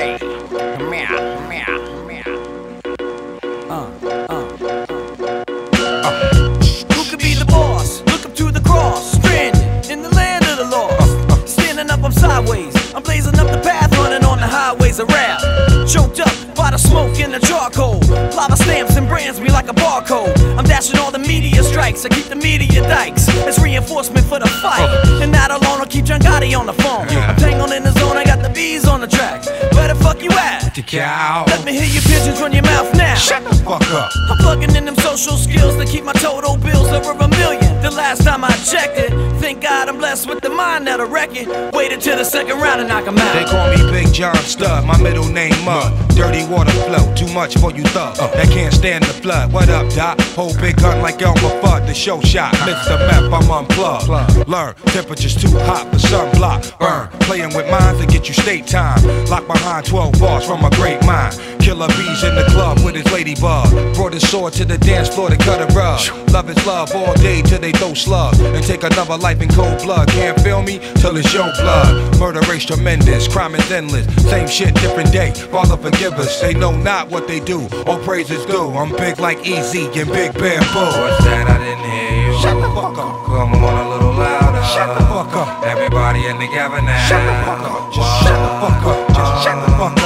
[13.20, 15.40] Blazing up the path, running on the highways of rap.
[15.88, 16.37] Choked up
[16.78, 17.98] the smoke and the charcoal.
[18.36, 20.34] Lava stamps and brands me like a barcode.
[20.56, 22.04] I'm dashing all the media strikes.
[22.04, 23.26] I keep the media dikes.
[23.46, 24.86] It's reinforcement for the fight.
[24.88, 25.20] Oh.
[25.22, 27.08] And not alone, I'll keep John Gotti on the phone.
[27.08, 29.44] I'm tangled in the zone, I got the bees on the track.
[29.74, 30.74] Where the fuck you at?
[30.74, 31.44] The cow.
[31.48, 33.14] Let me hear your pigeons run your mouth now.
[33.14, 34.10] Shut the fuck up.
[34.30, 37.82] I'm plugging in them social skills to keep my total bills over a million.
[37.82, 39.10] The last time I checked it,
[39.40, 41.48] thank God I'm blessed with the mind that'll wreck it.
[41.74, 43.34] Waited till the second round and knock 'em out.
[43.34, 45.92] They call me Big John Stud, my middle name Mud.
[46.14, 48.18] Dirty water flow, too much for you thug.
[48.18, 49.52] Uh, that can't stand the flood.
[49.52, 50.20] What up, Doc?
[50.36, 52.52] Whole big gun like Elmer Fudd, the show shot.
[52.66, 53.32] lifts the map.
[53.32, 54.48] I'm unplugged.
[54.48, 56.78] Learn, temperature's too hot for sunblock.
[56.78, 59.02] Burn, playing with minds to get you state time.
[59.26, 61.34] Lock behind 12 bars from a great mind.
[61.60, 63.68] Killer bees in the club with his ladybug.
[63.94, 66.00] Brought his sword to the dance floor to cut a rug.
[66.30, 68.40] Love is love all day till they throw slugs.
[68.40, 70.08] And take another life in cold blood.
[70.08, 72.18] Can't feel me till it's your blood.
[72.18, 74.06] Murder race tremendous, crime is endless.
[74.30, 75.32] Same shit, different day.
[75.32, 76.40] Father forgive us.
[76.40, 77.68] They know not what they do.
[77.86, 78.70] All praises due.
[78.70, 80.90] I'm big like Easy and Big Bamboo.
[80.98, 81.46] What's that?
[81.48, 82.38] I didn't hear you.
[82.40, 83.26] Shut the fuck up.
[83.26, 84.62] Come on a little louder.
[84.74, 85.64] Shut the fuck up.
[85.64, 87.06] Everybody in together now.
[87.06, 87.94] Shut the fuck up.
[87.94, 89.08] Just shut the fuck up.
[89.08, 89.97] Just shut the fuck up.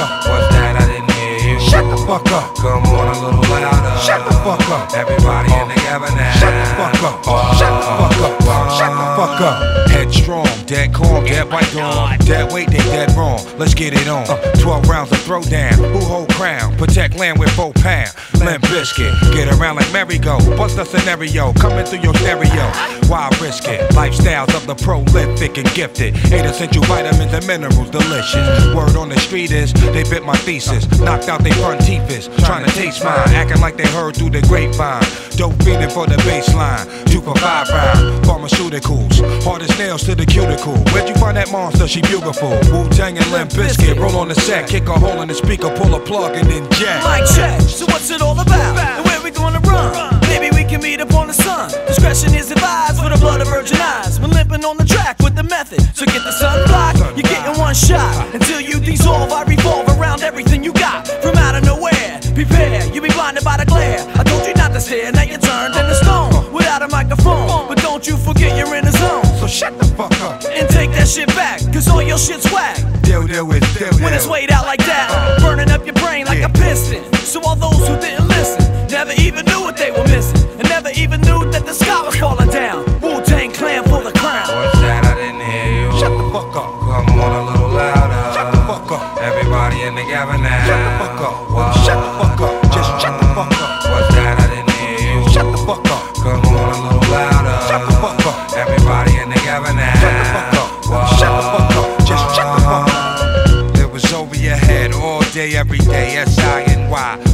[2.13, 2.55] Fuck up.
[2.57, 3.99] Come on a little louder.
[3.99, 4.93] Shut the fuck up.
[4.93, 6.31] Everybody in together now.
[6.37, 7.55] Shut the fuck up.
[7.57, 7.87] Shut the
[8.21, 8.77] fuck up.
[8.77, 9.89] Shut the fuck up.
[9.89, 12.19] Headstrong, dead calm, dead by dawn.
[12.19, 13.39] Dead weight, they dead wrong.
[13.57, 14.29] Let's get it on.
[14.29, 14.37] Uh.
[14.59, 15.73] 12 rounds of throwdown.
[15.73, 16.75] Who hold crown?
[16.77, 18.09] Protect land with four pound.
[18.39, 19.33] Limp Bizkit.
[19.33, 20.37] Get around like merry-go.
[20.55, 21.51] Bust a scenario.
[21.53, 22.71] Coming through your stereo.
[23.07, 23.89] Why risk it?
[23.91, 26.15] Lifestyles of the prolific and gifted.
[26.31, 27.89] Eight essential vitamins and minerals.
[27.89, 28.75] Delicious.
[28.75, 30.87] Word on the street is they bit my thesis.
[30.99, 33.29] Knocked out their front teeth is trying to taste mine.
[33.33, 35.03] Acting like they heard through the grapevine.
[35.35, 36.85] Dope feeding for the baseline.
[37.11, 38.25] Two for five round.
[38.25, 39.21] Pharmaceuticals.
[39.43, 40.77] Hardest nails to the cuticle.
[40.91, 41.87] Where'd you find that monster?
[41.87, 42.49] She beautiful.
[42.71, 43.99] Wu Tang and Limp Bizkit.
[43.99, 44.67] Roll on the set.
[44.67, 45.69] Kick a hole in the speaker.
[45.75, 47.03] Pull a plug and then jack.
[47.03, 47.61] Mic check.
[47.61, 48.77] So what's it all about?
[48.77, 50.19] And where we gonna run?
[50.21, 51.69] Maybe we can meet up on the sun.
[51.85, 54.19] Discretion is advised for the blood of virgin eyes.
[54.19, 55.81] We're limping on the track with the method.
[55.95, 56.95] So get the sun block.
[57.15, 58.33] You're getting one shot.
[58.33, 61.07] Until you dissolve, I revolve around everything you got.
[61.21, 62.19] From out of nowhere.
[62.33, 62.89] Prepare.
[62.91, 64.01] You'll be blinded by the glare.
[64.17, 65.11] I told you not to stare.
[65.11, 66.51] Now you're turned into stone.
[66.51, 67.67] Without a microphone.
[67.67, 69.25] But don't you forget you're in the zone.
[69.41, 70.41] So shut the fuck up.
[70.49, 71.61] And take that shit back.
[71.71, 72.77] Cause all your shit's whack.
[73.03, 76.41] Deal, deal with, deal, When it's weighed out like that, burning up your brain like
[76.41, 77.12] a piston.
[77.23, 80.89] So all those who didn't listen never even knew what they were missing, and never
[80.91, 82.85] even knew that the sky was falling down.
[83.01, 84.45] Wu Tang Clan for the crown.
[84.53, 85.01] What's that?
[85.01, 85.87] I didn't hear you.
[85.97, 86.69] Shut the fuck up.
[86.83, 88.21] Come on a little louder.
[88.37, 89.17] Shut the fuck up.
[89.17, 90.67] Everybody in the gavin now.
[90.67, 91.35] Shut the fuck up.
[91.49, 91.71] What?
[91.81, 92.55] Shut the fuck up.
[92.69, 93.71] Just shut the fuck up.
[93.87, 94.35] What's that?
[94.37, 95.17] I didn't hear you.
[95.33, 96.03] Shut the fuck up.
[96.21, 97.55] Come on a little louder.
[97.65, 98.37] Shut the fuck up.
[98.53, 99.95] Everybody in the gavin now.
[99.97, 100.69] Shut the fuck up.
[100.85, 101.07] What?
[101.17, 101.87] Shut the fuck up.
[102.05, 103.79] Just shut the fuck up.
[103.81, 106.21] It was over your head all day, every day.
[106.21, 106.32] That's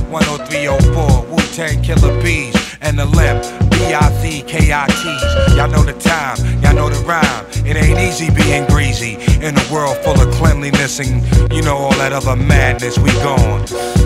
[0.09, 3.43] 10304 Wu Tang Killer Bees and the limp.
[3.69, 5.55] B-I-Z-K-I-T's.
[5.55, 7.45] Y'all know the time, y'all know the rhyme.
[7.65, 9.15] It ain't easy being greasy
[9.45, 12.97] in a world full of cleanliness and you know all that other madness.
[12.97, 13.98] We gone.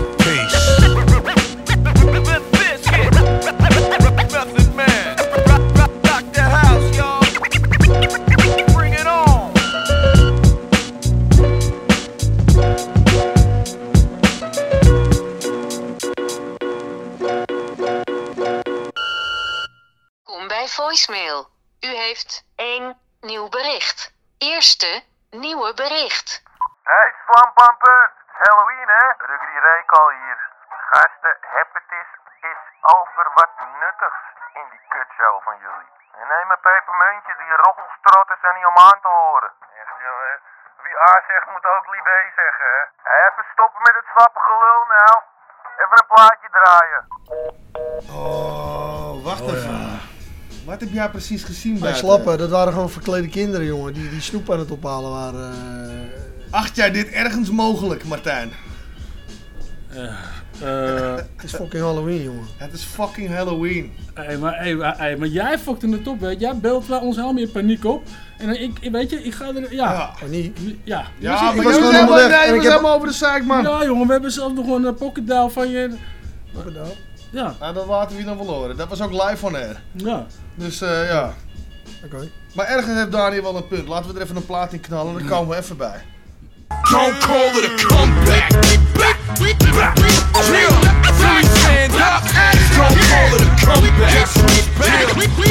[24.64, 26.28] Eerste nieuwe bericht.
[26.82, 28.00] Hey, slampampen.
[28.26, 29.04] Het is Halloween, hè?
[29.30, 30.38] Ruggy Reekal hier.
[30.90, 32.10] Gasten, hepatitis
[32.52, 32.60] is
[32.96, 34.22] over wat nuttigs
[34.60, 35.90] in die kutshow van jullie.
[36.18, 39.52] En neem een pepermuntje, die roggelstrotters zijn niet om aan te horen.
[39.82, 40.36] Echt, jongen.
[40.84, 42.10] Wie A zegt, moet ook li B
[42.40, 42.80] zeggen, hè?
[43.24, 45.14] Even stoppen met het slappe gelul, nou.
[45.82, 47.02] Even een plaatje draaien.
[48.18, 50.13] Oh, wacht even.
[50.64, 53.92] Wat heb jij precies gezien Bij slappen, dat waren gewoon verklede kinderen, jongen.
[53.92, 55.50] Die, die snoep aan het ophalen waren.
[55.50, 55.90] eh.
[56.50, 58.50] Acht jij dit ergens mogelijk, Martijn?
[61.36, 62.44] Het is fucking Halloween, jongen.
[62.56, 63.92] Het is fucking Halloween.
[64.14, 66.46] Hey, maar, hey, maar- hey, maar jij fokte het op, weet je.
[66.46, 68.02] Jij belt wel ons helemaal in paniek op.
[68.38, 69.74] En dan ik, weet je, ik ga er...
[69.74, 70.14] Ja.
[70.20, 70.58] Paniek?
[70.84, 71.04] Ja.
[71.18, 73.44] Ja, Dus maar ik was gewoon helemaal, nee, was ik heb- helemaal over de zaak,
[73.44, 73.62] man.
[73.62, 75.96] Ja, jongen, we hebben zelfs nog een uh, pocketdial van je.
[76.52, 76.96] Pocketdial?
[77.34, 77.54] Ja.
[77.60, 78.76] Nou, dat laten we hier dan wel horen.
[78.76, 79.82] Dat was ook live on air.
[79.92, 80.26] Ja.
[80.54, 81.34] Dus eh, ja.
[82.04, 82.30] Oké.
[82.52, 83.88] Maar ergens heeft Daniel wel een punt.
[83.88, 86.02] Laten we er even een plaat in knallen, dan komen we even bij.
[86.90, 88.48] Don't call it a comeback.
[88.98, 89.16] Back,
[89.74, 89.96] back,
[90.32, 90.74] chill.
[91.18, 92.22] Fully stand up.
[92.76, 94.28] Don't call it a comeback.
[94.78, 95.08] Back?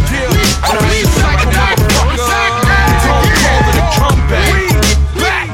[0.09, 0.31] Chill.
[0.63, 1.47] I be a psycho
[1.95, 2.65] motherfucker.
[3.07, 4.51] Don't call it a comeback.
[5.15, 5.45] Back.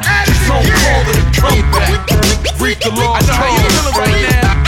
[0.00, 1.27] I don't call it a.
[2.60, 4.58] Reef the Lost Cauze right now.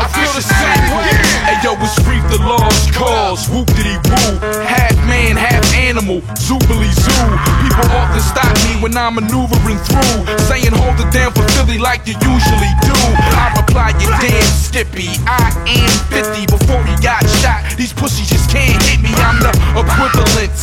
[0.00, 1.19] I feel the same way.
[1.50, 3.50] Hey yo, it's Reef the Lost Cauze.
[3.50, 4.38] Whoop diddy woo.
[4.62, 6.22] Half man, half animal.
[6.38, 7.26] Zoobily zoo.
[7.58, 10.30] People often stop me when I'm maneuvering through.
[10.46, 12.94] Saying hold it down for Philly like you usually do.
[13.34, 15.10] I reply, you damn skippy.
[15.26, 17.66] I am 50 before he got shot.
[17.74, 19.10] These pussies just can't hit me.
[19.18, 20.54] I'm the equivalent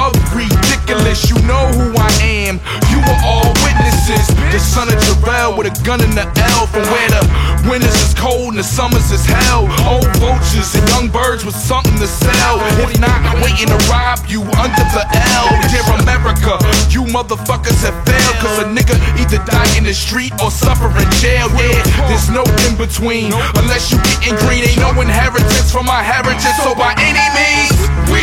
[0.00, 1.28] of ridiculous.
[1.28, 2.08] You know who I
[2.48, 2.56] am.
[2.88, 4.24] You were all witnesses.
[4.48, 6.24] The son of Jarrell with a gun in the
[6.56, 6.64] L.
[6.72, 7.22] From where the
[7.68, 9.68] winters is cold and the summers is hell.
[9.84, 12.62] Oh, Old vultures and young birds with something to sell.
[12.78, 15.04] If not, I'm waiting to rob you under the
[15.34, 15.46] L.
[15.66, 16.54] Dear America,
[16.94, 18.36] you motherfuckers have failed.
[18.38, 21.50] Cause a nigga either die in the street or suffer in jail.
[21.58, 23.34] Yeah, there's no in between.
[23.58, 26.56] Unless you getting green, ain't no inheritance from my heritage.
[26.62, 27.74] So by any means,
[28.06, 28.22] we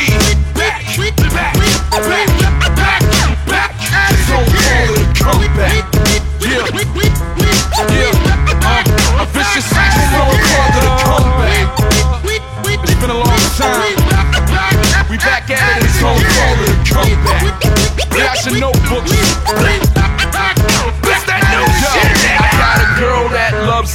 [0.55, 0.79] back,
[1.35, 1.55] back,
[1.91, 2.23] back,
[2.75, 3.03] back,
[3.51, 3.71] back.
[4.31, 5.83] Don't call it a comeback.
[6.39, 6.63] Yeah,
[7.91, 8.15] yeah.
[8.63, 11.46] Uh, a vicious cycle, don't call it a comeback.
[13.57, 13.97] Time.
[15.09, 17.41] We back at it, it's it a comeback.
[18.45, 20.06] Your notebooks.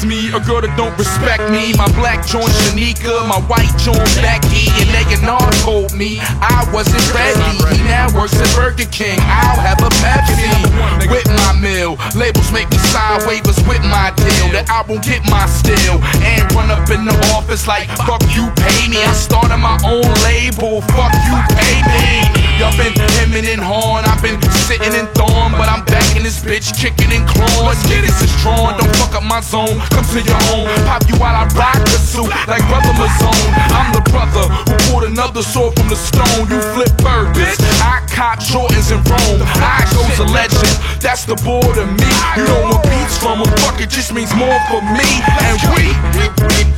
[0.05, 1.73] Me, a girl that don't respect me.
[1.74, 7.41] My black joint Shanika, my white joint Becky, and A&R told me I wasn't ready.
[7.74, 9.19] He now works at Burger King.
[9.23, 11.99] I'll have a Pepsi with my meal.
[12.15, 16.47] Labels make me sign waivers with my deal that I won't get my steal and
[16.55, 19.03] run up in the office like fuck you pay me.
[19.03, 20.83] I started my own label.
[20.95, 22.52] Fuck you pay me.
[22.62, 24.06] Y'all been hemming and hawing.
[24.06, 24.39] I've been
[24.70, 27.74] sitting in thorn, but I'm back in this bitch kicking and clawing.
[27.90, 28.78] Niggas is drawn.
[28.78, 29.82] Don't fuck up my zone.
[29.90, 30.70] Come to your own.
[30.86, 33.51] Pop you while I rock the suit like brother Mazone.
[33.74, 36.47] I'm the brother who pulled another sword from the stone.
[36.47, 37.59] You flip burgers.
[37.82, 39.43] I cop Jordans in Rome.
[39.59, 40.78] I goes a legend.
[41.02, 42.10] That's the boy to me.
[42.39, 45.10] You know what beats from a fuck it just means more for me.
[45.51, 45.90] And we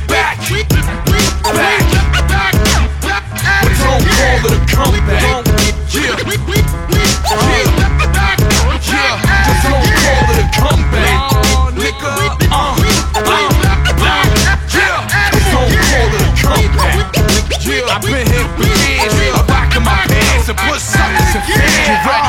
[0.09, 0.41] back, back,
[3.61, 5.74] but don't call it a comeback.
[5.95, 7.71] Yeah, yeah,
[8.91, 9.15] yeah.
[9.45, 11.19] Just call it a comeback,
[11.71, 12.11] nigga.
[12.51, 12.75] Uh,
[13.15, 13.31] uh,
[14.75, 15.07] yeah.
[15.31, 17.15] Just call it a comeback.
[17.63, 18.43] Yeah, I've been here
[19.77, 22.24] in my pants and put suckers in fans.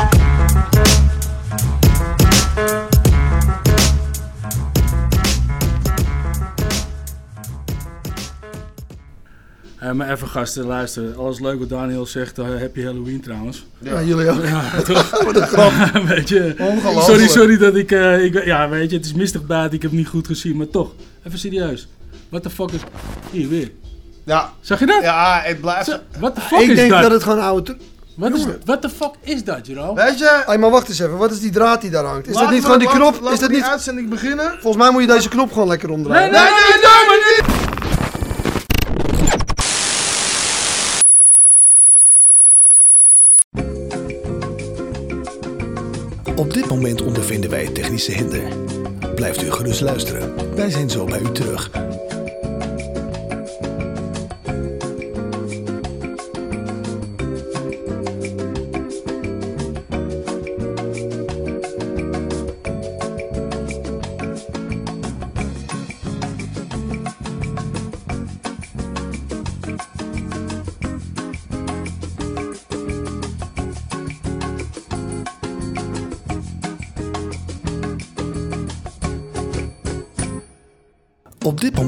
[9.86, 11.14] Eh, maar even gasten, luister.
[11.18, 12.38] Alles leuk wat Daniel zegt.
[12.38, 13.66] eh, happy Halloween trouwens.
[13.78, 14.44] Ja, jullie ook.
[14.44, 15.22] Ja, toch?
[15.24, 15.72] Wat een grap.
[16.06, 17.06] weet je, Ongelooflijk.
[17.06, 18.44] sorry, sorry dat ik, eh, ik...
[18.44, 19.76] Ja, weet je, het is mistig buiten.
[19.76, 20.56] Ik heb het niet goed gezien.
[20.56, 20.90] Maar toch,
[21.26, 21.88] even serieus.
[22.28, 22.80] What the fuck is...
[23.30, 23.70] Hier, weer.
[24.24, 24.52] Ja.
[24.60, 25.02] Zag je dat?
[25.02, 26.00] Ja, het blijft...
[26.18, 27.02] What the fuck Ik is denk dat?
[27.02, 27.62] dat het gewoon oude...
[27.62, 27.76] tru-
[28.14, 28.44] Wat is.
[28.64, 29.94] What the fuck is dat, Jero?
[29.94, 30.42] Weet je...
[30.46, 31.16] Hey, maar wacht eens even.
[31.16, 32.28] Wat is die draad die daar hangt?
[32.28, 33.14] Is dat niet gewoon die knop?
[33.20, 33.62] laten Is dat niet...
[33.62, 34.50] uitzending beginnen?
[34.60, 36.32] Volgens mij moet je deze knop gewoon lekker omdraaien.
[36.32, 37.64] Nee, nee, nee, nee, maar niet!
[37.65, 37.65] Op
[46.56, 48.42] dit moment ondervinden wij technische hinder.
[49.14, 50.54] Blijft u gerust luisteren.
[50.54, 51.70] Wij zijn zo bij u terug.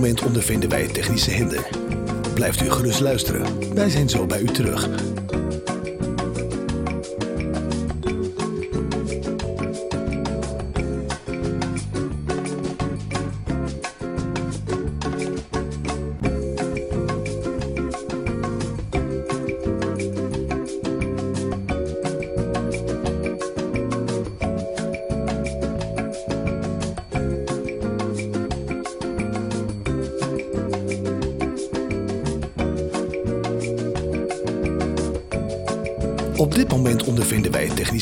[0.08, 1.68] Moment ondervinden wij technische hinder.
[2.34, 3.74] Blijft u gerust luisteren.
[3.74, 4.88] Wij zijn zo bij u terug.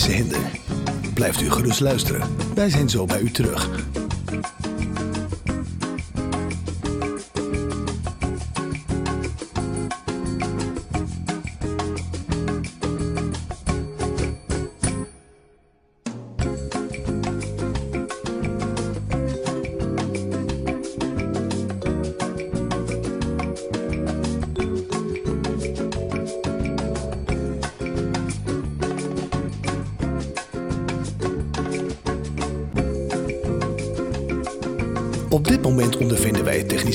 [0.05, 0.51] Hinder.
[1.15, 2.29] Blijft u gerust luisteren.
[2.55, 3.69] Wij zijn zo bij u terug.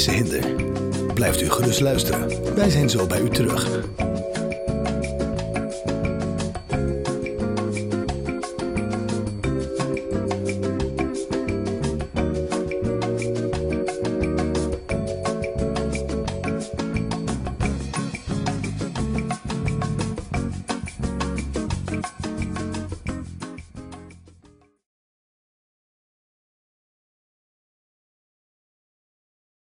[0.06, 0.46] Hinder.
[1.14, 2.56] Blijft u gerust luisteren.
[2.56, 3.70] Wij zijn zo bij u terug.